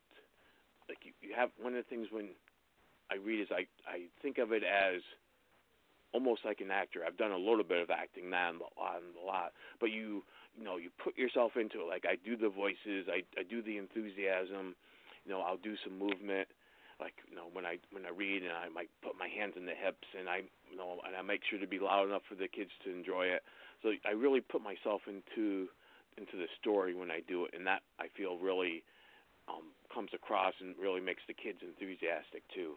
like 0.89 0.99
you, 1.05 1.13
you 1.21 1.35
have 1.37 1.51
one 1.61 1.75
of 1.75 1.85
the 1.85 1.89
things 1.89 2.09
when 2.11 2.31
I 3.11 3.17
read 3.17 3.41
is 3.41 3.49
I 3.51 3.67
I 3.89 4.07
think 4.23 4.39
of 4.39 4.53
it 4.53 4.63
as 4.65 5.03
almost 6.13 6.45
like 6.45 6.61
an 6.61 6.71
actor. 6.71 7.01
I've 7.07 7.19
done 7.19 7.33
a 7.33 7.37
little 7.39 7.65
bit 7.65 7.83
of 7.83 7.91
acting, 7.91 8.31
not 8.31 8.55
on 8.77 9.03
a 9.23 9.27
lot, 9.27 9.53
but 9.81 9.91
you 9.91 10.25
you 10.57 10.65
know 10.65 10.77
you 10.77 10.91
put 11.03 11.17
yourself 11.17 11.53
into 11.57 11.81
it. 11.81 11.89
Like 11.89 12.05
I 12.09 12.17
do 12.25 12.37
the 12.37 12.49
voices, 12.49 13.07
I 13.09 13.23
I 13.39 13.43
do 13.49 13.63
the 13.63 13.77
enthusiasm. 13.79 14.75
You 15.29 15.35
know, 15.37 15.45
I'll 15.45 15.61
do 15.61 15.77
some 15.85 15.99
movement. 15.99 16.49
Like 16.97 17.13
you 17.29 17.37
know 17.37 17.53
when 17.53 17.69
I 17.69 17.77
when 17.93 18.09
I 18.09 18.11
read 18.11 18.43
and 18.43 18.51
I 18.51 18.73
might 18.73 18.89
put 19.05 19.13
my 19.21 19.29
hands 19.29 19.55
in 19.61 19.67
the 19.69 19.77
hips 19.77 20.09
and 20.19 20.27
I 20.27 20.43
you 20.67 20.75
know 20.75 20.99
and 21.07 21.15
I 21.15 21.23
make 21.23 21.43
sure 21.45 21.61
to 21.61 21.67
be 21.69 21.79
loud 21.79 22.09
enough 22.09 22.27
for 22.27 22.35
the 22.35 22.49
kids 22.49 22.73
to 22.83 22.91
enjoy 22.91 23.31
it. 23.31 23.45
So 23.85 23.93
I 24.09 24.17
really 24.17 24.41
put 24.41 24.65
myself 24.65 25.03
into 25.07 25.69
into 26.17 26.35
the 26.35 26.51
story 26.59 26.97
when 26.97 27.13
I 27.13 27.21
do 27.29 27.45
it, 27.45 27.55
and 27.55 27.63
that 27.69 27.87
I 28.01 28.09
feel 28.17 28.39
really 28.39 28.83
um, 29.47 29.71
comes 29.93 30.11
across 30.11 30.55
and 30.59 30.75
really 30.81 31.01
makes 31.01 31.23
the 31.29 31.35
kids 31.35 31.63
enthusiastic 31.63 32.43
too. 32.51 32.75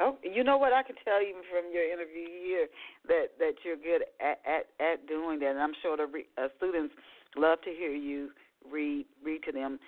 Oh, 0.00 0.16
you 0.24 0.42
know 0.42 0.56
what? 0.56 0.72
I 0.72 0.82
can 0.82 0.96
tell 1.04 1.20
even 1.20 1.44
from 1.52 1.68
your 1.74 1.84
interview 1.84 2.24
here 2.24 2.68
that 3.08 3.36
that 3.36 3.60
you're 3.66 3.76
good 3.76 4.08
at 4.16 4.40
at, 4.48 4.72
at 4.80 5.04
doing 5.04 5.40
that. 5.40 5.50
And 5.50 5.60
I'm 5.60 5.76
sure 5.82 5.98
the 5.98 6.06
re, 6.06 6.24
uh, 6.38 6.48
students 6.56 6.94
love 7.36 7.60
to 7.68 7.70
hear 7.70 7.92
you 7.92 8.30
read 8.64 9.04
read 9.22 9.42
to 9.44 9.52
them. 9.52 9.78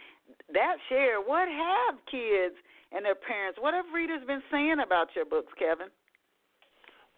That 0.53 0.77
share. 0.89 1.21
What 1.21 1.49
have 1.49 1.97
kids 2.11 2.55
and 2.93 3.05
their 3.05 3.15
parents? 3.15 3.59
What 3.61 3.75
have 3.75 3.87
readers 3.95 4.23
been 4.27 4.43
saying 4.51 4.77
about 4.85 5.09
your 5.17 5.25
books, 5.25 5.53
Kevin? 5.59 5.89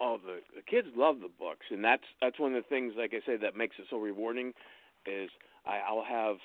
Oh, 0.00 0.18
the 0.24 0.40
the 0.54 0.62
kids 0.62 0.88
love 0.96 1.20
the 1.20 1.30
books, 1.38 1.66
and 1.70 1.82
that's 1.84 2.02
that's 2.20 2.38
one 2.38 2.54
of 2.54 2.62
the 2.62 2.68
things, 2.68 2.94
like 2.96 3.12
I 3.14 3.20
said, 3.24 3.40
that 3.42 3.56
makes 3.56 3.76
it 3.78 3.86
so 3.90 3.98
rewarding. 3.98 4.52
Is 5.06 5.30
I, 5.66 5.78
I'll 5.88 6.04
have 6.04 6.36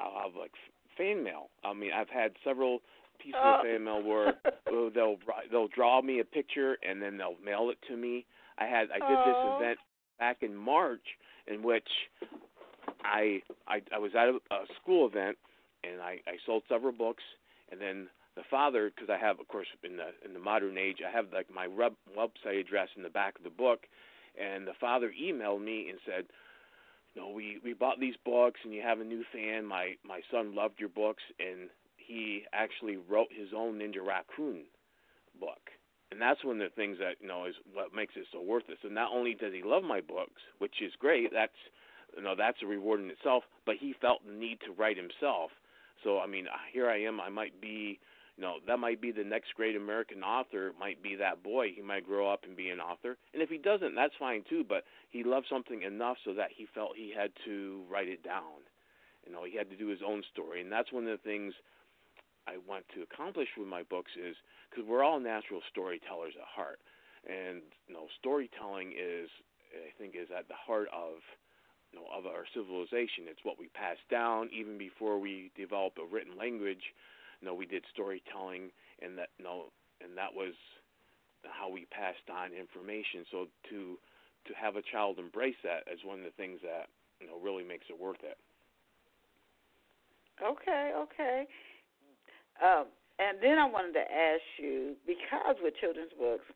I'll 0.00 0.22
have 0.24 0.34
like 0.38 0.52
fan 0.96 1.22
mail. 1.22 1.50
I 1.64 1.72
mean, 1.74 1.90
I've 1.94 2.08
had 2.08 2.32
several 2.44 2.80
pieces 3.18 3.40
Oh. 3.42 3.56
of 3.58 3.64
fan 3.64 3.84
mail 3.84 4.02
where 4.02 4.34
they'll 4.94 5.16
they'll 5.50 5.68
draw 5.68 6.00
me 6.02 6.20
a 6.20 6.24
picture 6.24 6.78
and 6.88 7.00
then 7.02 7.16
they'll 7.18 7.36
mail 7.44 7.70
it 7.70 7.78
to 7.88 7.96
me. 7.96 8.24
I 8.58 8.64
had 8.66 8.88
I 8.90 8.98
did 8.98 9.18
Oh. 9.18 9.24
this 9.58 9.66
event 9.66 9.78
back 10.18 10.38
in 10.42 10.54
March 10.56 11.04
in 11.46 11.62
which 11.62 11.88
I 13.04 13.42
I, 13.66 13.82
I 13.94 13.98
was 13.98 14.12
at 14.14 14.28
a, 14.28 14.38
a 14.54 14.66
school 14.80 15.06
event 15.06 15.36
and 15.84 16.00
I, 16.00 16.20
I 16.26 16.36
sold 16.46 16.62
several 16.68 16.92
books 16.92 17.22
and 17.70 17.80
then 17.80 18.08
the 18.36 18.42
father 18.50 18.90
because 18.94 19.10
I 19.10 19.18
have 19.18 19.40
of 19.40 19.48
course 19.48 19.66
in 19.84 19.96
the 19.96 20.10
in 20.24 20.32
the 20.32 20.40
modern 20.40 20.78
age 20.78 20.98
I 21.06 21.10
have 21.14 21.26
like 21.32 21.52
my 21.52 21.66
web, 21.66 21.94
website 22.16 22.60
address 22.60 22.88
in 22.96 23.02
the 23.02 23.10
back 23.10 23.36
of 23.36 23.44
the 23.44 23.50
book 23.50 23.80
and 24.40 24.66
the 24.66 24.74
father 24.80 25.12
emailed 25.20 25.62
me 25.64 25.88
and 25.90 25.98
said 26.06 26.24
no 27.16 27.30
we 27.30 27.58
we 27.64 27.74
bought 27.74 28.00
these 28.00 28.16
books 28.24 28.60
and 28.64 28.72
you 28.72 28.82
have 28.82 29.00
a 29.00 29.04
new 29.04 29.24
fan. 29.32 29.64
My 29.64 29.94
my 30.06 30.20
son 30.30 30.54
loved 30.54 30.80
your 30.80 30.88
books 30.88 31.22
and 31.38 31.68
he 31.96 32.44
actually 32.52 32.96
wrote 32.96 33.28
his 33.30 33.48
own 33.56 33.78
Ninja 33.78 34.04
Raccoon 34.04 34.64
book. 35.38 35.70
And 36.10 36.20
that's 36.20 36.44
one 36.44 36.60
of 36.60 36.68
the 36.68 36.74
things 36.76 36.98
that 36.98 37.16
you 37.20 37.28
know 37.28 37.46
is 37.46 37.54
what 37.72 37.94
makes 37.94 38.14
it 38.16 38.26
so 38.32 38.40
worth 38.42 38.64
it 38.68 38.78
so 38.82 38.88
not 38.88 39.10
only 39.12 39.34
does 39.34 39.52
he 39.52 39.62
love 39.62 39.82
my 39.82 40.00
books 40.00 40.42
which 40.58 40.82
is 40.82 40.92
great 40.98 41.30
that's 41.32 41.56
you 42.16 42.22
know 42.22 42.34
that's 42.36 42.58
a 42.62 42.66
reward 42.66 43.00
in 43.00 43.10
itself 43.10 43.44
but 43.66 43.76
he 43.76 43.94
felt 44.00 44.24
the 44.26 44.32
need 44.32 44.58
to 44.60 44.72
write 44.72 44.96
himself 44.96 45.50
so 46.04 46.18
I 46.18 46.26
mean 46.26 46.46
here 46.72 46.88
I 46.88 47.02
am 47.02 47.20
I 47.20 47.28
might 47.28 47.60
be 47.60 47.98
you 48.36 48.42
know 48.42 48.56
that 48.66 48.78
might 48.78 49.00
be 49.00 49.12
the 49.12 49.24
next 49.24 49.54
great 49.54 49.76
American 49.76 50.22
author. 50.22 50.72
Might 50.78 51.02
be 51.02 51.16
that 51.16 51.42
boy. 51.42 51.68
He 51.74 51.82
might 51.82 52.06
grow 52.06 52.32
up 52.32 52.44
and 52.44 52.56
be 52.56 52.70
an 52.70 52.80
author. 52.80 53.18
And 53.32 53.42
if 53.42 53.50
he 53.50 53.58
doesn't, 53.58 53.94
that's 53.94 54.14
fine 54.18 54.42
too. 54.48 54.64
But 54.66 54.84
he 55.10 55.22
loved 55.22 55.46
something 55.50 55.82
enough 55.82 56.16
so 56.24 56.32
that 56.34 56.48
he 56.56 56.66
felt 56.74 56.96
he 56.96 57.12
had 57.14 57.30
to 57.44 57.82
write 57.90 58.08
it 58.08 58.22
down. 58.22 58.64
You 59.26 59.32
know, 59.32 59.44
he 59.44 59.56
had 59.56 59.70
to 59.70 59.76
do 59.76 59.88
his 59.88 60.00
own 60.04 60.22
story, 60.32 60.62
and 60.62 60.72
that's 60.72 60.92
one 60.92 61.06
of 61.06 61.10
the 61.10 61.22
things 61.22 61.54
I 62.48 62.56
want 62.66 62.84
to 62.94 63.02
accomplish 63.02 63.48
with 63.56 63.68
my 63.68 63.84
books 63.84 64.10
is 64.18 64.34
because 64.70 64.88
we're 64.88 65.04
all 65.04 65.20
natural 65.20 65.60
storytellers 65.70 66.34
at 66.34 66.48
heart, 66.48 66.80
and 67.28 67.62
you 67.86 67.94
know, 67.94 68.06
storytelling 68.18 68.92
is 68.98 69.28
I 69.70 69.94
think 69.96 70.16
is 70.16 70.28
at 70.36 70.48
the 70.48 70.58
heart 70.58 70.88
of 70.90 71.22
know 72.00 72.08
of 72.16 72.26
our 72.26 72.44
civilization. 72.54 73.28
It's 73.28 73.44
what 73.44 73.58
we 73.58 73.68
pass 73.68 73.96
down 74.10 74.48
even 74.52 74.78
before 74.78 75.18
we 75.18 75.50
developed 75.56 75.98
a 75.98 76.06
written 76.06 76.38
language 76.38 76.82
you 77.42 77.48
know, 77.48 77.54
we 77.54 77.66
did 77.66 77.82
storytelling, 77.92 78.70
and 79.02 79.18
that 79.18 79.34
you 79.36 79.44
know, 79.44 79.74
and 80.00 80.16
that 80.16 80.30
was 80.32 80.54
how 81.42 81.68
we 81.68 81.86
passed 81.90 82.30
on 82.30 82.54
information. 82.54 83.26
So 83.30 83.46
to 83.70 83.98
to 84.46 84.52
have 84.54 84.76
a 84.76 84.82
child 84.82 85.18
embrace 85.18 85.58
that 85.66 85.90
is 85.92 85.98
one 86.06 86.20
of 86.20 86.24
the 86.24 86.38
things 86.38 86.60
that 86.62 86.86
you 87.20 87.26
know 87.26 87.34
really 87.42 87.64
makes 87.66 87.90
it 87.90 87.98
worth 87.98 88.22
it. 88.22 88.38
Okay, 90.38 90.92
okay. 90.94 91.44
Um, 92.62 92.86
and 93.18 93.38
then 93.42 93.58
I 93.58 93.66
wanted 93.66 93.92
to 93.94 94.06
ask 94.06 94.42
you 94.58 94.94
because 95.04 95.58
with 95.60 95.74
children's 95.80 96.14
books, 96.18 96.46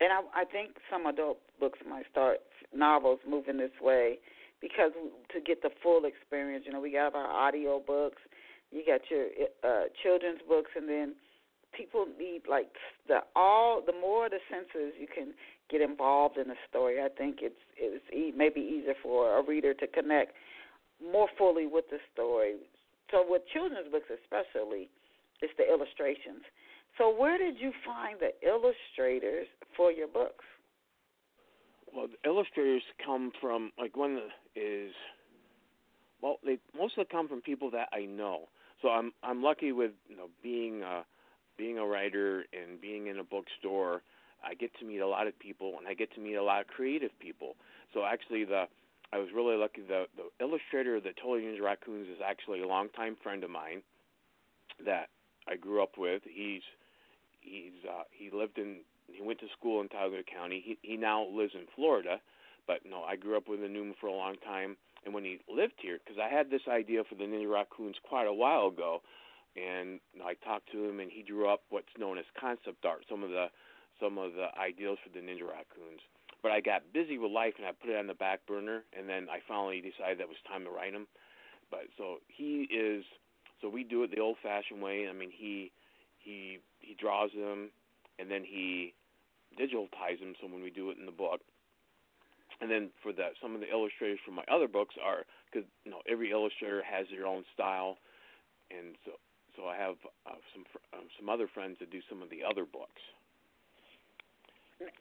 and 0.00 0.10
I, 0.12 0.42
I 0.42 0.44
think 0.44 0.76
some 0.90 1.06
adult 1.06 1.38
books 1.60 1.78
might 1.88 2.06
start 2.10 2.38
novels 2.74 3.20
moving 3.28 3.56
this 3.56 3.74
way 3.80 4.18
because 4.62 4.92
to 5.34 5.40
get 5.40 5.60
the 5.60 5.70
full 5.82 6.04
experience, 6.04 6.64
you 6.64 6.72
know, 6.72 6.80
we 6.80 6.92
got 6.92 7.14
our 7.14 7.26
audio 7.26 7.82
books, 7.84 8.22
you 8.70 8.82
got 8.86 9.02
your 9.10 9.26
uh, 9.62 9.88
children's 10.02 10.40
books, 10.48 10.70
and 10.76 10.88
then 10.88 11.14
people 11.76 12.06
need 12.18 12.42
like 12.48 12.68
the 13.08 13.18
all 13.34 13.82
the 13.84 13.92
more 13.92 14.30
the 14.30 14.38
senses 14.48 14.94
you 14.98 15.08
can 15.12 15.34
get 15.68 15.80
involved 15.80 16.38
in 16.38 16.48
a 16.50 16.54
story. 16.70 17.02
I 17.02 17.08
think 17.08 17.38
it's 17.42 17.60
it's 17.76 18.04
e- 18.14 18.32
maybe 18.34 18.60
easier 18.60 18.94
for 19.02 19.38
a 19.38 19.42
reader 19.44 19.74
to 19.74 19.86
connect 19.86 20.32
more 21.02 21.28
fully 21.36 21.66
with 21.66 21.86
the 21.90 21.98
story. 22.14 22.54
So 23.10 23.24
with 23.28 23.42
children's 23.52 23.90
books 23.90 24.08
especially, 24.08 24.88
it's 25.42 25.52
the 25.58 25.68
illustrations. 25.68 26.46
So 26.98 27.14
where 27.14 27.36
did 27.36 27.56
you 27.58 27.72
find 27.84 28.18
the 28.20 28.32
illustrators 28.46 29.48
for 29.76 29.90
your 29.90 30.08
books? 30.08 30.44
Well, 31.94 32.06
the 32.08 32.28
illustrators 32.28 32.82
come 33.04 33.32
from 33.40 33.70
like 33.78 33.96
one 33.96 34.20
is 34.54 34.92
well, 36.22 36.36
they 36.44 36.58
mostly 36.76 37.04
come 37.10 37.28
from 37.28 37.40
people 37.40 37.70
that 37.72 37.88
I 37.92 38.04
know. 38.04 38.48
So 38.80 38.88
I'm 38.88 39.12
I'm 39.22 39.42
lucky 39.42 39.72
with 39.72 39.92
you 40.08 40.16
know 40.16 40.28
being 40.42 40.82
uh, 40.82 41.02
being 41.58 41.78
a 41.78 41.86
writer 41.86 42.44
and 42.52 42.80
being 42.80 43.06
in 43.08 43.18
a 43.18 43.24
bookstore. 43.24 44.02
I 44.44 44.54
get 44.54 44.76
to 44.80 44.84
meet 44.84 44.98
a 44.98 45.06
lot 45.06 45.28
of 45.28 45.38
people 45.38 45.74
and 45.78 45.86
I 45.86 45.94
get 45.94 46.12
to 46.14 46.20
meet 46.20 46.34
a 46.34 46.42
lot 46.42 46.60
of 46.60 46.66
creative 46.66 47.12
people. 47.20 47.54
So 47.94 48.04
actually, 48.04 48.44
the 48.44 48.64
I 49.12 49.18
was 49.18 49.28
really 49.34 49.56
lucky. 49.56 49.82
The 49.82 50.06
the 50.16 50.44
illustrator 50.44 50.96
of 50.96 51.04
the 51.04 51.12
Totally 51.20 51.42
Ninja 51.42 51.62
Raccoons 51.62 52.08
is 52.08 52.18
actually 52.24 52.62
a 52.62 52.66
longtime 52.66 53.16
friend 53.22 53.44
of 53.44 53.50
mine 53.50 53.82
that 54.84 55.08
I 55.46 55.56
grew 55.56 55.82
up 55.82 55.98
with. 55.98 56.22
He's 56.24 56.62
he's 57.40 57.72
uh, 57.88 58.04
he 58.10 58.30
lived 58.30 58.58
in 58.58 58.78
he 59.06 59.22
went 59.22 59.40
to 59.40 59.46
school 59.58 59.80
in 59.80 59.88
Tyler 59.88 60.22
County. 60.22 60.62
He 60.64 60.78
he 60.82 60.96
now 60.96 61.26
lives 61.26 61.52
in 61.54 61.66
Florida, 61.76 62.20
but 62.66 62.80
no, 62.88 63.02
I 63.02 63.16
grew 63.16 63.36
up 63.36 63.48
with 63.48 63.60
the 63.60 63.68
Newman 63.68 63.94
for 64.00 64.06
a 64.06 64.14
long 64.14 64.36
time. 64.44 64.76
And 65.04 65.12
when 65.12 65.24
he 65.24 65.40
lived 65.48 65.74
here, 65.82 65.98
because 65.98 66.20
I 66.22 66.32
had 66.32 66.50
this 66.50 66.62
idea 66.68 67.02
for 67.08 67.16
the 67.16 67.24
Ninja 67.24 67.50
Raccoons 67.50 67.96
quite 68.02 68.26
a 68.26 68.32
while 68.32 68.68
ago, 68.68 69.02
and 69.56 69.98
I 70.24 70.34
talked 70.34 70.70
to 70.72 70.84
him, 70.84 71.00
and 71.00 71.10
he 71.10 71.22
drew 71.22 71.48
up 71.48 71.62
what's 71.70 71.92
known 71.98 72.18
as 72.18 72.24
concept 72.38 72.84
art, 72.84 73.04
some 73.10 73.22
of 73.22 73.30
the 73.30 73.46
some 74.00 74.16
of 74.18 74.32
the 74.34 74.48
ideals 74.58 74.98
for 75.02 75.10
the 75.10 75.24
Ninja 75.24 75.42
Raccoons. 75.42 76.00
But 76.42 76.50
I 76.50 76.60
got 76.60 76.92
busy 76.92 77.18
with 77.18 77.30
life, 77.30 77.54
and 77.58 77.66
I 77.66 77.72
put 77.72 77.90
it 77.90 77.96
on 77.96 78.06
the 78.06 78.14
back 78.14 78.46
burner, 78.46 78.82
and 78.96 79.08
then 79.08 79.28
I 79.30 79.38
finally 79.46 79.80
decided 79.80 80.18
that 80.18 80.24
it 80.24 80.28
was 80.28 80.42
time 80.48 80.64
to 80.64 80.70
write 80.70 80.92
him. 80.92 81.06
But 81.70 81.86
so 81.96 82.18
he 82.28 82.66
is, 82.70 83.04
so 83.60 83.68
we 83.68 83.84
do 83.84 84.02
it 84.02 84.10
the 84.10 84.20
old-fashioned 84.20 84.82
way. 84.82 85.06
I 85.08 85.12
mean, 85.12 85.30
he 85.32 85.70
he 86.18 86.58
he 86.80 86.94
draws 86.94 87.30
them, 87.32 87.70
and 88.18 88.30
then 88.30 88.44
he 88.44 88.94
digitizes 89.58 90.20
them. 90.20 90.34
So 90.40 90.46
when 90.46 90.62
we 90.62 90.70
do 90.70 90.90
it 90.90 90.98
in 90.98 91.06
the 91.06 91.12
book, 91.12 91.40
and 92.62 92.70
then 92.70 92.90
for 93.02 93.12
the 93.12 93.34
some 93.42 93.54
of 93.54 93.60
the 93.60 93.68
illustrators 93.68 94.20
for 94.24 94.30
my 94.30 94.44
other 94.46 94.68
books 94.68 94.94
are 95.02 95.26
because 95.50 95.68
you 95.84 95.90
know 95.90 95.98
every 96.08 96.30
illustrator 96.30 96.80
has 96.86 97.06
their 97.10 97.26
own 97.26 97.42
style, 97.52 97.98
and 98.70 98.94
so 99.04 99.12
so 99.56 99.66
I 99.66 99.76
have 99.76 99.98
uh, 100.24 100.38
some 100.54 100.64
um, 100.94 101.06
some 101.18 101.28
other 101.28 101.50
friends 101.52 101.76
that 101.80 101.90
do 101.90 102.00
some 102.08 102.22
of 102.22 102.30
the 102.30 102.40
other 102.46 102.64
books. 102.64 103.02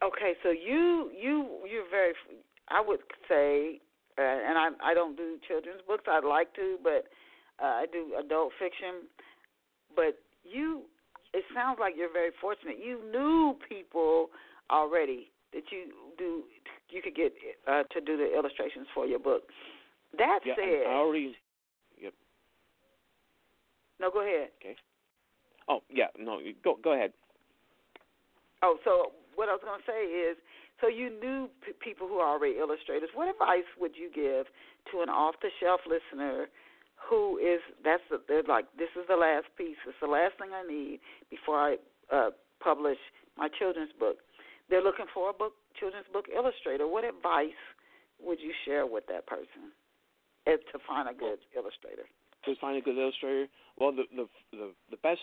Okay, 0.01 0.33
so 0.41 0.49
you 0.49 1.11
you 1.13 1.61
you're 1.69 1.89
very 1.89 2.13
I 2.67 2.81
would 2.81 2.99
say 3.29 3.79
uh, 4.17 4.21
and 4.21 4.57
I 4.57 4.69
I 4.83 4.93
don't 4.95 5.15
do 5.15 5.37
children's 5.47 5.81
books. 5.87 6.05
I'd 6.09 6.25
like 6.25 6.53
to, 6.55 6.77
but 6.83 7.05
uh, 7.61 7.85
I 7.85 7.85
do 7.93 8.17
adult 8.19 8.53
fiction. 8.57 9.05
But 9.95 10.17
you 10.43 10.89
it 11.33 11.45
sounds 11.53 11.77
like 11.79 11.93
you're 11.95 12.11
very 12.11 12.31
fortunate. 12.41 12.77
You 12.83 12.99
knew 13.11 13.55
people 13.69 14.29
already 14.71 15.29
that 15.53 15.63
you 15.71 15.93
do 16.17 16.43
you 16.91 17.01
could 17.01 17.15
get 17.15 17.33
uh, 17.67 17.83
to 17.91 18.01
do 18.01 18.17
the 18.17 18.33
illustrations 18.37 18.87
for 18.93 19.05
your 19.05 19.19
book. 19.19 19.43
That 20.17 20.39
yeah, 20.45 20.53
said, 20.55 20.87
I 20.87 20.93
already. 20.93 21.35
Yep. 22.01 22.13
No, 23.99 24.11
go 24.11 24.21
ahead. 24.21 24.49
Okay. 24.59 24.75
Oh 25.69 25.79
yeah, 25.89 26.07
no, 26.19 26.39
go 26.63 26.77
go 26.83 26.93
ahead. 26.93 27.13
Oh, 28.63 28.77
so 28.83 29.13
what 29.35 29.49
I 29.49 29.53
was 29.53 29.61
going 29.63 29.79
to 29.79 29.87
say 29.87 30.05
is, 30.05 30.37
so 30.81 30.87
you 30.87 31.09
knew 31.09 31.49
p- 31.65 31.73
people 31.81 32.07
who 32.07 32.17
are 32.17 32.29
already 32.29 32.57
illustrators. 32.59 33.09
What 33.13 33.29
advice 33.29 33.65
would 33.79 33.95
you 33.95 34.11
give 34.13 34.45
to 34.91 35.01
an 35.01 35.09
off-the-shelf 35.09 35.81
listener 35.87 36.47
who 36.97 37.37
is 37.37 37.61
that's 37.83 38.03
the, 38.09 38.21
they're 38.27 38.43
like 38.43 38.65
this 38.77 38.89
is 38.99 39.05
the 39.09 39.15
last 39.15 39.45
piece, 39.57 39.77
it's 39.87 39.97
the 40.01 40.07
last 40.07 40.37
thing 40.37 40.49
I 40.53 40.61
need 40.67 40.99
before 41.29 41.57
I 41.57 41.77
uh, 42.13 42.29
publish 42.59 42.97
my 43.37 43.47
children's 43.47 43.91
book. 43.99 44.17
They're 44.69 44.83
looking 44.83 45.09
for 45.13 45.29
a 45.29 45.33
book 45.33 45.53
children's 45.79 46.07
book 46.11 46.25
illustrator. 46.33 46.87
What 46.87 47.03
advice 47.03 47.57
would 48.21 48.39
you 48.39 48.53
share 48.65 48.85
with 48.85 49.05
that 49.07 49.25
person 49.27 49.73
to 50.45 50.77
find 50.87 51.09
a 51.09 51.13
good 51.13 51.39
well, 51.53 51.63
illustrator? 51.63 52.07
To 52.45 52.55
find 52.59 52.77
a 52.77 52.81
good 52.81 52.97
illustrator, 52.97 53.47
well, 53.77 53.91
the 53.91 54.03
the 54.15 54.25
the, 54.51 54.67
the 54.91 54.97
best 54.97 55.21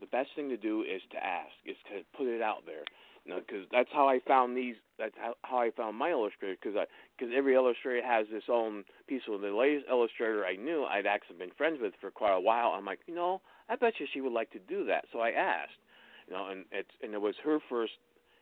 the 0.00 0.06
best 0.06 0.30
thing 0.34 0.48
to 0.48 0.56
do 0.56 0.82
is 0.82 1.02
to 1.12 1.18
ask, 1.18 1.52
is 1.64 1.76
to 1.90 2.02
put 2.16 2.26
it 2.26 2.42
out 2.42 2.66
there. 2.66 2.84
You 3.24 3.32
know, 3.32 3.40
because 3.40 3.64
that's 3.72 3.88
how 3.92 4.06
I 4.06 4.20
found 4.28 4.54
these. 4.54 4.76
That's 4.98 5.14
how, 5.16 5.34
how 5.42 5.58
I 5.58 5.70
found 5.70 5.96
my 5.96 6.10
illustrator. 6.10 6.56
Because 6.60 6.76
I, 6.76 6.84
because 7.16 7.32
every 7.34 7.54
illustrator 7.54 8.06
has 8.06 8.26
its 8.30 8.46
own 8.50 8.84
piece. 9.08 9.22
of 9.32 9.40
the 9.40 9.48
latest 9.48 9.86
illustrator 9.88 10.44
I 10.44 10.56
knew, 10.56 10.84
I'd 10.84 11.06
actually 11.06 11.38
been 11.38 11.56
friends 11.56 11.78
with 11.80 11.94
for 12.00 12.10
quite 12.10 12.36
a 12.36 12.40
while. 12.40 12.72
I'm 12.76 12.84
like, 12.84 13.00
you 13.06 13.14
know, 13.14 13.40
I 13.70 13.76
bet 13.76 13.94
you 13.98 14.06
she 14.12 14.20
would 14.20 14.32
like 14.32 14.50
to 14.52 14.58
do 14.58 14.84
that. 14.86 15.06
So 15.10 15.20
I 15.20 15.30
asked, 15.30 15.80
you 16.28 16.34
know, 16.34 16.48
and 16.50 16.66
it's 16.70 16.90
and 17.02 17.14
it 17.14 17.20
was 17.20 17.34
her 17.44 17.58
first. 17.70 17.92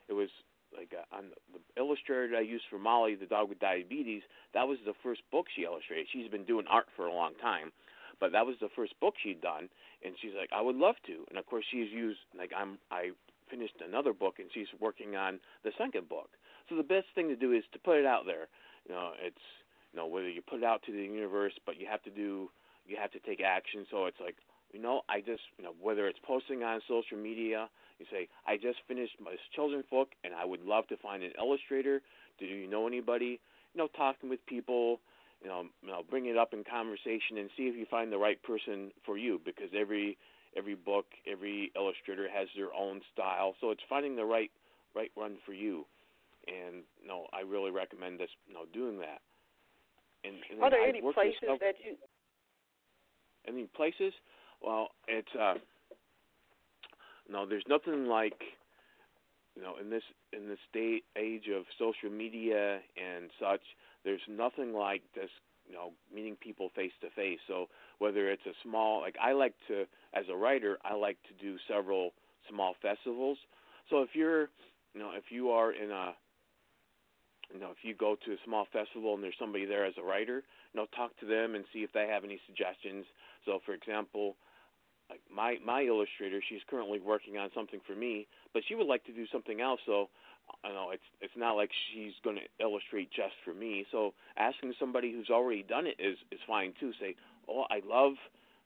It 0.09 0.15
was 0.15 0.29
like 0.77 0.93
uh, 0.97 1.16
on 1.16 1.31
the, 1.31 1.59
the 1.59 1.81
illustrator 1.81 2.37
I 2.37 2.41
used 2.41 2.64
for 2.70 2.79
Molly, 2.79 3.14
the 3.14 3.27
dog 3.27 3.49
with 3.49 3.61
diabetes. 3.61 4.23
That 4.55 4.68
was 4.68 4.79
the 4.85 4.95
first 5.03 5.23
book 5.31 5.47
she 5.55 5.64
illustrated. 5.64 6.07
She's 6.12 6.31
been 6.31 6.45
doing 6.45 6.66
art 6.68 6.87
for 6.97 7.07
a 7.07 7.12
long 7.12 7.33
time, 7.41 7.73
but 8.20 8.33
that 8.33 8.47
was 8.47 8.57
the 8.61 8.68
first 8.75 8.99
book 9.01 9.14
she'd 9.23 9.41
done. 9.41 9.68
And 10.05 10.14
she's 10.20 10.33
like, 10.39 10.51
I 10.55 10.61
would 10.61 10.77
love 10.77 10.97
to. 11.07 11.25
And 11.29 11.39
of 11.39 11.47
course, 11.47 11.64
she's 11.70 11.91
used 11.91 12.20
like 12.37 12.53
I'm 12.57 12.79
I 12.91 13.11
finished 13.51 13.75
another 13.87 14.12
book 14.12 14.37
and 14.39 14.49
she's 14.53 14.68
working 14.81 15.14
on 15.16 15.39
the 15.64 15.73
second 15.77 16.09
book. 16.09 16.31
So 16.68 16.77
the 16.77 16.83
best 16.83 17.07
thing 17.14 17.29
to 17.29 17.37
do 17.37 17.53
is 17.53 17.64
to 17.73 17.79
put 17.79 17.99
it 17.99 18.07
out 18.07 18.25
there. 18.25 18.49
You 18.89 18.95
know, 18.95 19.12
it's 19.20 19.45
you 19.93 19.99
know 19.99 20.07
whether 20.07 20.29
you 20.29 20.41
put 20.41 20.59
it 20.59 20.64
out 20.64 20.83
to 20.87 20.93
the 20.93 21.03
universe, 21.03 21.53
but 21.66 21.79
you 21.79 21.87
have 21.91 22.03
to 22.05 22.11
do 22.11 22.51
you 22.87 22.97
have 23.01 23.12
to 23.12 23.20
take 23.20 23.41
action. 23.41 23.87
So 23.91 24.07
it's 24.07 24.20
like 24.20 24.37
you 24.73 24.81
know 24.81 25.03
I 25.09 25.20
just 25.20 25.43
you 25.59 25.64
know 25.64 25.75
whether 25.81 26.09
it's 26.09 26.18
posting 26.25 26.62
on 26.62 26.81
social 26.89 27.18
media, 27.18 27.68
you 27.99 28.07
say 28.11 28.28
I 28.47 28.57
just 28.57 28.78
finished 28.88 29.14
my 29.22 29.34
children's 29.55 29.84
book 29.90 30.09
and 30.24 30.34
I 30.34 30.45
would 30.45 30.64
love 30.64 30.86
to 30.88 30.97
find 30.97 31.22
an 31.22 31.32
illustrator. 31.38 32.01
Do 32.38 32.47
you 32.47 32.68
know 32.68 32.86
anybody? 32.86 33.40
You 33.74 33.78
know, 33.78 33.88
talking 33.97 34.28
with 34.28 34.45
people. 34.47 35.01
You 35.43 35.49
know, 35.49 35.64
you 35.82 35.88
know, 35.88 36.03
bring 36.09 36.26
it 36.26 36.36
up 36.36 36.53
in 36.53 36.62
conversation 36.62 37.38
and 37.38 37.51
see 37.57 37.64
if 37.64 37.74
you 37.74 37.84
find 37.90 38.12
the 38.12 38.18
right 38.18 38.40
person 38.45 38.93
for 39.05 39.18
you 39.18 39.40
because 39.45 39.70
every 39.76 40.16
every 40.57 40.76
book, 40.76 41.07
every 41.30 41.72
illustrator 41.76 42.28
has 42.32 42.47
their 42.57 42.72
own 42.72 43.01
style. 43.12 43.55
So 43.61 43.70
it's 43.70 43.82
finding 43.88 44.14
the 44.14 44.24
right 44.24 44.51
right 44.95 45.11
one 45.14 45.38
for 45.45 45.53
you. 45.53 45.84
And 46.47 46.82
you 47.01 47.09
know, 47.09 47.26
I 47.32 47.40
really 47.40 47.70
recommend 47.70 48.20
this, 48.20 48.30
you 48.47 48.55
know, 48.55 48.66
doing 48.72 48.99
that. 48.99 49.20
And, 50.24 50.36
and 50.51 50.62
Are 50.62 50.70
there 50.70 50.82
I 50.82 50.88
any 50.88 51.01
places 51.01 51.43
that 51.43 51.74
you? 51.84 51.97
Any 53.47 53.64
places? 53.74 54.12
Well, 54.62 54.88
it's 55.09 55.34
uh, 55.34 55.55
no, 57.33 57.47
there's 57.47 57.64
nothing 57.68 58.07
like 58.07 58.41
you 59.57 59.62
know 59.62 59.74
in 59.80 59.91
this 59.91 60.03
in 60.33 60.49
this 60.49 60.59
day 60.72 61.03
age 61.16 61.49
of 61.55 61.64
social 61.78 62.11
media 62.11 62.80
and 62.97 63.30
such. 63.41 63.62
There's 64.05 64.20
nothing 64.28 64.72
like 64.74 65.03
this 65.14 65.30
you 65.66 65.74
know 65.74 65.93
meeting 66.14 66.37
people 66.37 66.70
face 66.76 66.93
to 67.01 67.09
face. 67.11 67.39
So 67.49 67.66
whether 67.99 68.30
it's 68.30 68.47
a 68.47 68.53
small 68.62 69.01
like 69.01 69.16
I 69.20 69.33
like 69.33 69.55
to 69.68 69.85
as 70.14 70.24
a 70.30 70.37
writer 70.37 70.78
I 70.85 70.95
like 70.95 71.16
to 71.28 71.45
do 71.45 71.57
several 71.68 72.11
small 72.51 72.74
festivals. 72.83 73.39
So 73.89 74.03
if 74.03 74.11
you're 74.14 74.51
you 74.95 75.01
know 75.01 75.12
if 75.16 75.24
you 75.30 75.51
are 75.51 75.72
in 75.72 75.91
a 75.91 76.12
you 77.53 77.61
know 77.61 77.70
if 77.70 77.78
you 77.83 77.95
go 77.95 78.16
to 78.26 78.33
a 78.33 78.37
small 78.45 78.66
festival 78.72 79.14
and 79.14 79.22
there's 79.22 79.35
somebody 79.39 79.64
there 79.64 79.87
as 79.87 79.95
a 79.99 80.03
writer, 80.05 80.43
you 80.72 80.80
know 80.80 80.87
talk 80.95 81.18
to 81.20 81.26
them 81.26 81.55
and 81.55 81.64
see 81.72 81.80
if 81.80 81.93
they 81.93 82.09
have 82.09 82.24
any 82.24 82.39
suggestions. 82.47 83.07
So 83.47 83.61
for 83.64 83.72
example, 83.72 84.37
my 85.35 85.57
my 85.65 85.83
illustrator, 85.83 86.41
she's 86.49 86.61
currently 86.69 87.01
working 87.01 87.39
on 87.39 87.51
something 87.55 87.81
for 87.87 87.95
me, 87.95 88.27
but 88.53 88.63
she 88.67 88.75
would 88.75 88.87
like 88.87 89.05
to 89.05 89.13
do 89.13 89.27
something 89.33 89.61
else. 89.61 89.81
So 89.87 90.09
uh, 90.65 90.69
you 90.69 90.75
know, 90.75 90.91
it's 90.91 91.03
it's 91.21 91.37
not 91.37 91.53
like 91.53 91.71
she's 91.93 92.13
going 92.25 92.37
to 92.37 92.65
illustrate 92.65 93.11
just 93.11 93.35
for 93.45 93.55
me. 93.55 93.87
So 93.91 94.15
asking 94.37 94.75
somebody 94.79 95.13
who's 95.13 95.31
already 95.31 95.63
done 95.63 95.87
it 95.87 95.97
is 95.99 96.19
is 96.31 96.41
fine 96.47 96.73
too. 96.79 96.93
Say, 97.01 97.17
oh, 97.49 97.65
I 97.71 97.81
love 97.87 98.15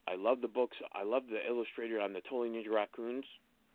I 0.08 0.14
love 0.16 0.40
the 0.40 0.48
books. 0.48 0.76
I 0.92 1.04
love 1.04 1.24
the 1.30 1.46
illustrator 1.48 2.00
on 2.00 2.12
the 2.12 2.20
Totally 2.20 2.50
Ninja 2.50 2.72
Raccoons. 2.72 3.24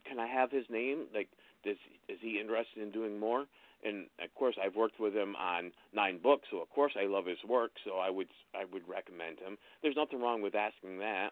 Can 0.07 0.19
I 0.19 0.27
have 0.27 0.51
his 0.51 0.65
name? 0.69 1.05
Like, 1.13 1.29
does 1.63 1.77
is 2.07 2.17
he 2.21 2.39
interested 2.39 2.81
in 2.81 2.91
doing 2.91 3.19
more? 3.19 3.45
And 3.83 4.05
of 4.23 4.33
course, 4.35 4.55
I've 4.63 4.75
worked 4.75 4.99
with 4.99 5.15
him 5.15 5.35
on 5.35 5.71
nine 5.93 6.19
books, 6.21 6.47
so 6.51 6.61
of 6.61 6.69
course 6.69 6.93
I 6.99 7.07
love 7.07 7.25
his 7.25 7.43
work. 7.47 7.71
So 7.85 7.97
I 7.97 8.09
would 8.09 8.27
I 8.55 8.65
would 8.71 8.87
recommend 8.87 9.39
him. 9.39 9.57
There's 9.81 9.95
nothing 9.95 10.21
wrong 10.21 10.41
with 10.41 10.55
asking 10.55 10.99
that. 10.99 11.31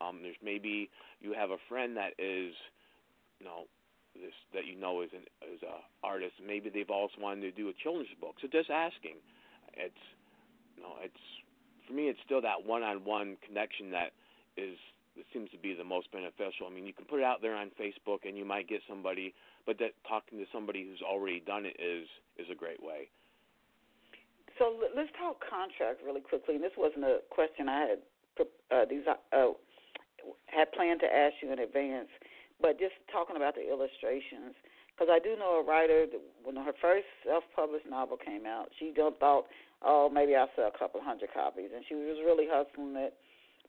Um, 0.00 0.20
there's 0.22 0.38
maybe 0.42 0.90
you 1.20 1.32
have 1.34 1.50
a 1.50 1.58
friend 1.68 1.96
that 1.96 2.14
is, 2.18 2.54
you 3.40 3.46
know, 3.46 3.66
this 4.14 4.34
that 4.54 4.66
you 4.66 4.78
know 4.78 5.02
is 5.02 5.10
an 5.12 5.26
is 5.52 5.62
a 5.62 5.82
artist. 6.06 6.34
Maybe 6.44 6.70
they've 6.70 6.90
also 6.90 7.14
wanted 7.20 7.42
to 7.42 7.52
do 7.52 7.68
a 7.68 7.74
children's 7.82 8.10
book. 8.20 8.36
So 8.40 8.48
just 8.50 8.70
asking, 8.70 9.18
it's 9.74 10.04
you 10.76 10.82
know 10.82 10.94
it's 11.02 11.24
for 11.86 11.92
me 11.92 12.08
it's 12.08 12.18
still 12.24 12.42
that 12.42 12.64
one-on-one 12.64 13.36
connection 13.46 13.90
that 13.90 14.12
is 14.56 14.76
that 15.16 15.26
seems 15.32 15.50
to 15.50 15.58
be 15.58 15.74
the 15.74 15.84
most 15.84 16.10
beneficial. 16.12 16.70
I 16.70 16.74
mean, 16.74 16.86
you 16.86 16.92
can 16.92 17.04
put 17.04 17.18
it 17.18 17.26
out 17.26 17.42
there 17.42 17.54
on 17.54 17.70
Facebook 17.74 18.22
and 18.22 18.38
you 18.38 18.44
might 18.44 18.68
get 18.68 18.80
somebody, 18.88 19.34
but 19.66 19.78
that 19.78 19.98
talking 20.06 20.38
to 20.38 20.46
somebody 20.52 20.86
who's 20.86 21.02
already 21.02 21.40
done 21.40 21.66
it 21.66 21.74
is 21.82 22.06
is 22.38 22.46
a 22.50 22.54
great 22.54 22.82
way. 22.82 23.10
So 24.58 24.74
let's 24.94 25.10
talk 25.18 25.38
contract 25.38 26.02
really 26.04 26.20
quickly. 26.20 26.54
And 26.56 26.64
this 26.64 26.74
wasn't 26.76 27.04
a 27.04 27.18
question 27.30 27.68
I 27.68 27.80
had 27.94 27.98
uh, 28.70 28.84
these 28.88 29.02
uh, 29.06 29.54
had 30.46 30.72
planned 30.72 31.00
to 31.00 31.06
ask 31.06 31.34
you 31.42 31.52
in 31.52 31.58
advance. 31.58 32.08
But 32.60 32.78
just 32.78 32.94
talking 33.12 33.36
about 33.36 33.54
the 33.54 33.62
illustrations, 33.62 34.58
because 34.92 35.08
I 35.10 35.20
do 35.22 35.36
know 35.38 35.60
a 35.60 35.64
writer 35.64 36.06
that 36.06 36.20
when 36.42 36.56
her 36.56 36.74
first 36.80 37.06
self-published 37.24 37.86
novel 37.86 38.16
came 38.16 38.46
out, 38.46 38.68
she 38.78 38.92
thought, 38.96 39.46
oh, 39.82 40.10
maybe 40.12 40.34
I'll 40.34 40.50
sell 40.56 40.72
a 40.74 40.78
couple 40.78 41.00
hundred 41.00 41.30
copies, 41.32 41.70
and 41.74 41.84
she 41.88 41.94
was 41.94 42.18
really 42.24 42.46
hustling 42.50 42.96
it. 42.96 43.14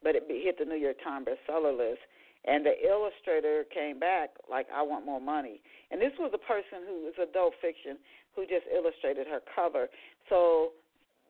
But 0.02 0.16
it 0.16 0.24
hit 0.28 0.58
the 0.58 0.66
New 0.66 0.80
York 0.80 0.98
Times 1.04 1.28
bestseller 1.28 1.78
list, 1.78 2.02
and 2.46 2.66
the 2.66 2.74
illustrator 2.88 3.66
came 3.70 4.00
back 4.00 4.30
like, 4.50 4.66
I 4.74 4.82
want 4.82 5.06
more 5.06 5.20
money. 5.22 5.62
And 5.92 6.02
this 6.02 6.14
was 6.18 6.32
a 6.34 6.40
person 6.40 6.88
who 6.88 7.06
was 7.06 7.14
adult 7.22 7.54
fiction 7.62 7.98
who 8.36 8.44
just 8.44 8.66
illustrated 8.74 9.28
her 9.28 9.42
cover. 9.54 9.90
So 10.30 10.72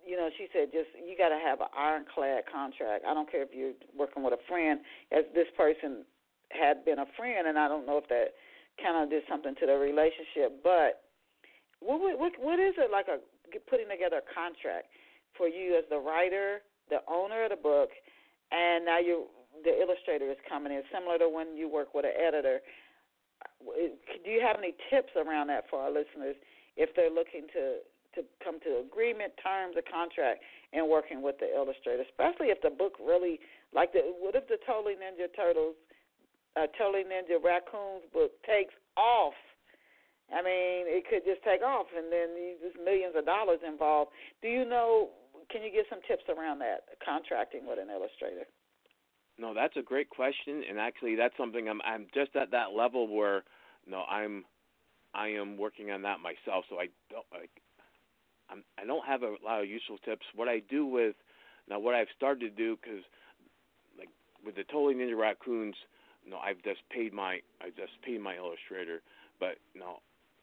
you 0.09 0.17
know, 0.17 0.29
she 0.33 0.49
said 0.49 0.73
just 0.73 0.89
you 0.97 1.13
got 1.13 1.29
to 1.29 1.37
have 1.37 1.61
an 1.61 1.69
ironclad 1.77 2.49
contract. 2.49 3.05
I 3.05 3.13
don't 3.13 3.29
care 3.29 3.45
if 3.45 3.53
you're 3.53 3.77
working 3.93 4.25
with 4.25 4.33
a 4.33 4.41
friend, 4.49 4.81
as 5.13 5.29
this 5.37 5.45
person 5.53 6.01
had 6.49 6.81
been 6.83 6.97
a 6.97 7.05
friend, 7.13 7.45
and 7.45 7.61
I 7.61 7.69
don't 7.69 7.85
know 7.85 8.01
if 8.01 8.09
that 8.09 8.33
kind 8.81 8.97
of 8.97 9.13
did 9.13 9.21
something 9.29 9.53
to 9.61 9.65
their 9.69 9.77
relationship. 9.77 10.65
But 10.65 11.05
what 11.77 12.01
what 12.17 12.33
what 12.41 12.57
is 12.57 12.73
it 12.81 12.89
like 12.89 13.05
a 13.05 13.21
putting 13.69 13.89
together 13.89 14.25
a 14.25 14.27
contract 14.33 14.89
for 15.37 15.47
you 15.47 15.77
as 15.77 15.85
the 15.93 16.01
writer, 16.01 16.65
the 16.89 17.05
owner 17.05 17.45
of 17.45 17.53
the 17.53 17.61
book, 17.61 17.93
and 18.49 18.85
now 18.85 18.97
you 18.97 19.29
the 19.63 19.77
illustrator 19.77 20.25
is 20.29 20.41
coming 20.49 20.73
in, 20.73 20.81
similar 20.89 21.17
to 21.21 21.29
when 21.29 21.53
you 21.53 21.69
work 21.69 21.93
with 21.93 22.05
an 22.05 22.17
editor. 22.17 22.59
Do 23.61 24.29
you 24.29 24.41
have 24.41 24.57
any 24.57 24.73
tips 24.89 25.13
around 25.15 25.47
that 25.47 25.69
for 25.69 25.79
our 25.79 25.91
listeners 25.91 26.35
if 26.77 26.95
they're 26.95 27.13
looking 27.13 27.47
to 27.53 27.83
to 28.19 28.27
come 28.43 28.59
to 28.67 28.83
agreement, 28.83 29.31
terms, 29.39 29.79
a 29.79 29.85
contract, 29.85 30.43
and 30.75 30.83
working 30.83 31.23
with 31.23 31.39
the 31.39 31.47
illustrator, 31.47 32.03
especially 32.03 32.51
if 32.51 32.59
the 32.61 32.69
book 32.69 32.99
really 32.99 33.39
like 33.71 33.95
the 33.95 34.03
what 34.19 34.35
if 34.35 34.47
the 34.51 34.59
Totally 34.67 34.99
Ninja 34.99 35.31
Turtles, 35.31 35.79
uh, 36.59 36.67
Totally 36.77 37.07
Ninja 37.07 37.39
Raccoons 37.39 38.03
book 38.11 38.35
takes 38.43 38.75
off? 38.99 39.37
I 40.29 40.43
mean, 40.45 40.85
it 40.85 41.09
could 41.09 41.25
just 41.25 41.41
take 41.41 41.63
off, 41.63 41.87
and 41.95 42.11
then 42.13 42.59
there's 42.61 42.77
millions 42.77 43.15
of 43.17 43.25
dollars 43.25 43.59
involved. 43.65 44.11
Do 44.41 44.47
you 44.47 44.67
know? 44.67 45.09
Can 45.49 45.63
you 45.63 45.71
give 45.71 45.89
some 45.89 46.05
tips 46.05 46.29
around 46.29 46.59
that 46.59 46.85
contracting 47.01 47.65
with 47.65 47.79
an 47.79 47.89
illustrator? 47.89 48.45
No, 49.39 49.55
that's 49.55 49.77
a 49.77 49.81
great 49.81 50.09
question, 50.09 50.61
and 50.69 50.77
actually, 50.77 51.15
that's 51.15 51.33
something 51.37 51.69
I'm 51.69 51.81
I'm 51.81 52.05
just 52.13 52.35
at 52.35 52.51
that 52.51 52.75
level 52.75 53.07
where, 53.07 53.41
you 53.85 53.91
know, 53.91 54.03
I'm 54.05 54.45
I 55.13 55.29
am 55.29 55.57
working 55.57 55.89
on 55.91 56.01
that 56.03 56.19
myself. 56.19 56.65
So 56.69 56.77
I 56.77 56.89
don't 57.09 57.25
like 57.33 57.49
I'm, 58.51 58.63
I 58.77 58.85
don't 58.85 59.05
have 59.05 59.23
a 59.23 59.35
lot 59.43 59.61
of 59.61 59.69
useful 59.69 59.97
tips. 59.99 60.25
What 60.35 60.47
I 60.47 60.59
do 60.69 60.85
with 60.85 61.15
now, 61.69 61.79
what 61.79 61.93
I've 61.93 62.07
started 62.15 62.49
to 62.49 62.49
do, 62.49 62.77
because 62.81 63.03
like 63.97 64.09
with 64.43 64.55
the 64.55 64.63
Totally 64.63 64.95
Ninja 64.95 65.17
Raccoons, 65.17 65.75
you 66.25 66.31
know, 66.31 66.37
I've 66.37 66.61
just 66.63 66.81
paid 66.89 67.13
my 67.13 67.39
I 67.61 67.69
just 67.69 67.93
paid 68.03 68.21
my 68.21 68.35
illustrator, 68.35 69.01
but 69.39 69.57
you 69.73 69.79
know, 69.79 69.99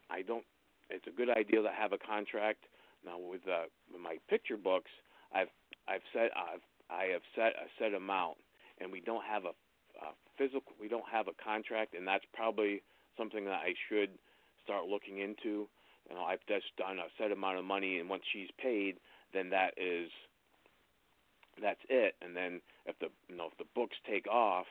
I 0.09 0.21
don't. 0.21 0.45
It's 0.89 1.05
a 1.07 1.11
good 1.11 1.29
idea 1.29 1.61
to 1.61 1.69
have 1.69 1.91
a 1.91 1.97
contract. 1.97 2.63
Now 3.05 3.19
with 3.19 3.41
uh, 3.47 3.67
with 3.91 4.01
my 4.01 4.17
picture 4.29 4.57
books, 4.57 4.91
I've 5.33 5.51
I've 5.87 6.05
set 6.13 6.31
I've 6.35 6.63
I 6.89 7.11
have 7.11 7.21
set 7.35 7.53
a 7.59 7.67
set 7.77 7.93
amount, 7.93 8.37
and 8.79 8.91
we 8.91 9.01
don't 9.01 9.23
have 9.25 9.43
a, 9.43 9.53
a 9.99 10.15
physical 10.37 10.73
we 10.79 10.87
don't 10.87 11.07
have 11.11 11.27
a 11.27 11.35
contract, 11.43 11.93
and 11.93 12.07
that's 12.07 12.25
probably 12.33 12.81
something 13.17 13.45
that 13.45 13.59
I 13.65 13.73
should 13.89 14.09
start 14.63 14.85
looking 14.85 15.19
into. 15.19 15.67
You 16.09 16.15
know, 16.15 16.23
I've 16.23 16.45
just 16.47 16.75
done 16.77 16.99
a 16.99 17.11
set 17.17 17.31
amount 17.31 17.57
of 17.57 17.65
money, 17.65 17.99
and 17.99 18.09
once 18.09 18.23
she's 18.31 18.49
paid, 18.57 18.97
then 19.33 19.49
that 19.49 19.73
is 19.77 20.09
that's 21.61 21.81
it. 21.89 22.15
And 22.21 22.35
then 22.35 22.61
if 22.85 22.97
the 22.99 23.07
you 23.27 23.35
know 23.35 23.49
if 23.51 23.57
the 23.57 23.69
books 23.75 23.97
take 24.07 24.27
off, 24.27 24.67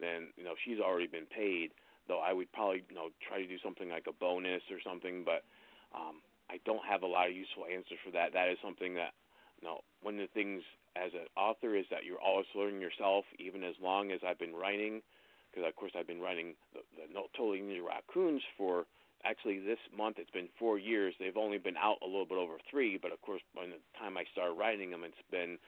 then 0.00 0.28
you 0.36 0.44
know 0.44 0.54
she's 0.64 0.80
already 0.80 1.06
been 1.06 1.26
paid. 1.26 1.72
Though 2.08 2.20
I 2.20 2.32
would 2.32 2.52
probably 2.52 2.84
you 2.88 2.94
know 2.94 3.08
try 3.26 3.42
to 3.42 3.48
do 3.48 3.58
something 3.62 3.88
like 3.88 4.06
a 4.08 4.12
bonus 4.12 4.62
or 4.70 4.78
something, 4.84 5.24
but 5.24 5.42
um, 5.94 6.22
I 6.50 6.60
don't 6.64 6.84
have 6.86 7.02
a 7.02 7.06
lot 7.06 7.28
of 7.28 7.34
useful 7.34 7.64
answers 7.66 7.98
for 8.04 8.12
that. 8.12 8.32
That 8.32 8.48
is 8.48 8.58
something 8.62 8.94
that 8.94 9.14
you 9.60 9.66
know 9.66 9.80
one 10.02 10.14
of 10.20 10.28
the 10.28 10.34
things 10.34 10.62
as 10.94 11.12
an 11.14 11.26
author 11.36 11.74
is 11.74 11.84
that 11.90 12.04
you're 12.04 12.22
always 12.22 12.46
learning 12.54 12.80
yourself, 12.80 13.24
even 13.38 13.64
as 13.64 13.74
long 13.82 14.12
as 14.12 14.20
I've 14.26 14.38
been 14.38 14.54
writing. 14.54 15.02
Because 15.50 15.68
of 15.68 15.76
course 15.76 15.92
I've 15.98 16.06
been 16.06 16.20
writing 16.20 16.54
the, 16.74 16.80
the 16.96 17.08
Ninja 17.08 17.80
Raccoons 17.80 18.42
for 18.58 18.84
actually 19.24 19.58
this 19.58 19.78
month 19.96 20.16
it's 20.18 20.30
been 20.30 20.48
four 20.58 20.78
years. 20.78 21.14
They've 21.18 21.36
only 21.36 21.58
been 21.58 21.76
out 21.76 21.98
a 22.02 22.06
little 22.06 22.26
bit 22.26 22.38
over 22.38 22.58
three, 22.70 22.98
but 23.00 23.12
of 23.12 23.20
course 23.22 23.42
by 23.54 23.66
the 23.66 23.80
time 23.98 24.16
I 24.16 24.24
started 24.32 24.54
writing 24.54 24.90
them, 24.90 25.04
it's 25.04 25.14
been 25.30 25.58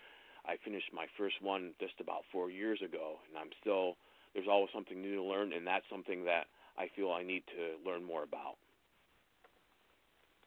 I 0.46 0.56
finished 0.64 0.90
my 0.94 1.06
first 1.16 1.36
one 1.42 1.72
just 1.80 2.00
about 2.00 2.22
four 2.32 2.50
years 2.50 2.80
ago, 2.82 3.18
and 3.28 3.38
I'm 3.38 3.50
still 3.60 3.96
there's 4.34 4.48
always 4.48 4.70
something 4.74 5.00
new 5.00 5.16
to 5.16 5.22
learn, 5.22 5.52
and 5.52 5.66
that's 5.66 5.84
something 5.90 6.24
that 6.24 6.46
I 6.76 6.88
feel 6.94 7.10
I 7.10 7.22
need 7.22 7.42
to 7.56 7.80
learn 7.82 8.04
more 8.04 8.22
about. 8.22 8.56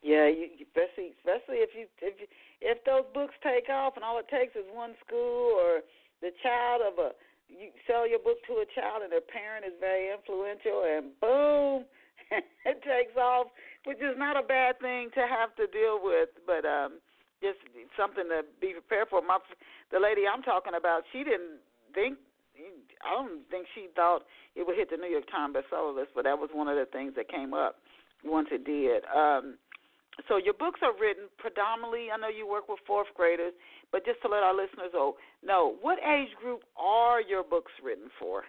Yeah, 0.02 0.26
you, 0.26 0.49
especially 0.66 1.14
especially 1.22 1.62
if 1.62 1.70
you 1.78 1.86
if 2.02 2.18
you, 2.18 2.28
if 2.62 2.84
those 2.86 3.06
books 3.14 3.36
take 3.43 3.70
off 3.70 3.93
and 3.95 4.04
all 4.06 4.18
it 4.18 4.30
takes 4.30 4.56
is 4.56 4.66
one 4.74 4.97
school 5.06 5.54
or 5.62 5.86
the 6.22 6.34
child 6.41 6.82
of 6.82 6.97
a 6.97 7.10
you 7.52 7.70
sell 7.86 8.08
your 8.08 8.18
book 8.18 8.39
to 8.47 8.64
a 8.64 8.68
child 8.74 9.04
and 9.04 9.12
their 9.12 9.22
parent 9.22 9.66
is 9.66 9.76
very 9.80 10.10
influential 10.10 10.88
and 10.88 11.14
boom 11.20 11.86
it 12.65 12.79
takes 12.82 13.15
off, 13.17 13.47
which 13.86 13.99
is 13.99 14.15
not 14.17 14.39
a 14.39 14.45
bad 14.45 14.79
thing 14.79 15.09
to 15.15 15.21
have 15.27 15.55
to 15.55 15.67
deal 15.67 15.99
with, 16.01 16.29
but 16.47 16.65
um 16.65 16.99
just 17.41 17.57
something 17.97 18.29
to 18.29 18.45
be 18.61 18.73
prepared 18.73 19.09
for. 19.09 19.21
My 19.21 19.38
the 19.91 19.99
lady 19.99 20.23
I'm 20.25 20.43
talking 20.43 20.73
about, 20.77 21.03
she 21.11 21.23
didn't 21.23 21.59
think 21.93 22.17
I 23.01 23.17
don't 23.17 23.43
think 23.49 23.65
she 23.73 23.88
thought 23.95 24.23
it 24.55 24.65
would 24.65 24.77
hit 24.77 24.89
the 24.89 24.97
New 24.97 25.09
York 25.09 25.25
Times 25.32 25.55
bestseller 25.55 25.95
list, 25.95 26.11
but 26.13 26.23
that 26.25 26.38
was 26.38 26.49
one 26.53 26.67
of 26.67 26.77
the 26.77 26.86
things 26.86 27.13
that 27.15 27.29
came 27.29 27.53
up 27.53 27.77
once 28.23 28.49
it 28.51 28.63
did. 28.63 29.03
Um, 29.09 29.57
so 30.27 30.38
your 30.38 30.53
books 30.53 30.82
are 30.84 30.93
written 30.93 31.25
predominantly. 31.38 32.13
I 32.13 32.17
know 32.17 32.29
you 32.29 32.45
work 32.45 32.69
with 32.69 32.79
fourth 32.86 33.07
graders, 33.15 33.53
but 33.91 34.05
just 34.05 34.21
to 34.21 34.27
let 34.27 34.43
our 34.43 34.53
listeners 34.53 34.93
know, 35.41 35.75
what 35.82 35.97
age 35.99 36.29
group 36.39 36.61
are 36.77 37.21
your 37.21 37.43
books 37.43 37.71
written 37.82 38.09
for? 38.19 38.43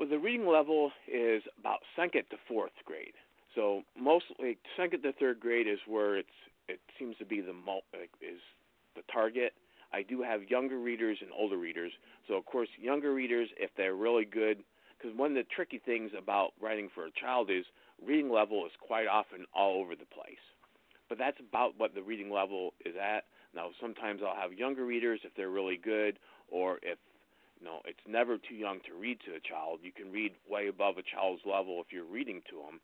Well, 0.00 0.08
the 0.08 0.18
reading 0.18 0.46
level 0.46 0.92
is 1.06 1.42
about 1.58 1.80
second 1.94 2.22
to 2.30 2.38
fourth 2.48 2.72
grade. 2.86 3.12
So 3.54 3.82
mostly 4.00 4.56
second 4.74 5.02
to 5.02 5.12
third 5.12 5.40
grade 5.40 5.66
is 5.68 5.78
where 5.86 6.16
it's 6.16 6.28
it 6.68 6.80
seems 6.98 7.18
to 7.18 7.26
be 7.26 7.42
the 7.42 7.52
is 8.22 8.40
the 8.96 9.02
target. 9.12 9.52
I 9.92 10.00
do 10.00 10.22
have 10.22 10.48
younger 10.48 10.78
readers 10.78 11.18
and 11.20 11.28
older 11.38 11.58
readers. 11.58 11.92
So 12.26 12.34
of 12.34 12.46
course, 12.46 12.70
younger 12.80 13.12
readers, 13.12 13.50
if 13.58 13.68
they're 13.76 13.94
really 13.94 14.24
good, 14.24 14.64
because 14.96 15.14
one 15.18 15.32
of 15.32 15.34
the 15.36 15.44
tricky 15.54 15.82
things 15.84 16.12
about 16.16 16.52
writing 16.62 16.88
for 16.94 17.04
a 17.04 17.10
child 17.20 17.50
is 17.50 17.66
reading 18.02 18.32
level 18.32 18.64
is 18.64 18.72
quite 18.80 19.06
often 19.06 19.44
all 19.54 19.82
over 19.82 19.94
the 19.94 20.06
place. 20.06 20.40
But 21.10 21.18
that's 21.18 21.40
about 21.40 21.74
what 21.76 21.94
the 21.94 22.02
reading 22.02 22.32
level 22.32 22.72
is 22.86 22.94
at. 22.96 23.24
Now, 23.54 23.68
sometimes 23.78 24.22
I'll 24.26 24.40
have 24.40 24.54
younger 24.54 24.86
readers 24.86 25.20
if 25.24 25.34
they're 25.36 25.50
really 25.50 25.76
good, 25.76 26.18
or 26.48 26.78
if 26.82 26.96
you 27.60 27.66
know 27.66 27.80
it's 27.84 28.00
never 28.08 28.38
too 28.38 28.54
young 28.54 28.80
to 28.88 28.94
read 28.98 29.20
to 29.26 29.36
a 29.36 29.40
child. 29.40 29.80
You 29.82 29.92
can 29.92 30.10
read 30.10 30.32
way 30.48 30.68
above 30.68 30.96
a 30.98 31.02
child's 31.04 31.42
level 31.44 31.80
if 31.80 31.92
you're 31.92 32.04
reading 32.08 32.40
to 32.50 32.56
them. 32.56 32.80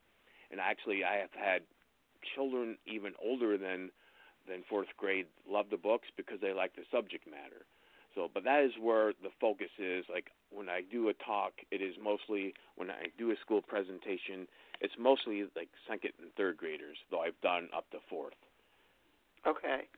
And 0.51 0.61
actually, 0.61 1.03
I 1.03 1.17
have 1.17 1.35
had 1.35 1.63
children 2.35 2.77
even 2.87 3.13
older 3.23 3.57
than 3.59 3.91
than 4.49 4.63
fourth 4.69 4.89
grade 4.97 5.27
love 5.49 5.67
the 5.71 5.77
books 5.77 6.09
because 6.17 6.41
they 6.41 6.53
like 6.53 6.77
the 6.77 6.85
subject 6.93 7.27
matter. 7.27 7.67
So, 8.15 8.31
but 8.33 8.45
that 8.45 8.65
is 8.65 8.73
where 8.81 9.13
the 9.23 9.29
focus 9.41 9.71
is. 9.79 10.05
Like 10.09 10.31
when 10.51 10.69
I 10.69 10.81
do 10.81 11.09
a 11.09 11.15
talk, 11.15 11.53
it 11.71 11.83
is 11.83 11.95
mostly 12.03 12.55
when 12.77 12.91
I 12.91 13.13
do 13.19 13.31
a 13.31 13.37
school 13.41 13.61
presentation, 13.61 14.49
it's 14.81 14.95
mostly 14.99 15.45
like 15.55 15.69
second 15.89 16.13
and 16.21 16.33
third 16.37 16.57
graders, 16.57 16.97
though 17.11 17.21
I've 17.21 17.41
done 17.43 17.69
up 17.77 17.91
to 17.91 17.99
fourth. 18.09 18.39
Okay. 19.47 19.89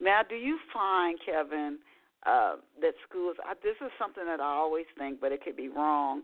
Now, 0.00 0.22
do 0.28 0.34
you 0.34 0.58
find, 0.72 1.18
Kevin, 1.24 1.78
uh, 2.26 2.56
that 2.80 2.94
schools? 3.08 3.36
I, 3.44 3.54
this 3.62 3.76
is 3.84 3.90
something 3.98 4.24
that 4.26 4.40
I 4.40 4.52
always 4.52 4.86
think, 4.98 5.20
but 5.20 5.32
it 5.32 5.42
could 5.42 5.56
be 5.56 5.68
wrong. 5.68 6.22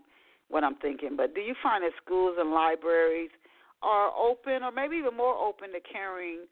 What 0.49 0.63
I'm 0.63 0.77
thinking, 0.77 1.15
but 1.15 1.35
do 1.35 1.41
you 1.41 1.53
find 1.61 1.83
that 1.83 1.91
schools 2.03 2.37
and 2.39 2.49
libraries 2.51 3.29
are 3.83 4.09
open, 4.17 4.63
or 4.63 4.71
maybe 4.71 4.95
even 4.97 5.15
more 5.15 5.35
open 5.35 5.71
to 5.73 5.79
carrying 5.79 6.47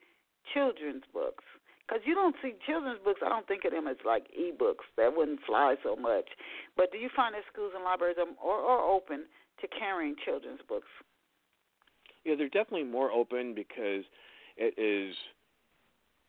children's 0.54 1.02
books? 1.12 1.44
Because 1.88 2.04
you 2.06 2.14
don't 2.14 2.36
see 2.42 2.54
children's 2.66 3.00
books, 3.04 3.22
I 3.26 3.30
don't 3.30 3.48
think 3.48 3.66
of 3.66 3.72
them 3.72 3.88
as 3.88 3.98
like 4.06 4.28
e-books. 4.38 4.86
That 4.98 5.16
wouldn't 5.16 5.40
fly 5.48 5.76
so 5.84 5.96
much. 5.96 6.30
But 6.76 6.92
do 6.92 7.00
you 7.00 7.10
find 7.16 7.34
that 7.34 7.42
schools 7.52 7.72
and 7.74 7.84
libraries 7.84 8.18
are, 8.20 8.28
are, 8.48 8.62
are 8.62 8.92
open 8.92 9.26
to 9.62 9.68
carrying 9.68 10.16
children's 10.24 10.62
books? 10.68 10.88
Yeah, 12.24 12.36
they're 12.38 12.50
definitely 12.50 12.84
more 12.84 13.10
open 13.10 13.56
because 13.56 14.04
it 14.58 14.78
is, 14.78 15.16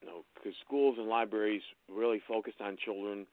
you 0.00 0.08
know, 0.08 0.24
because 0.34 0.54
schools 0.64 0.96
and 0.98 1.08
libraries 1.08 1.62
really 1.90 2.20
focused 2.26 2.60
on 2.60 2.76
children. 2.76 3.26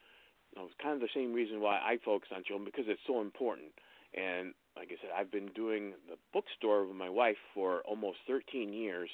You 0.52 0.62
know, 0.62 0.66
it's 0.66 0.82
kind 0.82 0.96
of 0.96 1.02
the 1.02 1.14
same 1.14 1.34
reason 1.34 1.62
why 1.62 1.78
I 1.78 1.98
focus 2.04 2.30
on 2.36 2.44
children 2.44 2.66
because 2.66 2.86
it's 2.88 3.04
so 3.06 3.22
important. 3.22 3.72
And 4.16 4.54
like 4.78 4.90
I 4.92 4.98
said, 5.02 5.12
I've 5.16 5.32
been 5.32 5.52
doing 5.56 5.94
the 6.10 6.16
bookstore 6.34 6.86
with 6.86 6.96
my 6.96 7.10
wife 7.10 7.38
for 7.54 7.82
almost 7.82 8.18
13 8.28 8.72
years, 8.72 9.10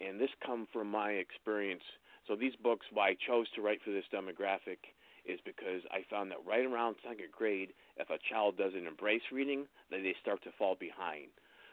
and 0.00 0.20
this 0.20 0.30
come 0.44 0.66
from 0.72 0.90
my 0.90 1.10
experience. 1.20 1.84
So 2.26 2.36
these 2.36 2.56
books, 2.62 2.86
why 2.92 3.10
I 3.10 3.16
chose 3.26 3.46
to 3.54 3.62
write 3.62 3.80
for 3.84 3.90
this 3.90 4.08
demographic, 4.12 4.88
is 5.24 5.40
because 5.44 5.84
I 5.92 6.04
found 6.08 6.30
that 6.30 6.44
right 6.46 6.64
around 6.64 6.96
second 7.02 7.32
grade, 7.36 7.72
if 7.96 8.08
a 8.08 8.18
child 8.30 8.56
doesn't 8.56 8.86
embrace 8.86 9.22
reading, 9.30 9.66
then 9.90 10.02
they 10.02 10.14
start 10.20 10.42
to 10.44 10.50
fall 10.58 10.76
behind. 10.78 11.28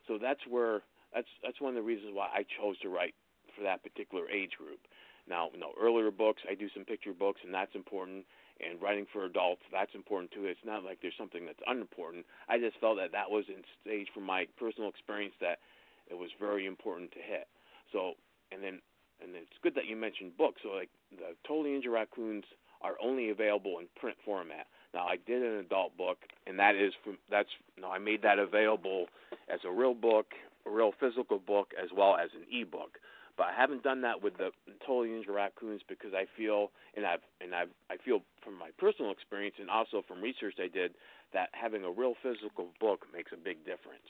So 0.07 0.17
that's 0.21 0.43
where 0.47 0.81
that's 1.13 1.31
that's 1.43 1.61
one 1.61 1.69
of 1.69 1.75
the 1.75 1.87
reasons 1.87 2.11
why 2.13 2.27
I 2.27 2.43
chose 2.59 2.77
to 2.79 2.89
write 2.89 3.15
for 3.55 3.63
that 3.63 3.83
particular 3.83 4.29
age 4.29 4.51
group. 4.57 4.79
Now, 5.27 5.49
you 5.53 5.59
know, 5.59 5.71
earlier 5.79 6.11
books, 6.11 6.41
I 6.49 6.55
do 6.55 6.69
some 6.73 6.85
picture 6.85 7.13
books, 7.13 7.41
and 7.43 7.53
that's 7.53 7.73
important. 7.75 8.25
And 8.61 8.81
writing 8.81 9.05
for 9.11 9.25
adults, 9.25 9.63
that's 9.71 9.93
important 9.93 10.31
too. 10.31 10.45
It's 10.45 10.63
not 10.63 10.83
like 10.83 10.99
there's 11.01 11.17
something 11.17 11.45
that's 11.45 11.59
unimportant. 11.67 12.25
I 12.47 12.57
just 12.57 12.79
felt 12.79 12.97
that 12.97 13.11
that 13.11 13.29
was 13.29 13.43
in 13.49 13.63
stage 13.83 14.07
from 14.13 14.23
my 14.23 14.47
personal 14.57 14.87
experience 14.87 15.33
that 15.41 15.59
it 16.07 16.15
was 16.15 16.29
very 16.39 16.65
important 16.65 17.11
to 17.11 17.19
hit. 17.19 17.47
So, 17.91 18.13
and 18.53 18.63
then, 18.63 18.79
and 19.21 19.35
it's 19.35 19.59
good 19.61 19.75
that 19.75 19.87
you 19.87 19.97
mentioned 19.97 20.37
books. 20.37 20.61
So, 20.63 20.69
like 20.69 20.89
the 21.11 21.35
Totally 21.45 21.71
Ninja 21.71 21.91
Raccoons 21.91 22.45
are 22.81 22.95
only 23.03 23.29
available 23.29 23.79
in 23.79 23.87
print 23.99 24.15
format. 24.23 24.67
Now, 24.93 25.05
I 25.05 25.17
did 25.17 25.43
an 25.43 25.59
adult 25.59 25.97
book, 25.97 26.19
and 26.47 26.57
that 26.59 26.75
is 26.75 26.93
from 27.03 27.17
that's 27.29 27.49
you 27.75 27.81
know 27.81 27.91
I 27.91 27.97
made 27.97 28.21
that 28.21 28.39
available 28.39 29.07
as 29.49 29.59
a 29.65 29.71
real 29.71 29.93
book, 29.93 30.27
a 30.65 30.69
real 30.69 30.93
physical 30.97 31.39
book, 31.39 31.73
as 31.81 31.89
well 31.95 32.15
as 32.15 32.29
an 32.35 32.45
e-book. 32.49 32.99
But 33.37 33.47
I 33.47 33.53
haven't 33.53 33.83
done 33.83 34.01
that 34.01 34.23
with 34.23 34.37
the 34.37 34.51
Totally 34.85 35.09
Ninja 35.09 35.29
Raccoons 35.33 35.81
because 35.89 36.13
I 36.13 36.25
feel, 36.37 36.71
and 36.95 37.05
I've 37.05 37.19
and 37.41 37.53
I've 37.53 37.69
I 37.89 37.97
feel 37.97 38.21
from 38.43 38.57
my 38.57 38.69
personal 38.77 39.11
experience 39.11 39.55
and 39.59 39.69
also 39.69 40.03
from 40.07 40.21
research 40.21 40.55
I 40.59 40.67
did 40.67 40.95
that 41.33 41.49
having 41.51 41.83
a 41.83 41.91
real 41.91 42.13
physical 42.23 42.69
book 42.79 43.05
makes 43.13 43.31
a 43.33 43.37
big 43.37 43.59
difference. 43.65 44.07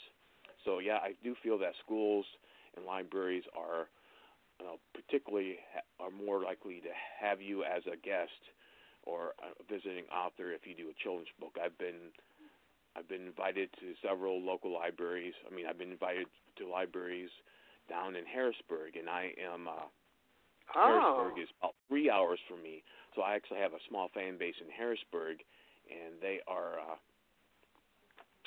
So 0.63 0.79
yeah, 0.79 0.97
I 0.97 1.13
do 1.23 1.35
feel 1.41 1.57
that 1.59 1.73
schools 1.83 2.25
and 2.75 2.85
libraries 2.85 3.43
are 3.57 3.89
you 4.59 4.65
know, 4.65 4.77
particularly 4.93 5.57
are 5.99 6.11
more 6.11 6.41
likely 6.43 6.79
to 6.81 6.89
have 7.19 7.41
you 7.41 7.63
as 7.63 7.83
a 7.91 7.97
guest 7.97 8.39
or 9.03 9.33
a 9.41 9.51
visiting 9.71 10.05
author 10.13 10.51
if 10.51 10.65
you 10.65 10.75
do 10.75 10.89
a 10.89 11.03
children's 11.03 11.29
book. 11.39 11.57
I've 11.63 11.77
been 11.77 12.13
I've 12.95 13.09
been 13.09 13.27
invited 13.27 13.69
to 13.81 13.93
several 14.01 14.41
local 14.41 14.71
libraries. 14.71 15.33
I 15.49 15.53
mean, 15.53 15.65
I've 15.67 15.77
been 15.77 15.91
invited 15.91 16.27
to 16.57 16.69
libraries 16.69 17.29
down 17.89 18.15
in 18.15 18.25
Harrisburg, 18.25 18.95
and 18.97 19.09
I 19.09 19.31
am. 19.39 19.67
Uh, 19.67 19.87
oh. 20.75 21.25
Harrisburg 21.25 21.43
is 21.43 21.49
about 21.59 21.75
three 21.87 22.09
hours 22.09 22.39
from 22.49 22.61
me, 22.61 22.83
so 23.15 23.21
I 23.21 23.35
actually 23.35 23.59
have 23.59 23.73
a 23.73 23.83
small 23.89 24.09
fan 24.13 24.37
base 24.37 24.55
in 24.61 24.71
Harrisburg, 24.71 25.43
and 25.89 26.15
they 26.21 26.39
are. 26.47 26.79
Uh, 26.79 26.97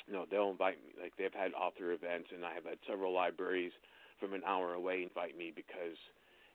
you 0.07 0.13
know, 0.17 0.25
they'll 0.25 0.49
invite 0.49 0.81
me. 0.81 0.91
Like 0.97 1.13
they've 1.17 1.33
had 1.33 1.53
author 1.53 1.93
events, 1.93 2.29
and 2.33 2.43
I 2.43 2.53
have 2.53 2.65
had 2.65 2.81
several 2.89 3.13
libraries 3.13 3.71
from 4.19 4.33
an 4.33 4.41
hour 4.45 4.73
away 4.73 5.03
invite 5.03 5.37
me 5.37 5.53
because 5.55 5.97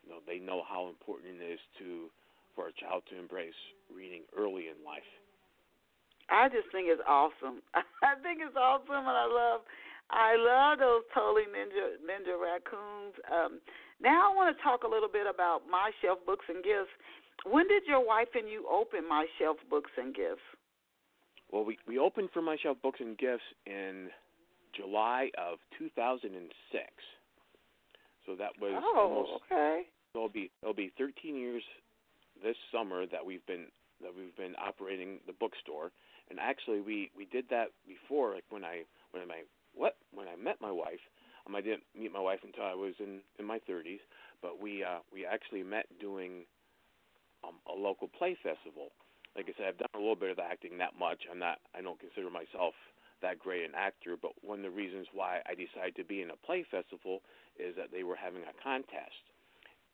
you 0.03 0.11
know 0.11 0.19
they 0.27 0.39
know 0.39 0.63
how 0.67 0.89
important 0.89 1.41
it 1.41 1.45
is 1.45 1.63
to 1.79 2.11
for 2.55 2.69
a 2.69 2.75
child 2.79 3.03
to 3.11 3.19
embrace 3.19 3.59
reading 3.91 4.23
early 4.37 4.71
in 4.71 4.79
life. 4.85 5.07
I 6.31 6.49
just 6.49 6.71
think 6.73 6.89
it's 6.89 7.03
awesome. 7.07 7.61
I 7.75 8.17
think 8.23 8.41
it's 8.41 8.57
awesome, 8.57 9.05
and 9.05 9.19
I 9.19 9.29
love, 9.29 9.61
I 10.11 10.37
love 10.37 10.79
those 10.79 11.03
totally 11.15 11.49
ninja 11.49 11.97
ninja 12.05 12.37
raccoons. 12.37 13.15
Um, 13.31 13.61
now 14.01 14.31
I 14.31 14.35
want 14.35 14.55
to 14.55 14.63
talk 14.63 14.85
a 14.85 14.89
little 14.89 15.09
bit 15.09 15.27
about 15.27 15.63
my 15.71 15.91
shelf 16.03 16.19
books 16.27 16.45
and 16.49 16.63
gifts. 16.63 16.93
When 17.45 17.67
did 17.69 17.85
your 17.87 18.05
wife 18.05 18.29
and 18.35 18.49
you 18.49 18.67
open 18.71 19.09
my 19.09 19.27
shelf 19.39 19.57
books 19.71 19.91
and 19.97 20.15
gifts? 20.15 20.45
Well, 21.51 21.65
we 21.65 21.79
we 21.87 21.99
opened 21.99 22.31
for 22.33 22.43
my 22.43 22.57
shelf 22.63 22.79
books 22.83 23.01
and 23.01 23.17
gifts 23.17 23.45
in 23.67 24.11
July 24.77 25.31
of 25.39 25.59
2006. 25.79 26.43
So 28.27 28.35
that 28.37 28.53
was 28.61 28.73
oh, 28.83 28.99
almost. 28.99 29.45
okay. 29.47 29.83
So 30.13 30.21
it'll 30.21 30.29
be 30.29 30.51
it'll 30.63 30.75
be 30.75 30.93
13 30.99 31.37
years 31.37 31.63
this 32.43 32.57
summer 32.73 33.07
that 33.07 33.25
we've 33.25 33.45
been 33.47 33.67
that 34.03 34.13
we've 34.17 34.37
been 34.37 34.55
operating 34.57 35.19
the 35.27 35.33
bookstore. 35.33 35.93
And 36.31 36.39
actually, 36.41 36.81
we 36.81 37.11
we 37.17 37.27
did 37.27 37.45
that 37.51 37.69
before, 37.87 38.35
like 38.35 38.45
when 38.51 38.65
I 38.65 38.85
when 39.13 39.23
I 39.31 39.45
what 39.75 39.97
when 40.13 40.29
I 40.29 40.37
met 40.37 40.61
my 40.61 40.71
wife. 40.73 41.03
Um, 41.47 41.55
I 41.55 41.61
didn't 41.61 41.85
meet 41.99 42.13
my 42.13 42.21
wife 42.21 42.41
until 42.43 42.65
I 42.65 42.75
was 42.75 42.95
in 43.01 43.21
in 43.39 43.45
my 43.45 43.59
30s, 43.69 44.01
but 44.43 44.61
we 44.61 44.83
uh 44.85 45.01
we 45.13 45.27
actually 45.27 45.63
met 45.63 45.87
doing 46.01 46.45
um 47.45 47.57
a 47.69 47.77
local 47.77 48.09
play 48.09 48.37
festival. 48.43 48.91
Like 49.37 49.47
I 49.49 49.55
said, 49.59 49.67
I've 49.69 49.79
done 49.79 49.95
a 49.95 49.99
little 49.99 50.17
bit 50.17 50.31
of 50.31 50.39
acting, 50.39 50.79
not 50.79 50.99
much. 50.99 51.25
I'm 51.31 51.39
not 51.39 51.59
I 51.77 51.83
don't 51.83 52.01
consider 52.01 52.31
myself 52.31 52.75
that 53.23 53.39
great 53.39 53.65
an 53.65 53.73
actor, 53.77 54.17
but 54.21 54.33
one 54.43 54.59
of 54.61 54.65
the 54.65 54.77
reasons 54.77 55.07
why 55.13 55.41
I 55.49 55.55
decided 55.55 55.97
to 55.97 56.05
be 56.05 56.23
in 56.23 56.31
a 56.31 56.37
play 56.45 56.65
festival 56.71 57.21
is 57.59 57.75
that 57.77 57.91
they 57.93 58.03
were 58.03 58.17
having 58.17 58.43
a 58.43 58.63
contest 58.63 59.25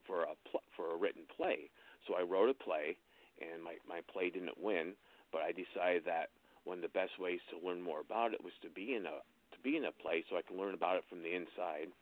for 0.06 0.22
a 0.24 0.34
pl- 0.50 0.66
for 0.76 0.92
a 0.94 0.96
written 0.96 1.22
play. 1.36 1.70
So 2.06 2.14
I 2.14 2.22
wrote 2.22 2.50
a 2.50 2.54
play, 2.54 2.96
and 3.40 3.62
my 3.62 3.76
my 3.88 4.00
play 4.12 4.30
didn't 4.30 4.58
win, 4.60 4.94
but 5.32 5.42
I 5.42 5.52
decided 5.52 6.04
that 6.06 6.30
one 6.64 6.78
of 6.78 6.82
the 6.82 6.96
best 6.98 7.18
ways 7.18 7.40
to 7.50 7.66
learn 7.66 7.80
more 7.80 8.00
about 8.00 8.34
it 8.34 8.42
was 8.42 8.52
to 8.62 8.70
be 8.70 8.94
in 8.94 9.06
a 9.06 9.20
be 9.62 9.76
in 9.76 9.84
a 9.84 9.92
play, 9.92 10.24
so 10.28 10.36
I 10.36 10.42
can 10.42 10.58
learn 10.58 10.74
about 10.74 10.96
it 10.96 11.04
from 11.08 11.22
the 11.22 11.34
inside. 11.34 11.92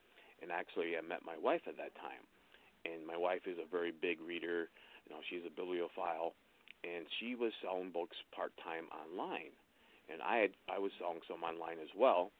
And 0.42 0.50
actually, 0.52 0.94
I 0.96 1.02
met 1.02 1.26
my 1.26 1.36
wife 1.36 1.62
at 1.66 1.76
that 1.78 1.94
time, 1.98 2.22
and 2.86 3.06
my 3.06 3.16
wife 3.16 3.46
is 3.46 3.58
a 3.58 3.66
very 3.66 3.90
big 3.90 4.20
reader. 4.22 4.70
You 5.06 5.10
know, 5.10 5.22
she's 5.28 5.42
a 5.46 5.50
bibliophile, 5.50 6.34
and 6.84 7.06
she 7.18 7.34
was 7.34 7.52
selling 7.62 7.90
books 7.90 8.16
part 8.30 8.52
time 8.62 8.86
online, 8.94 9.50
and 10.06 10.22
I 10.22 10.46
had 10.46 10.52
I 10.70 10.78
was 10.78 10.92
selling 10.98 11.20
some 11.26 11.42
online 11.42 11.82
as 11.82 11.90
well, 11.98 12.30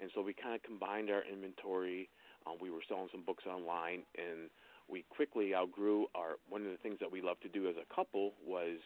and 0.00 0.10
so 0.12 0.20
we 0.20 0.34
kind 0.36 0.54
of 0.54 0.62
combined 0.62 1.08
our 1.08 1.24
inventory. 1.24 2.08
Um, 2.44 2.60
we 2.60 2.70
were 2.70 2.84
selling 2.86 3.08
some 3.10 3.24
books 3.24 3.48
online, 3.48 4.04
and 4.20 4.52
we 4.88 5.04
quickly 5.08 5.54
outgrew 5.54 6.06
our. 6.14 6.36
One 6.52 6.60
of 6.68 6.70
the 6.70 6.82
things 6.84 7.00
that 7.00 7.10
we 7.10 7.24
love 7.24 7.40
to 7.40 7.48
do 7.48 7.68
as 7.72 7.76
a 7.80 7.88
couple 7.88 8.36
was 8.44 8.76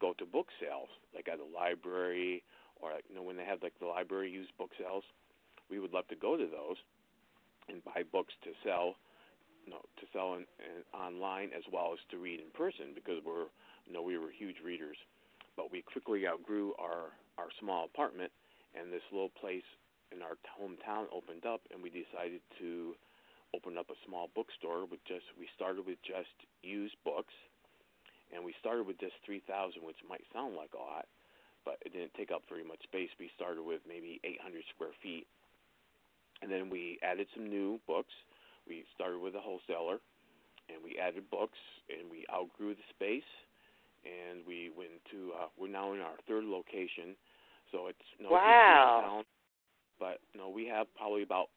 go 0.00 0.12
to 0.20 0.26
book 0.26 0.48
sales, 0.60 0.92
like 1.14 1.28
at 1.28 1.40
a 1.40 1.48
library 1.56 2.44
or 2.82 2.92
you 3.08 3.14
know 3.14 3.22
when 3.22 3.36
they 3.36 3.44
have 3.44 3.62
like 3.62 3.78
the 3.80 3.86
library 3.86 4.30
used 4.30 4.56
book 4.58 4.70
sales. 4.78 5.04
We 5.70 5.78
would 5.78 5.92
love 5.92 6.08
to 6.08 6.16
go 6.16 6.36
to 6.36 6.46
those 6.46 6.76
and 7.68 7.84
buy 7.84 8.02
books 8.10 8.34
to 8.44 8.50
sell, 8.64 8.96
you 9.64 9.70
know, 9.72 9.82
to 9.98 10.04
sell 10.12 10.34
in, 10.34 10.44
in, 10.58 10.82
online 10.92 11.50
as 11.56 11.62
well 11.72 11.92
as 11.92 12.00
to 12.10 12.18
read 12.18 12.40
in 12.40 12.50
person 12.52 12.92
because 12.94 13.22
we're 13.24 13.46
you 13.86 13.92
know 13.92 14.02
we 14.02 14.18
were 14.18 14.30
huge 14.30 14.56
readers. 14.64 14.96
But 15.56 15.70
we 15.70 15.82
quickly 15.82 16.26
outgrew 16.26 16.74
our 16.78 17.14
our 17.38 17.48
small 17.60 17.84
apartment, 17.86 18.32
and 18.74 18.92
this 18.92 19.04
little 19.12 19.32
place 19.40 19.66
in 20.10 20.22
our 20.22 20.34
hometown 20.58 21.06
opened 21.14 21.46
up, 21.46 21.60
and 21.70 21.82
we 21.82 21.90
decided 21.90 22.42
to 22.58 22.94
open 23.54 23.78
up 23.78 23.90
a 23.90 23.98
small 24.06 24.30
bookstore 24.34 24.86
with 24.86 25.02
just 25.06 25.26
we 25.38 25.48
started 25.54 25.86
with 25.86 25.98
just 26.06 26.34
used 26.62 26.94
books 27.04 27.34
and 28.30 28.44
we 28.44 28.54
started 28.62 28.86
with 28.86 28.98
just 29.02 29.14
3000 29.26 29.82
which 29.82 29.98
might 30.06 30.22
sound 30.32 30.54
like 30.54 30.70
a 30.74 30.78
lot 30.78 31.06
but 31.64 31.78
it 31.82 31.92
didn't 31.92 32.14
take 32.14 32.30
up 32.30 32.42
very 32.48 32.62
much 32.62 32.82
space 32.86 33.10
we 33.18 33.30
started 33.34 33.62
with 33.62 33.82
maybe 33.88 34.22
800 34.22 34.62
square 34.74 34.94
feet 35.02 35.26
and 36.42 36.50
then 36.50 36.70
we 36.70 36.98
added 37.02 37.26
some 37.34 37.48
new 37.48 37.78
books 37.86 38.12
we 38.68 38.84
started 38.94 39.18
with 39.18 39.34
a 39.34 39.40
wholesaler 39.40 39.98
and 40.68 40.78
we 40.84 40.98
added 40.98 41.28
books 41.30 41.58
and 41.88 42.10
we 42.10 42.24
outgrew 42.32 42.74
the 42.74 42.86
space 42.94 43.28
and 44.04 44.40
we 44.46 44.70
went 44.76 44.90
to 45.10 45.32
uh 45.40 45.46
we're 45.58 45.68
now 45.68 45.92
in 45.92 46.00
our 46.00 46.16
third 46.28 46.44
location 46.44 47.16
so 47.72 47.86
it's 47.88 48.08
no 48.20 48.30
wow. 48.30 49.02
town 49.04 49.24
but 50.00 50.18
no, 50.34 50.48
we 50.48 50.66
have 50.66 50.88
probably 50.96 51.22
about 51.22 51.52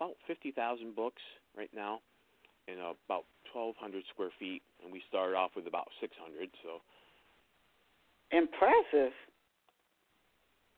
about 0.00 0.16
50,000 0.26 0.96
books 0.96 1.20
right 1.54 1.68
now 1.76 2.00
in 2.66 2.80
about 2.80 3.28
1,200 3.52 4.02
square 4.08 4.32
feet, 4.40 4.64
and 4.82 4.90
we 4.90 5.04
started 5.12 5.36
off 5.36 5.52
with 5.54 5.68
about 5.68 5.92
600. 6.00 6.48
So 6.64 6.80
impressive. 8.32 9.12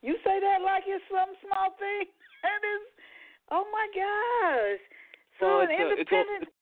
You 0.03 0.19
say 0.27 0.43
that 0.43 0.59
like 0.67 0.83
it's 0.91 1.07
some 1.07 1.31
small 1.47 1.71
thing. 1.79 2.11
That 2.43 2.59
is, 2.67 2.83
oh 3.51 3.65
my 3.73 3.87
gosh. 3.95 4.81
So 5.41 5.47
well, 5.47 5.61
an 5.61 5.69
it's 5.71 5.81
independent. 5.81 6.43
A, 6.43 6.47
it's 6.47 6.53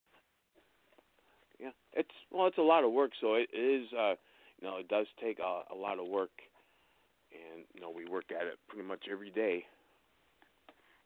a, 1.61 1.62
yeah, 1.64 1.74
it's 1.93 2.16
well, 2.31 2.47
it's 2.47 2.59
a 2.59 2.62
lot 2.62 2.85
of 2.85 2.93
work. 2.93 3.12
So 3.20 3.35
it 3.35 3.49
is, 3.53 3.87
uh, 3.93 4.14
you 4.61 4.68
know, 4.68 4.78
it 4.78 4.89
does 4.89 5.07
take 5.22 5.39
a, 5.39 5.62
a 5.72 5.76
lot 5.76 5.99
of 5.99 6.07
work, 6.07 6.31
and 7.33 7.64
you 7.74 7.81
know, 7.81 7.91
we 7.91 8.07
work 8.07 8.26
at 8.31 8.47
it 8.47 8.59
pretty 8.68 8.87
much 8.87 9.05
every 9.11 9.31
day 9.31 9.64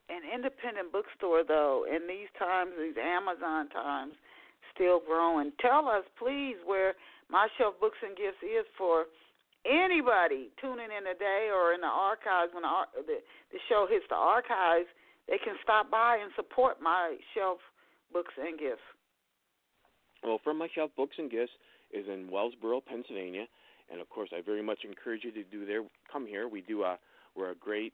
an 0.09 0.21
independent 0.29 0.93
bookstore 0.93 1.45
though 1.47 1.87
in 1.89 2.05
these 2.07 2.29
times 2.39 2.73
these 2.77 2.97
amazon 3.01 3.69
times 3.71 4.13
still 4.75 5.01
growing 5.01 5.53
tell 5.61 5.89
us 5.89 6.05
please 6.19 6.57
where 6.65 6.95
my 7.31 7.49
shelf 7.57 7.75
books 7.81 7.99
and 8.05 8.17
gifts 8.17 8.41
is 8.45 8.69
for 8.77 9.09
anybody 9.65 10.53
tuning 10.61 10.93
in 10.93 11.09
today 11.09 11.49
or 11.49 11.73
in 11.73 11.81
the 11.81 11.89
archives 11.89 12.53
when 12.53 12.63
the, 12.69 12.69
the, 13.09 13.19
the 13.53 13.61
show 13.69 13.89
hits 13.89 14.05
the 14.13 14.19
archives 14.19 14.89
they 15.29 15.39
can 15.39 15.55
stop 15.63 15.91
by 15.91 16.19
and 16.23 16.31
support 16.37 16.81
my 16.83 17.17
shelf 17.35 17.59
books 18.13 18.35
and 18.39 18.59
gifts 18.59 18.85
well 20.23 20.41
from 20.43 20.59
my 20.59 20.69
shelf 20.75 20.91
books 20.97 21.17
and 21.19 21.31
gifts 21.31 21.53
is 21.93 22.07
in 22.09 22.29
wellsboro 22.29 22.81
pennsylvania 22.85 23.47
and 23.91 24.01
of 24.01 24.09
course 24.09 24.31
i 24.37 24.41
very 24.41 24.63
much 24.63 24.85
encourage 24.85 25.25
you 25.25 25.33
to 25.33 25.45
do 25.45 25.67
there 25.67 25.83
come 26.13 26.27
here 26.27 26.49
we 26.49 26.61
do 26.61 26.83
a 26.83 26.99
we're 27.35 27.51
a 27.51 27.57
great 27.57 27.93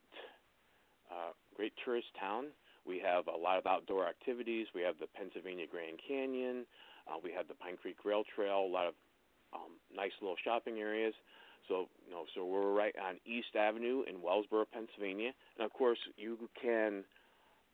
uh, 1.11 1.33
great 1.57 1.72
tourist 1.85 2.09
town. 2.18 2.47
We 2.87 3.01
have 3.05 3.26
a 3.26 3.37
lot 3.37 3.59
of 3.59 3.66
outdoor 3.66 4.09
activities. 4.09 4.66
We 4.74 4.83
have 4.83 4.95
the 5.01 5.07
Pennsylvania 5.07 5.66
Grand 5.70 5.99
Canyon. 6.07 6.64
Uh, 7.09 7.18
we 7.22 7.33
have 7.33 7.49
the 7.49 7.55
Pine 7.55 7.76
Creek 7.81 8.05
Rail 8.05 8.22
Trail. 8.35 8.64
A 8.64 8.72
lot 8.72 8.87
of 8.87 8.95
um, 9.53 9.76
nice 9.95 10.12
little 10.20 10.37
shopping 10.43 10.78
areas. 10.78 11.14
So 11.68 11.89
you 12.07 12.12
know, 12.12 12.24
so 12.35 12.47
we're 12.47 12.72
right 12.72 12.95
on 12.97 13.16
East 13.26 13.55
Avenue 13.59 14.03
in 14.09 14.16
Wellsboro, 14.16 14.64
Pennsylvania. 14.72 15.33
And 15.59 15.64
of 15.64 15.72
course, 15.72 15.99
you 16.16 16.39
can 16.61 17.05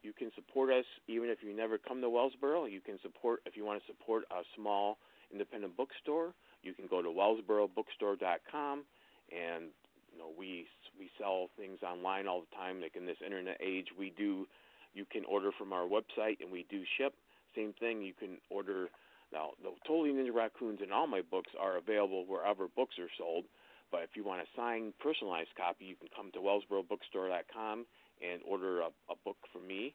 you 0.03 0.13
can 0.13 0.31
support 0.35 0.71
us 0.71 0.85
even 1.09 1.29
if 1.29 1.39
you 1.43 1.55
never 1.55 1.79
come 1.79 2.01
to 2.01 2.09
Wellsboro. 2.09 2.71
You 2.71 2.81
can 2.81 2.99
support 3.03 3.41
if 3.47 3.57
you 3.57 3.65
want 3.65 3.81
to 3.81 3.87
support 3.87 4.25
a 4.31 4.43
small 4.57 4.99
independent 5.33 5.77
bookstore. 5.77 6.35
You 6.63 6.75
can 6.75 6.87
go 6.87 7.03
to 7.03 7.09
wellsborobookstore.com 7.09 8.85
and 9.31 9.65
you 10.13 10.19
know 10.19 10.31
we 10.39 10.67
we 10.99 11.11
sell 11.19 11.49
things 11.59 11.79
online 11.83 12.27
all 12.27 12.41
the 12.41 12.57
time. 12.57 12.81
Like 12.81 12.97
in 12.97 13.07
this 13.07 13.19
internet 13.25 13.59
age, 13.61 13.89
we 13.99 14.13
do. 14.17 14.47
You 14.95 15.05
can 15.05 15.25
order 15.27 15.51
from 15.59 15.75
our 15.75 15.87
website, 15.87 16.41
and 16.41 16.51
we 16.51 16.65
do 16.71 16.83
ship. 16.97 17.13
Same 17.55 17.75
thing. 17.79 18.03
You 18.03 18.15
can 18.15 18.39
order. 18.49 18.89
Now, 19.33 19.51
the 19.63 19.71
Totally 19.87 20.11
Ninja 20.11 20.33
Raccoons 20.33 20.79
and 20.81 20.93
all 20.93 21.07
my 21.07 21.21
books 21.21 21.51
are 21.61 21.77
available 21.77 22.25
wherever 22.25 22.69
books 22.69 22.95
are 22.99 23.11
sold. 23.19 23.45
But 23.91 24.03
if 24.03 24.11
you 24.15 24.25
want 24.25 24.41
a 24.41 24.47
signed, 24.57 24.95
personalized 25.01 25.55
copy, 25.57 25.85
you 25.85 25.97
can 25.97 26.09
come 26.15 26.31
to 26.33 26.39
WellsboroBookstore.com 26.39 27.87
and 28.23 28.41
order 28.49 28.81
a, 28.81 28.91
a 29.11 29.17
book 29.25 29.37
for 29.53 29.61
me 29.61 29.95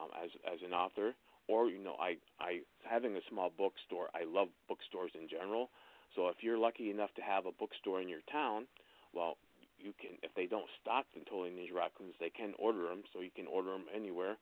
um, 0.00 0.08
as 0.22 0.30
as 0.46 0.60
an 0.64 0.72
author. 0.72 1.14
Or 1.48 1.68
you 1.68 1.82
know, 1.82 1.96
I 2.00 2.16
I 2.40 2.60
having 2.88 3.16
a 3.16 3.24
small 3.28 3.52
bookstore. 3.56 4.08
I 4.14 4.24
love 4.24 4.48
bookstores 4.68 5.12
in 5.14 5.28
general. 5.28 5.70
So 6.16 6.28
if 6.28 6.36
you're 6.40 6.58
lucky 6.58 6.90
enough 6.90 7.12
to 7.16 7.22
have 7.22 7.46
a 7.46 7.52
bookstore 7.52 8.00
in 8.00 8.08
your 8.08 8.22
town, 8.30 8.66
well, 9.12 9.36
you 9.78 9.92
can 10.00 10.16
if 10.22 10.32
they 10.34 10.46
don't 10.46 10.68
stock 10.80 11.04
the 11.12 11.20
Totally 11.28 11.50
Ninja 11.50 11.74
Raccoons, 11.74 12.14
they 12.18 12.30
can 12.30 12.54
order 12.58 12.88
them, 12.88 13.02
so 13.12 13.20
you 13.20 13.34
can 13.34 13.46
order 13.46 13.72
them 13.72 13.84
anywhere. 13.94 14.36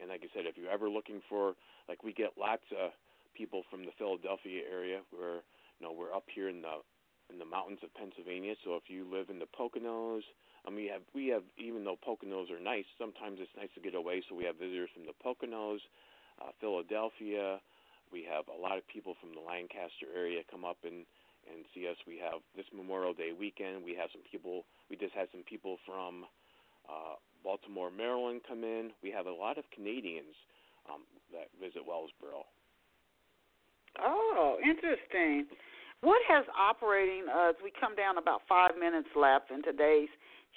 And 0.00 0.10
like 0.10 0.26
I 0.26 0.30
said, 0.34 0.44
if 0.44 0.58
you're 0.58 0.70
ever 0.70 0.90
looking 0.90 1.22
for, 1.28 1.54
like 1.88 2.02
we 2.02 2.12
get 2.12 2.34
lots 2.36 2.66
of 2.74 2.90
people 3.32 3.62
from 3.70 3.86
the 3.86 3.94
Philadelphia 3.96 4.62
area, 4.66 5.00
where 5.10 5.46
you 5.78 5.82
know 5.82 5.94
we're 5.94 6.12
up 6.12 6.26
here 6.34 6.48
in 6.48 6.60
the 6.62 6.82
in 7.32 7.38
the 7.38 7.48
mountains 7.48 7.80
of 7.82 7.94
Pennsylvania. 7.94 8.54
So 8.64 8.76
if 8.76 8.90
you 8.90 9.06
live 9.08 9.30
in 9.30 9.38
the 9.38 9.48
Poconos, 9.48 10.26
I 10.66 10.70
mean, 10.70 10.84
we 10.84 10.90
have 10.90 11.04
we 11.14 11.28
have 11.28 11.44
even 11.58 11.84
though 11.84 11.96
Poconos 12.00 12.50
are 12.50 12.62
nice, 12.62 12.88
sometimes 12.98 13.38
it's 13.40 13.52
nice 13.56 13.72
to 13.74 13.80
get 13.80 13.94
away. 13.94 14.22
So 14.28 14.34
we 14.34 14.44
have 14.44 14.56
visitors 14.56 14.90
from 14.94 15.04
the 15.04 15.16
Poconos, 15.20 15.80
uh, 16.40 16.50
Philadelphia. 16.60 17.60
We 18.12 18.24
have 18.30 18.48
a 18.48 18.56
lot 18.56 18.78
of 18.78 18.86
people 18.88 19.14
from 19.20 19.34
the 19.34 19.40
Lancaster 19.44 20.08
area 20.14 20.40
come 20.50 20.64
up 20.64 20.78
and 20.84 21.04
and 21.44 21.68
see 21.76 21.84
us. 21.84 21.96
We 22.08 22.16
have 22.24 22.40
this 22.56 22.64
Memorial 22.72 23.12
Day 23.12 23.36
weekend. 23.36 23.84
We 23.84 23.94
have 24.00 24.08
some 24.12 24.24
people. 24.24 24.64
We 24.88 24.96
just 24.96 25.12
had 25.12 25.28
some 25.32 25.44
people 25.44 25.76
from 25.84 26.24
uh, 26.88 27.20
Baltimore, 27.44 27.90
Maryland 27.90 28.40
come 28.48 28.64
in. 28.64 28.90
We 29.02 29.10
have 29.12 29.26
a 29.26 29.32
lot 29.32 29.58
of 29.58 29.64
Canadians 29.74 30.32
um, 30.88 31.04
that 31.32 31.52
visit 31.60 31.84
Wellsboro. 31.84 32.48
Oh, 34.00 34.56
interesting. 34.64 35.46
What 36.00 36.20
has 36.28 36.44
operating, 36.58 37.24
uh, 37.28 37.50
as 37.50 37.56
we 37.62 37.72
come 37.78 37.94
down 37.94 38.18
about 38.18 38.42
five 38.48 38.72
minutes 38.78 39.08
left 39.16 39.50
in 39.50 39.62
today's 39.62 40.08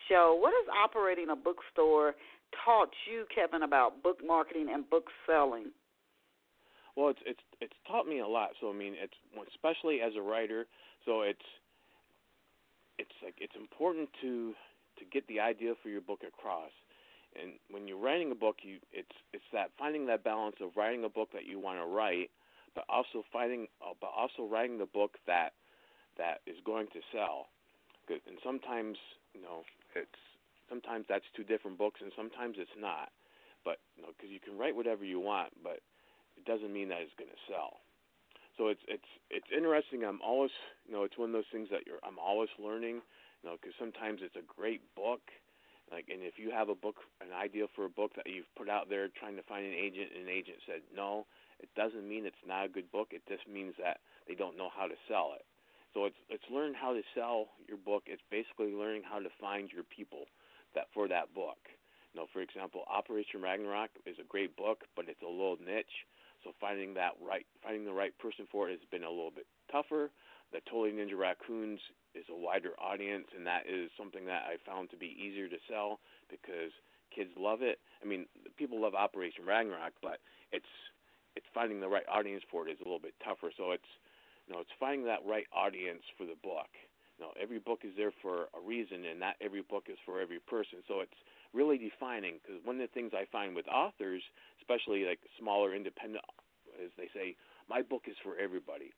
show, 0.10 0.38
what 0.39 0.54
has 0.54 0.68
operating 0.84 1.30
a 1.30 1.36
bookstore 1.36 2.16
taught 2.64 2.89
you, 3.10 3.26
Kevin, 3.34 3.64
about 3.64 4.04
book 4.04 4.20
marketing 4.26 4.68
and 4.74 4.89
book 4.89 5.08
selling? 5.26 5.72
Well, 6.95 7.10
it's 7.10 7.22
it's 7.26 7.43
it's 7.62 7.78
taught 7.88 8.08
me 8.08 8.20
a 8.20 8.28
lot. 8.28 8.52
So 8.60 8.72
I 8.72 8.74
mean, 8.74 8.95
it's 8.98 9.14
especially 9.54 10.02
as 10.02 10.14
a 10.18 10.22
writer. 10.22 10.66
So 11.06 11.22
it's 11.22 11.45
it's 12.98 13.14
like 13.24 13.36
it's 13.38 13.56
important 13.56 14.10
to 14.22 14.54
to 14.98 15.06
get 15.06 15.28
the 15.28 15.39
idea 15.39 15.74
for 15.82 15.89
your 15.89 16.02
book 16.02 16.22
across. 16.28 16.72
And 17.39 17.54
when 17.70 17.88
you're 17.88 18.00
writing 18.02 18.32
a 18.32 18.36
book, 18.36 18.58
you 18.64 18.80
it's 18.91 19.14
it's 19.32 19.45
that 19.54 19.70
finding 19.78 20.08
that 20.08 20.24
balance 20.24 20.56
of 20.62 20.72
writing 20.76 21.04
a 21.04 21.10
book 21.10 21.30
that 21.34 21.45
you 21.45 21.60
want 21.60 21.80
to 21.80 21.86
write, 21.86 22.32
but 22.74 22.86
also 22.89 23.24
finding 23.32 23.68
uh, 23.82 23.93
but 24.02 24.10
also 24.16 24.50
writing 24.50 24.80
the 24.80 24.88
book 24.89 25.18
that 25.28 25.54
that 26.18 26.41
is 26.48 26.58
going 26.66 26.88
to 26.93 27.00
sell. 27.14 27.48
And 28.10 28.39
sometimes 28.43 28.98
you 29.36 29.41
know 29.41 29.62
it's 29.96 30.22
sometimes 30.70 31.06
that's 31.08 31.26
two 31.36 31.44
different 31.44 31.78
books, 31.78 32.02
and 32.02 32.12
sometimes 32.16 32.56
it's 32.60 32.76
not. 32.80 33.10
But 33.64 33.80
you 33.96 34.04
know, 34.04 34.10
because 34.16 34.32
you 34.32 34.40
can 34.40 34.58
write 34.58 34.76
whatever 34.76 35.04
you 35.04 35.20
want, 35.20 35.52
but 35.64 35.80
it 36.38 36.46
doesn't 36.46 36.72
mean 36.72 36.90
that 36.90 37.02
it's 37.02 37.16
going 37.18 37.32
to 37.32 37.44
sell. 37.52 37.82
So 38.58 38.68
it's 38.68 38.82
it's 38.88 39.12
it's 39.30 39.48
interesting. 39.56 40.04
I'm 40.04 40.22
always 40.22 40.52
you 40.86 40.94
know 40.94 41.04
it's 41.04 41.18
one 41.18 41.30
of 41.30 41.34
those 41.34 41.52
things 41.52 41.70
that 41.72 41.86
you're 41.86 42.02
I'm 42.04 42.20
always 42.20 42.50
learning. 42.58 43.02
You 43.44 43.54
know, 43.54 43.56
because 43.62 43.78
sometimes 43.78 44.26
it's 44.26 44.36
a 44.36 44.42
great 44.42 44.82
book, 44.96 45.22
like 45.92 46.10
and 46.10 46.24
if 46.24 46.40
you 46.42 46.50
have 46.50 46.70
a 46.70 46.76
book, 46.76 46.98
an 47.22 47.30
idea 47.38 47.68
for 47.76 47.86
a 47.86 47.90
book 47.90 48.16
that 48.16 48.26
you've 48.26 48.50
put 48.58 48.68
out 48.68 48.90
there 48.90 49.08
trying 49.14 49.38
to 49.38 49.46
find 49.46 49.66
an 49.66 49.78
agent, 49.78 50.10
and 50.16 50.26
an 50.26 50.34
agent 50.34 50.58
said 50.66 50.82
no, 50.96 51.28
it 51.60 51.70
doesn't 51.76 52.08
mean 52.08 52.26
it's 52.26 52.46
not 52.48 52.66
a 52.66 52.70
good 52.70 52.92
book. 52.92 53.10
It 53.12 53.22
just 53.30 53.48
means 53.48 53.76
that 53.78 54.02
they 54.28 54.34
don't 54.34 54.58
know 54.58 54.70
how 54.74 54.88
to 54.88 54.96
sell 55.08 55.34
it. 55.38 55.46
So 55.98 56.06
it's 56.06 56.22
it's 56.30 56.45
learn 56.54 56.78
how 56.78 56.93
to 56.93 57.02
sell 57.18 57.50
your 57.66 57.82
book. 57.82 58.06
It's 58.06 58.22
basically 58.30 58.70
learning 58.70 59.02
how 59.02 59.18
to 59.18 59.34
find 59.41 59.74
your 59.74 59.82
people 59.82 60.30
that 60.78 60.86
for 60.93 61.10
that 61.10 61.34
book. 61.34 61.58
You 62.14 62.22
know, 62.22 62.28
for 62.30 62.45
example, 62.45 62.86
Operation 62.86 63.41
Ragnarok 63.41 63.89
is 64.06 64.14
a 64.22 64.30
great 64.30 64.54
book, 64.54 64.86
but 64.95 65.10
it's 65.10 65.26
a 65.26 65.26
little 65.26 65.58
niche. 65.58 66.06
So 66.45 66.54
finding 66.62 66.93
that 67.02 67.18
right, 67.18 67.50
finding 67.66 67.82
the 67.84 67.98
right 67.98 68.14
person 68.22 68.45
for 68.45 68.70
it 68.70 68.78
has 68.78 68.86
been 68.93 69.10
a 69.10 69.10
little 69.10 69.34
bit 69.34 69.50
tougher. 69.74 70.14
The 70.54 70.62
Totally 70.70 70.93
Ninja 70.93 71.18
Raccoons 71.18 71.82
is 72.14 72.30
a 72.30 72.38
wider 72.38 72.78
audience, 72.78 73.26
and 73.34 73.41
that 73.50 73.66
is 73.66 73.89
something 73.98 74.30
that 74.30 74.45
I 74.45 74.62
found 74.70 74.93
to 74.93 75.02
be 75.02 75.18
easier 75.18 75.50
to 75.50 75.58
sell 75.66 75.98
because 76.30 76.70
kids 77.10 77.34
love 77.34 77.66
it. 77.66 77.82
I 78.04 78.06
mean, 78.06 78.30
people 78.54 78.80
love 78.80 78.93
Operation 78.93 79.50
Ragnarok, 79.50 79.98
but 80.06 80.22
it's 80.54 80.70
it's 81.34 81.50
finding 81.58 81.82
the 81.82 81.89
right 81.89 82.06
audience 82.06 82.45
for 82.54 82.70
it 82.70 82.72
is 82.72 82.78
a 82.82 82.86
little 82.86 83.02
bit 83.02 83.18
tougher. 83.26 83.50
So 83.58 83.74
it's 83.74 83.89
you 84.48 84.56
know 84.56 84.62
it's 84.62 84.72
finding 84.80 85.06
that 85.06 85.20
right 85.28 85.45
audience 85.52 86.04
for 86.18 86.26
the 86.26 86.39
book. 86.41 86.72
You 87.20 87.26
know, 87.26 87.32
every 87.41 87.60
book 87.60 87.82
is 87.84 87.93
there 87.98 88.14
for 88.22 88.48
a 88.54 88.62
reason, 88.64 89.04
and 89.06 89.20
not 89.20 89.36
every 89.41 89.62
book 89.62 89.86
is 89.89 89.98
for 90.06 90.22
every 90.22 90.39
person. 90.39 90.80
So 90.88 91.02
it's 91.02 91.18
really 91.54 91.78
defining 91.78 92.39
because 92.41 92.64
one 92.64 92.80
of 92.80 92.86
the 92.86 92.93
things 92.93 93.12
I 93.14 93.26
find 93.32 93.56
with 93.56 93.68
authors, 93.68 94.22
especially 94.62 95.04
like 95.06 95.20
smaller 95.39 95.74
independent, 95.74 96.24
is 96.78 96.91
they 96.98 97.10
say 97.14 97.36
my 97.70 97.82
book 97.82 98.04
is 98.08 98.16
for 98.24 98.38
everybody, 98.38 98.93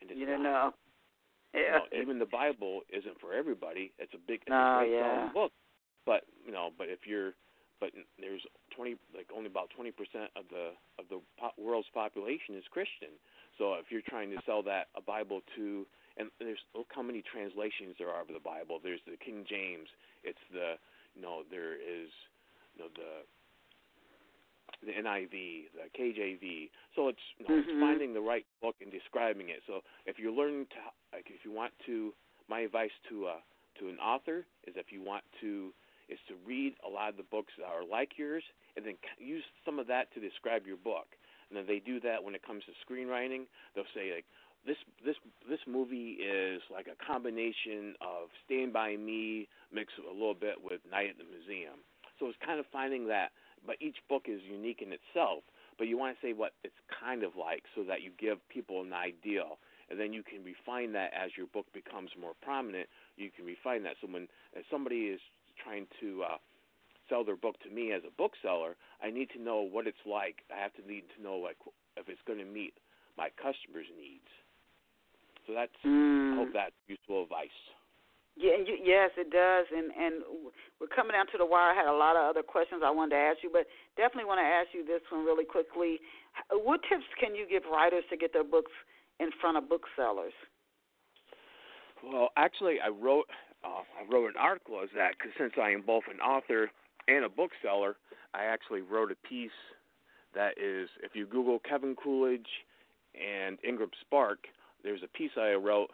and 0.00 0.10
it's 0.10 0.20
you 0.20 0.26
don't 0.26 0.42
know. 0.42 0.72
Yeah. 1.54 1.60
You 1.60 1.98
know, 1.98 2.02
even 2.02 2.18
the 2.18 2.26
Bible 2.26 2.80
isn't 2.88 3.20
for 3.20 3.32
everybody. 3.32 3.92
It's 3.98 4.12
a 4.14 4.18
big, 4.26 4.40
it's 4.40 4.50
no, 4.50 4.80
a 4.80 4.88
yeah. 4.88 5.28
book, 5.32 5.52
but 6.06 6.24
you 6.46 6.52
know, 6.52 6.70
but 6.76 6.88
if 6.88 7.00
you're, 7.06 7.32
but 7.82 7.90
there's 8.14 8.46
twenty, 8.70 8.94
like 9.10 9.26
only 9.34 9.50
about 9.50 9.66
twenty 9.74 9.90
percent 9.90 10.30
of 10.38 10.46
the 10.54 10.78
of 11.02 11.10
the 11.10 11.18
po- 11.34 11.58
world's 11.58 11.90
population 11.90 12.54
is 12.54 12.62
Christian. 12.70 13.10
So 13.58 13.74
if 13.74 13.90
you're 13.90 14.06
trying 14.06 14.30
to 14.30 14.38
sell 14.46 14.62
that 14.70 14.86
a 14.94 15.02
Bible 15.02 15.42
to, 15.58 15.82
and 16.16 16.30
there's 16.38 16.62
look 16.78 16.86
how 16.94 17.02
many 17.02 17.26
translations 17.26 17.98
there 17.98 18.08
are 18.14 18.22
of 18.22 18.30
the 18.30 18.38
Bible. 18.38 18.78
There's 18.78 19.02
the 19.02 19.18
King 19.18 19.42
James. 19.50 19.90
It's 20.22 20.38
the, 20.54 20.78
you 21.18 21.22
know, 21.26 21.42
there 21.50 21.74
is, 21.74 22.06
you 22.78 22.86
know, 22.86 22.90
the 22.94 23.26
the 24.86 24.94
NIV, 24.94 25.74
the 25.74 25.90
KJV. 25.98 26.70
So 26.94 27.08
it's 27.08 27.18
you 27.38 27.46
know, 27.48 27.54
Mhm. 27.54 27.66
it's 27.66 27.80
finding 27.82 28.14
the 28.14 28.22
right 28.22 28.46
book 28.62 28.76
and 28.80 28.90
describing 28.94 29.48
it. 29.50 29.62
So 29.66 29.82
if 30.06 30.18
you're 30.22 30.30
learning 30.32 30.66
to 30.70 30.78
like 31.12 31.26
if 31.30 31.44
you 31.44 31.50
want 31.50 31.74
to, 31.86 32.14
my 32.46 32.60
advice 32.60 32.94
to 33.08 33.26
uh 33.26 33.40
to 33.80 33.88
an 33.88 33.98
author 33.98 34.46
is 34.66 34.76
if 34.76 34.92
you 34.92 35.02
want 35.02 35.24
to 35.40 35.74
is 36.08 36.18
to 36.28 36.34
read 36.46 36.74
a 36.86 36.90
lot 36.90 37.10
of 37.10 37.16
the 37.16 37.28
books 37.30 37.52
that 37.58 37.66
are 37.66 37.84
like 37.84 38.18
yours 38.18 38.42
and 38.76 38.84
then 38.86 38.94
use 39.18 39.44
some 39.64 39.78
of 39.78 39.86
that 39.86 40.12
to 40.14 40.20
describe 40.20 40.66
your 40.66 40.76
book. 40.76 41.06
And 41.48 41.56
then 41.56 41.66
they 41.66 41.80
do 41.84 42.00
that 42.00 42.24
when 42.24 42.34
it 42.34 42.42
comes 42.46 42.64
to 42.64 42.72
screenwriting. 42.80 43.44
They'll 43.74 43.90
say 43.94 44.12
like 44.14 44.24
this 44.66 44.76
this 45.04 45.16
this 45.48 45.60
movie 45.66 46.16
is 46.22 46.62
like 46.72 46.86
a 46.86 46.96
combination 47.04 47.94
of 48.00 48.28
Stand 48.46 48.72
by 48.72 48.96
Me 48.96 49.48
mixed 49.72 49.98
a 49.98 50.12
little 50.12 50.34
bit 50.34 50.56
with 50.62 50.80
Night 50.90 51.10
at 51.10 51.18
the 51.18 51.28
Museum. 51.28 51.82
So 52.18 52.26
it's 52.28 52.38
kind 52.44 52.60
of 52.60 52.66
finding 52.72 53.08
that, 53.08 53.32
but 53.66 53.76
each 53.80 53.96
book 54.08 54.26
is 54.26 54.40
unique 54.48 54.80
in 54.80 54.92
itself. 54.92 55.42
But 55.78 55.88
you 55.88 55.98
want 55.98 56.14
to 56.14 56.26
say 56.26 56.32
what 56.32 56.52
it's 56.62 56.78
kind 56.88 57.24
of 57.24 57.32
like 57.34 57.64
so 57.74 57.82
that 57.84 58.02
you 58.02 58.12
give 58.20 58.38
people 58.48 58.82
an 58.82 58.92
idea, 58.92 59.44
and 59.90 59.98
then 59.98 60.12
you 60.12 60.22
can 60.22 60.44
refine 60.44 60.92
that 60.92 61.10
as 61.12 61.32
your 61.36 61.48
book 61.48 61.66
becomes 61.74 62.10
more 62.18 62.32
prominent. 62.40 62.88
You 63.16 63.30
can 63.34 63.44
refine 63.44 63.82
that. 63.82 63.96
So 64.00 64.06
when 64.06 64.28
somebody 64.70 65.10
is 65.10 65.20
trying 65.62 65.86
to 66.00 66.22
uh, 66.22 66.38
sell 67.08 67.24
their 67.24 67.36
book 67.36 67.56
to 67.62 67.70
me 67.70 67.92
as 67.92 68.02
a 68.06 68.12
bookseller, 68.16 68.76
I 69.02 69.10
need 69.10 69.28
to 69.36 69.42
know 69.42 69.60
what 69.62 69.86
it's 69.86 70.04
like. 70.06 70.42
I 70.54 70.60
have 70.60 70.72
to 70.74 70.86
need 70.86 71.04
to 71.16 71.22
know 71.22 71.36
like 71.36 71.56
if 71.96 72.08
it's 72.08 72.22
going 72.26 72.38
to 72.38 72.44
meet 72.44 72.74
my 73.16 73.28
customers' 73.36 73.90
needs. 73.96 74.28
So 75.46 75.54
that's 75.54 75.72
I 75.84 75.88
Mm. 75.88 76.36
hope 76.36 76.52
that's 76.54 76.74
useful 76.88 77.22
advice. 77.24 77.50
Yeah, 78.34 78.56
you, 78.64 78.80
yes, 78.80 79.10
it 79.18 79.28
does, 79.28 79.66
and 79.68 79.92
and 79.92 80.24
we're 80.80 80.88
coming 80.88 81.12
down 81.12 81.26
to 81.32 81.38
the 81.38 81.44
wire. 81.44 81.72
I 81.72 81.76
had 81.76 81.86
a 81.86 81.92
lot 81.92 82.16
of 82.16 82.24
other 82.24 82.42
questions 82.42 82.80
I 82.82 82.90
wanted 82.90 83.16
to 83.16 83.20
ask 83.20 83.38
you, 83.42 83.50
but 83.52 83.66
definitely 83.96 84.24
want 84.24 84.40
to 84.40 84.48
ask 84.48 84.72
you 84.72 84.86
this 84.86 85.02
one 85.12 85.26
really 85.26 85.44
quickly. 85.44 86.00
What 86.48 86.80
tips 86.88 87.04
can 87.20 87.34
you 87.34 87.44
give 87.44 87.64
writers 87.70 88.04
to 88.08 88.16
get 88.16 88.32
their 88.32 88.44
books 88.44 88.72
in 89.20 89.28
front 89.38 89.58
of 89.58 89.68
booksellers? 89.68 90.32
Well, 92.02 92.30
actually, 92.36 92.80
I 92.80 92.88
wrote 92.88 93.28
uh, 93.64 93.82
I 93.98 94.12
wrote 94.12 94.28
an 94.28 94.38
article 94.38 94.80
as 94.82 94.88
that 94.96 95.12
because 95.18 95.32
since 95.38 95.52
I 95.60 95.70
am 95.70 95.82
both 95.82 96.04
an 96.12 96.20
author 96.20 96.70
and 97.08 97.24
a 97.24 97.28
bookseller, 97.28 97.96
I 98.34 98.44
actually 98.44 98.82
wrote 98.82 99.12
a 99.12 99.28
piece 99.28 99.50
that 100.34 100.58
is 100.58 100.88
if 101.02 101.14
you 101.14 101.26
Google 101.26 101.58
Kevin 101.58 101.94
Coolidge 101.94 102.48
and 103.14 103.58
Ingram 103.66 103.90
Spark, 104.00 104.38
there's 104.82 105.02
a 105.02 105.08
piece 105.18 105.32
I 105.36 105.52
wrote 105.52 105.90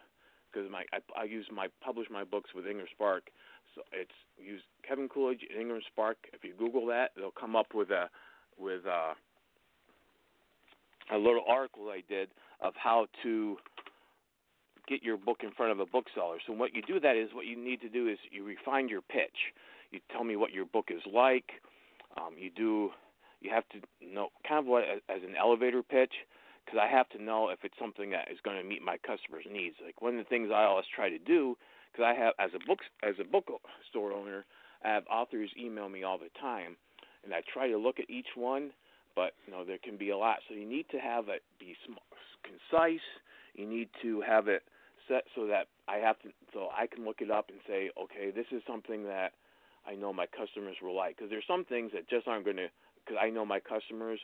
because 0.51 0.69
my 0.71 0.83
I, 0.93 1.21
I 1.21 1.23
use 1.25 1.45
my 1.53 1.67
publish 1.83 2.07
my 2.09 2.23
books 2.23 2.51
with 2.55 2.65
Ingram 2.65 2.87
Spark. 2.93 3.29
So 3.75 3.81
it's 3.91 4.11
use 4.37 4.61
Kevin 4.87 5.07
Coolidge 5.09 5.41
and 5.51 5.61
Ingram 5.61 5.81
Spark. 5.91 6.17
If 6.33 6.43
you 6.43 6.53
Google 6.57 6.85
that, 6.87 7.11
they'll 7.15 7.31
come 7.31 7.55
up 7.55 7.73
with 7.73 7.91
a 7.91 8.09
with 8.57 8.85
a 8.85 9.13
a 11.13 11.17
little 11.17 11.43
article 11.47 11.89
I 11.89 12.03
did 12.07 12.29
of 12.61 12.73
how 12.75 13.07
to 13.23 13.57
get 14.89 15.03
your 15.03 15.17
book 15.17 15.39
in 15.43 15.51
front 15.51 15.71
of 15.71 15.79
a 15.79 15.85
bookseller. 15.85 16.37
So 16.45 16.53
what 16.53 16.73
you 16.73 16.81
do 16.81 16.99
that 16.99 17.15
is 17.15 17.29
what 17.33 17.45
you 17.45 17.55
need 17.55 17.81
to 17.81 17.89
do 17.89 18.07
is 18.07 18.17
you 18.31 18.43
refine 18.43 18.89
your 18.89 19.01
pitch. 19.01 19.53
You 19.91 19.99
tell 20.11 20.23
me 20.23 20.35
what 20.35 20.51
your 20.51 20.65
book 20.65 20.89
is 20.89 21.01
like. 21.11 21.51
Um, 22.17 22.33
you 22.37 22.49
do 22.49 22.89
you 23.41 23.51
have 23.53 23.63
to 23.69 23.79
know 24.05 24.29
kind 24.47 24.59
of 24.59 24.65
what 24.65 24.83
as 24.83 25.21
an 25.23 25.35
elevator 25.39 25.83
pitch 25.83 26.13
because 26.65 26.79
I 26.81 26.91
have 26.91 27.09
to 27.09 27.21
know 27.21 27.49
if 27.49 27.59
it's 27.63 27.77
something 27.79 28.09
that 28.11 28.27
is 28.31 28.37
going 28.43 28.57
to 28.57 28.63
meet 28.63 28.83
my 28.83 28.97
customers' 28.97 29.45
needs. 29.49 29.75
Like 29.83 30.01
one 30.01 30.17
of 30.17 30.25
the 30.25 30.29
things 30.29 30.49
I 30.53 30.65
always 30.65 30.85
try 30.93 31.09
to 31.09 31.17
do 31.17 31.57
because 31.91 32.05
I 32.05 32.19
have 32.19 32.33
as 32.39 32.51
a 32.53 32.65
book 32.67 32.79
as 33.03 33.15
a 33.19 33.23
bookstore 33.23 34.11
owner, 34.11 34.45
I 34.83 34.89
have 34.89 35.03
authors 35.11 35.49
email 35.59 35.89
me 35.89 36.03
all 36.03 36.17
the 36.17 36.29
time, 36.39 36.75
and 37.23 37.33
I 37.33 37.41
try 37.51 37.69
to 37.69 37.77
look 37.77 37.99
at 37.99 38.09
each 38.09 38.35
one. 38.35 38.71
But 39.15 39.33
you 39.45 39.53
know 39.53 39.65
there 39.65 39.79
can 39.83 39.97
be 39.97 40.09
a 40.09 40.17
lot, 40.17 40.37
so 40.47 40.55
you 40.55 40.67
need 40.67 40.85
to 40.91 40.97
have 40.97 41.29
it 41.29 41.43
be 41.59 41.75
sm- 41.85 41.97
concise. 42.43 43.05
You 43.55 43.67
need 43.67 43.89
to 44.01 44.21
have 44.21 44.47
it 44.47 44.63
set 45.09 45.25
so 45.35 45.47
that 45.47 45.67
I 45.89 45.97
have 45.97 46.19
to 46.21 46.29
so 46.53 46.69
I 46.71 46.87
can 46.87 47.03
look 47.03 47.19
it 47.19 47.29
up 47.31 47.49
and 47.49 47.59
say, 47.67 47.89
okay, 47.99 48.31
this 48.31 48.45
is 48.51 48.61
something 48.65 49.03
that 49.03 49.33
I 49.85 49.95
know 49.95 50.13
my 50.13 50.25
customers 50.25 50.77
will 50.81 50.95
like. 50.95 51.17
Because 51.17 51.29
there's 51.29 51.47
some 51.47 51.65
things 51.65 51.91
that 51.93 52.07
just 52.07 52.27
aren't 52.27 52.45
going 52.45 52.57
to 52.57 52.69
because 53.03 53.17
I 53.19 53.29
know 53.29 53.43
my 53.43 53.59
customers. 53.59 54.19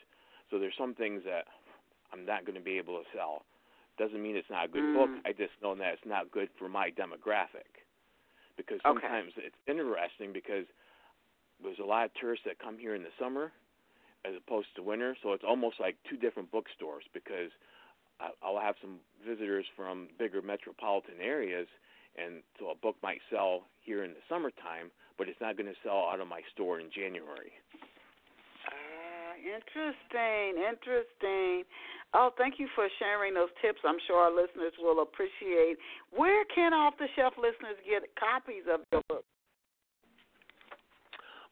So 0.49 0.59
there's 0.59 0.77
some 0.77 0.93
things 0.93 1.23
that 1.25 1.49
I'm 2.13 2.25
not 2.25 2.45
going 2.45 2.55
to 2.55 2.63
be 2.63 2.77
able 2.77 3.01
to 3.01 3.05
sell. 3.13 3.43
Doesn't 3.97 4.21
mean 4.21 4.35
it's 4.35 4.49
not 4.49 4.65
a 4.65 4.67
good 4.69 4.93
book. 4.93 5.09
Mm. 5.09 5.25
I 5.25 5.31
just 5.31 5.57
know 5.63 5.73
that 5.75 5.93
it's 5.93 6.05
not 6.05 6.29
good 6.29 6.49
for 6.59 6.69
my 6.69 6.91
demographic. 6.91 7.81
Because 8.57 8.79
Okay. 8.85 9.01
sometimes 9.01 9.33
it's 9.37 9.57
interesting 9.67 10.31
because 10.31 10.65
there's 11.63 11.79
a 11.79 11.85
lot 11.87 12.05
of 12.05 12.13
tourists 12.13 12.45
that 12.45 12.59
come 12.59 12.77
here 12.77 12.93
in 12.93 13.03
the 13.03 13.11
summer 13.17 13.51
as 14.23 14.33
opposed 14.35 14.67
to 14.75 14.83
winter. 14.83 15.15
So 15.23 15.33
it's 15.33 15.43
almost 15.47 15.79
like 15.79 15.95
two 16.09 16.17
different 16.17 16.51
bookstores 16.51 17.03
because 17.13 17.51
I'll 18.19 18.59
have 18.59 18.75
some 18.81 18.99
visitors 19.27 19.65
from 19.75 20.07
bigger 20.17 20.41
metropolitan 20.41 21.19
areas, 21.21 21.67
and 22.15 22.41
so 22.59 22.69
a 22.71 22.75
book 22.75 22.95
might 23.03 23.19
sell 23.29 23.63
here 23.81 24.03
in 24.03 24.11
the 24.11 24.23
summertime, 24.29 24.91
but 25.17 25.27
it's 25.27 25.39
not 25.41 25.57
going 25.57 25.67
to 25.67 25.79
sell 25.83 26.09
out 26.11 26.19
of 26.19 26.27
my 26.27 26.41
store 26.53 26.79
in 26.79 26.87
January. 26.95 27.51
Ah, 28.67 29.35
interesting, 29.35 30.63
interesting. 30.63 31.63
Oh, 32.13 32.31
thank 32.37 32.59
you 32.59 32.67
for 32.75 32.87
sharing 32.99 33.33
those 33.33 33.51
tips. 33.61 33.79
I'm 33.83 33.99
sure 34.07 34.17
our 34.17 34.31
listeners 34.31 34.73
will 34.79 35.01
appreciate. 35.03 35.77
Where 36.15 36.45
can 36.53 36.73
off 36.73 36.93
the 36.97 37.07
shelf 37.15 37.33
listeners 37.37 37.75
get 37.83 38.03
copies 38.15 38.63
of 38.71 38.79
your 38.91 39.01
book? 39.09 39.25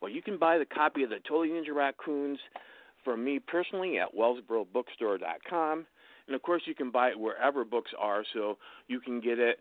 Well, 0.01 0.11
you 0.11 0.21
can 0.21 0.37
buy 0.37 0.57
the 0.57 0.65
copy 0.65 1.03
of 1.03 1.09
the 1.09 1.19
Totally 1.27 1.49
Ninja 1.49 1.73
Raccoons 1.75 2.39
from 3.03 3.23
me 3.23 3.39
personally 3.39 3.99
at 3.99 4.15
wellsborobookstore.com. 4.15 5.85
And 6.27 6.35
of 6.35 6.41
course, 6.41 6.63
you 6.65 6.75
can 6.75 6.91
buy 6.91 7.09
it 7.09 7.19
wherever 7.19 7.65
books 7.65 7.91
are, 7.99 8.23
so 8.33 8.57
you 8.87 8.99
can 8.99 9.19
get 9.19 9.39
it. 9.39 9.59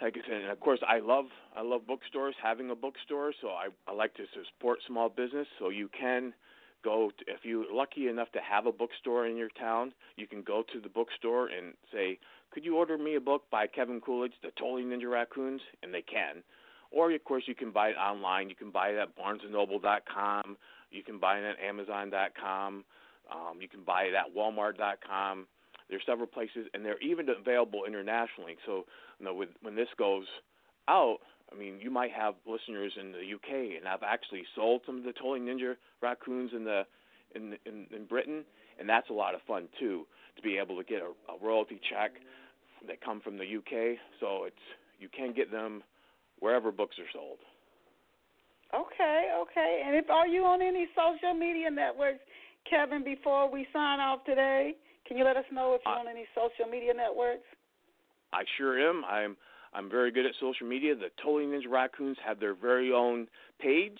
Like 0.00 0.16
I 0.16 0.28
said, 0.28 0.42
and 0.42 0.50
of 0.50 0.60
course, 0.60 0.80
I 0.86 0.98
love 0.98 1.26
I 1.56 1.62
love 1.62 1.86
bookstores. 1.86 2.34
Having 2.42 2.70
a 2.70 2.74
bookstore, 2.74 3.32
so 3.40 3.48
I, 3.48 3.68
I 3.88 3.94
like 3.94 4.14
to 4.14 4.24
support 4.52 4.78
small 4.86 5.08
business. 5.08 5.46
So 5.58 5.70
you 5.70 5.88
can 5.88 6.34
go 6.84 7.10
to, 7.18 7.32
if 7.32 7.40
you're 7.44 7.64
lucky 7.72 8.08
enough 8.08 8.30
to 8.32 8.40
have 8.40 8.66
a 8.66 8.72
bookstore 8.72 9.26
in 9.26 9.36
your 9.36 9.48
town, 9.58 9.92
you 10.16 10.26
can 10.26 10.42
go 10.42 10.62
to 10.72 10.80
the 10.80 10.88
bookstore 10.88 11.48
and 11.48 11.74
say, 11.92 12.18
"Could 12.50 12.64
you 12.64 12.76
order 12.76 12.98
me 12.98 13.16
a 13.16 13.20
book 13.20 13.44
by 13.50 13.66
Kevin 13.66 14.00
Coolidge, 14.00 14.34
The 14.42 14.50
Totally 14.58 14.82
Ninja 14.84 15.10
Raccoons?" 15.10 15.62
And 15.82 15.92
they 15.94 16.02
can. 16.02 16.42
Or 16.90 17.10
of 17.10 17.24
course, 17.24 17.44
you 17.46 17.54
can 17.54 17.70
buy 17.70 17.88
it 17.88 17.96
online. 17.96 18.48
You 18.48 18.54
can 18.54 18.70
buy 18.70 18.90
it 18.90 18.98
at 18.98 19.16
BarnesandNoble.com. 19.16 20.56
You 20.90 21.02
can 21.02 21.18
buy 21.18 21.38
it 21.38 21.44
at 21.44 21.58
Amazon.com. 21.58 22.84
Um, 23.30 23.60
you 23.60 23.68
can 23.68 23.82
buy 23.82 24.04
it 24.04 24.14
at 24.14 24.34
Walmart.com. 24.34 25.46
There's 25.88 26.02
several 26.06 26.26
places, 26.26 26.66
and 26.74 26.84
they're 26.84 27.00
even 27.00 27.28
available 27.28 27.84
internationally. 27.86 28.56
So, 28.66 28.84
you 29.18 29.26
know, 29.26 29.34
with, 29.34 29.50
when 29.62 29.76
this 29.76 29.88
goes 29.98 30.24
out, 30.88 31.18
I 31.52 31.56
mean, 31.56 31.78
you 31.80 31.90
might 31.90 32.10
have 32.12 32.34
listeners 32.46 32.92
in 33.00 33.12
the 33.12 33.34
UK, 33.34 33.78
and 33.78 33.86
I've 33.86 34.02
actually 34.02 34.42
sold 34.54 34.82
some 34.84 34.98
of 34.98 35.04
the 35.04 35.12
Totally 35.12 35.40
Ninja 35.40 35.74
raccoons 36.02 36.50
in 36.54 36.64
the 36.64 36.82
in 37.34 37.56
in, 37.66 37.86
in 37.94 38.04
Britain, 38.06 38.44
and 38.78 38.88
that's 38.88 39.10
a 39.10 39.12
lot 39.12 39.34
of 39.34 39.40
fun 39.46 39.68
too 39.78 40.06
to 40.36 40.42
be 40.42 40.58
able 40.58 40.76
to 40.76 40.84
get 40.84 41.02
a, 41.02 41.12
a 41.32 41.38
royalty 41.40 41.80
check 41.90 42.12
that 42.86 43.00
come 43.00 43.20
from 43.20 43.38
the 43.38 43.44
UK. 43.44 43.96
So 44.20 44.44
it's 44.44 44.56
you 44.98 45.08
can 45.08 45.32
get 45.32 45.50
them 45.50 45.82
wherever 46.40 46.72
books 46.72 46.96
are 46.98 47.10
sold. 47.12 47.38
Okay, 48.74 49.30
okay. 49.42 49.82
And 49.86 49.94
if 49.96 50.10
are 50.10 50.26
you 50.26 50.44
on 50.44 50.60
any 50.60 50.86
social 50.96 51.34
media 51.34 51.70
networks, 51.70 52.20
Kevin? 52.68 53.04
Before 53.04 53.50
we 53.50 53.66
sign 53.72 54.00
off 54.00 54.24
today, 54.24 54.74
can 55.06 55.16
you 55.16 55.24
let 55.24 55.36
us 55.36 55.44
know 55.52 55.74
if 55.74 55.80
you're 55.84 55.94
uh, 55.94 56.00
on 56.00 56.08
any 56.08 56.26
social 56.34 56.70
media 56.70 56.92
networks? 56.94 57.46
I 58.32 58.42
sure 58.58 58.78
am. 58.78 59.04
I'm 59.04 59.36
I'm 59.74 59.90
very 59.90 60.10
good 60.10 60.26
at 60.26 60.32
social 60.40 60.66
media. 60.66 60.94
The 60.94 61.10
Totally 61.22 61.44
Ninja 61.44 61.70
Raccoons 61.70 62.16
have 62.24 62.40
their 62.40 62.54
very 62.54 62.92
own 62.92 63.28
page. 63.60 63.98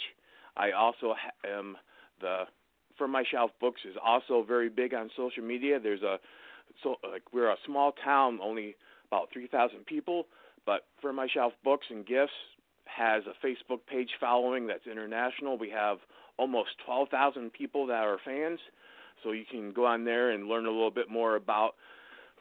I 0.56 0.72
also 0.72 1.14
am 1.44 1.76
the 2.20 2.44
From 2.96 3.12
My 3.12 3.24
Shelf 3.30 3.50
Books 3.60 3.80
is 3.88 3.96
also 4.04 4.42
very 4.42 4.68
big 4.68 4.94
on 4.94 5.10
social 5.16 5.42
media. 5.42 5.78
There's 5.78 6.02
a 6.02 6.18
so 6.82 6.96
like 7.10 7.22
we're 7.32 7.50
a 7.50 7.56
small 7.66 7.92
town, 8.04 8.38
only 8.42 8.74
about 9.08 9.28
3,000 9.32 9.86
people, 9.86 10.26
but 10.64 10.86
From 11.00 11.16
My 11.16 11.28
Shelf 11.32 11.52
Books 11.62 11.86
and 11.90 12.06
Gifts 12.06 12.32
has 12.86 13.22
a 13.26 13.46
Facebook 13.46 13.80
page 13.86 14.10
following 14.20 14.66
that's 14.66 14.86
international. 14.86 15.58
We 15.58 15.70
have 15.70 15.98
almost 16.38 16.70
12,000 16.84 17.52
people 17.52 17.86
that 17.86 18.04
are 18.04 18.18
fans. 18.24 18.60
So 19.22 19.32
you 19.32 19.44
can 19.50 19.72
go 19.72 19.86
on 19.86 20.04
there 20.04 20.30
and 20.30 20.48
learn 20.48 20.66
a 20.66 20.70
little 20.70 20.90
bit 20.90 21.10
more 21.10 21.36
about 21.36 21.74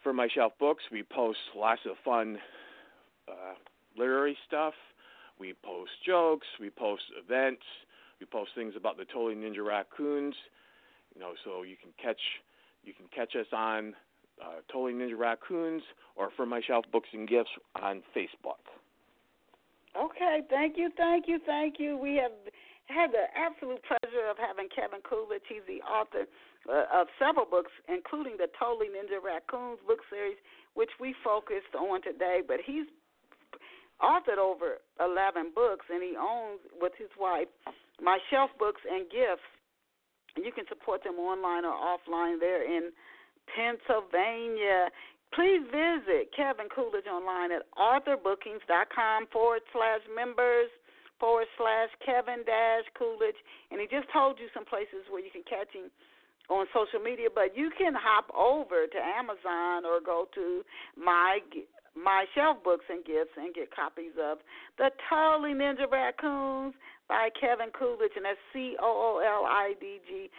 From 0.03 0.15
My 0.15 0.27
Shelf 0.33 0.53
Books. 0.59 0.83
We 0.91 1.03
post 1.03 1.39
lots 1.55 1.81
of 1.89 1.95
fun 2.03 2.37
uh, 3.27 3.55
literary 3.97 4.37
stuff. 4.47 4.73
We 5.39 5.53
post 5.63 5.91
jokes. 6.05 6.47
We 6.59 6.69
post 6.69 7.03
events. 7.17 7.63
We 8.19 8.25
post 8.25 8.51
things 8.55 8.73
about 8.77 8.97
the 8.97 9.05
Totally 9.05 9.35
Ninja 9.35 9.65
Raccoons. 9.65 10.35
You 11.13 11.21
know, 11.21 11.31
so 11.43 11.63
you 11.63 11.75
can 11.81 11.91
catch 12.01 12.19
you 12.83 12.93
can 12.93 13.07
catch 13.13 13.35
us 13.35 13.47
on 13.51 13.93
uh, 14.41 14.61
Totally 14.71 14.93
Ninja 14.93 15.17
Raccoons 15.17 15.81
or 16.15 16.29
From 16.37 16.49
My 16.49 16.61
Shelf 16.65 16.85
Books 16.91 17.09
and 17.13 17.27
Gifts 17.27 17.49
on 17.81 18.03
Facebook. 18.15 18.61
Okay, 19.97 20.41
thank 20.49 20.77
you, 20.77 20.91
thank 20.97 21.25
you, 21.27 21.39
thank 21.45 21.79
you. 21.79 21.97
We 21.97 22.15
have 22.15 22.31
had 22.87 23.11
the 23.11 23.25
absolute 23.35 23.81
pleasure 23.87 24.04
of 24.29 24.37
having 24.37 24.69
Kevin 24.73 25.01
Coolidge. 25.01 25.45
He's 25.47 25.65
the 25.67 25.81
author 25.85 26.25
uh, 26.69 26.89
of 26.89 27.07
several 27.17 27.45
books, 27.45 27.71
including 27.87 28.37
the 28.37 28.49
Totally 28.57 28.87
Ninja 28.87 29.21
Raccoons 29.21 29.79
book 29.85 30.01
series, 30.09 30.37
which 30.73 30.91
we 30.99 31.15
focused 31.23 31.73
on 31.77 32.01
today. 32.01 32.41
But 32.45 32.59
he's 32.65 32.85
authored 34.01 34.41
over 34.41 34.83
11 34.99 35.51
books, 35.55 35.85
and 35.89 36.03
he 36.03 36.15
owns, 36.17 36.59
with 36.81 36.93
his 36.97 37.11
wife, 37.19 37.47
My 38.01 38.19
Shelf 38.29 38.51
Books 38.59 38.81
and 38.83 39.09
Gifts. 39.09 39.45
You 40.35 40.51
can 40.51 40.65
support 40.67 41.03
them 41.03 41.15
online 41.15 41.63
or 41.63 41.71
offline. 41.71 42.39
They're 42.39 42.67
in 42.67 42.91
Pennsylvania. 43.47 44.91
Please 45.33 45.63
visit 45.71 46.31
Kevin 46.35 46.67
Coolidge 46.73 47.07
online 47.07 47.51
at 47.51 47.63
authorbookings.com 47.79 49.27
forward 49.31 49.61
slash 49.71 50.01
members 50.13 50.69
forward 51.19 51.47
slash 51.57 51.89
Kevin 52.05 52.43
dash 52.45 52.85
Coolidge. 52.97 53.39
And 53.71 53.79
he 53.79 53.87
just 53.87 54.11
told 54.11 54.39
you 54.39 54.47
some 54.53 54.65
places 54.65 55.07
where 55.09 55.23
you 55.23 55.31
can 55.31 55.43
catch 55.47 55.71
him 55.73 55.91
on 56.49 56.67
social 56.73 57.01
media, 57.01 57.29
but 57.33 57.57
you 57.57 57.71
can 57.77 57.93
hop 57.97 58.29
over 58.35 58.85
to 58.85 58.99
Amazon 59.01 59.85
or 59.85 59.99
go 59.99 60.27
to 60.35 60.61
my 60.93 61.39
my 61.95 62.25
shelf 62.35 62.59
books 62.61 62.83
and 62.89 63.05
gifts 63.05 63.31
and 63.37 63.55
get 63.55 63.73
copies 63.73 64.11
of 64.19 64.39
the 64.77 64.91
Totally 65.09 65.55
Ninja 65.55 65.89
Raccoons 65.89 66.75
by 67.07 67.29
Kevin 67.39 67.71
Coolidge, 67.71 68.11
and 68.15 68.25
that's 68.25 68.37
C 68.51 68.75
O 68.81 68.85
O 68.85 69.23
L 69.23 69.45
I 69.47 69.73
D 69.79 69.99
G 70.05 70.29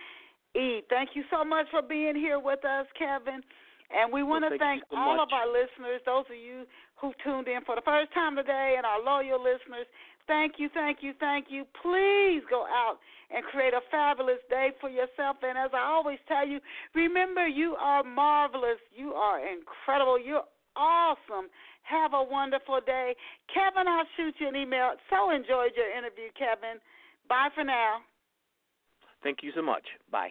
E. 0.58 0.82
Thank 0.88 1.10
you 1.14 1.24
so 1.30 1.44
much 1.44 1.66
for 1.70 1.82
being 1.82 2.14
here 2.14 2.38
with 2.38 2.64
us, 2.64 2.86
Kevin. 2.98 3.40
And 3.88 4.12
we 4.12 4.22
want 4.22 4.42
well, 4.42 4.50
to 4.50 4.58
thank, 4.58 4.82
so 4.90 4.98
all 4.98 5.16
much. 5.16 5.28
of 5.28 5.32
our 5.32 5.46
listeners, 5.46 6.02
those 6.04 6.26
of 6.26 6.36
you 6.36 6.66
who 6.98 7.14
tuned 7.22 7.46
in 7.46 7.62
for 7.64 7.76
the 7.76 7.86
first 7.86 8.12
time 8.12 8.34
today, 8.34 8.74
and 8.76 8.84
our 8.84 9.02
loyal 9.02 9.38
listeners. 9.38 9.86
Thank 10.26 10.54
you, 10.58 10.68
thank 10.74 10.98
you, 11.02 11.12
thank 11.20 11.46
you. 11.48 11.64
Please 11.82 12.42
go 12.50 12.66
out 12.66 12.98
and 13.30 13.44
create 13.44 13.74
a 13.74 13.80
fabulous 13.90 14.42
day 14.50 14.70
for 14.80 14.90
yourself. 14.90 15.36
And 15.42 15.56
as 15.56 15.70
I 15.72 15.86
always 15.86 16.18
tell 16.26 16.46
you, 16.46 16.58
remember 16.94 17.46
you 17.46 17.76
are 17.80 18.02
marvelous. 18.02 18.78
You 18.94 19.12
are 19.12 19.38
incredible. 19.40 20.18
You're 20.20 20.44
awesome. 20.74 21.48
Have 21.82 22.12
a 22.14 22.22
wonderful 22.22 22.80
day. 22.84 23.14
Kevin, 23.52 23.86
I'll 23.88 24.06
shoot 24.16 24.34
you 24.38 24.48
an 24.48 24.56
email. 24.56 24.92
So 25.10 25.30
enjoyed 25.30 25.72
your 25.76 25.90
interview, 25.96 26.30
Kevin. 26.36 26.80
Bye 27.28 27.48
for 27.54 27.64
now. 27.64 27.98
Thank 29.22 29.38
you 29.42 29.52
so 29.54 29.62
much. 29.62 29.84
Bye. 30.10 30.30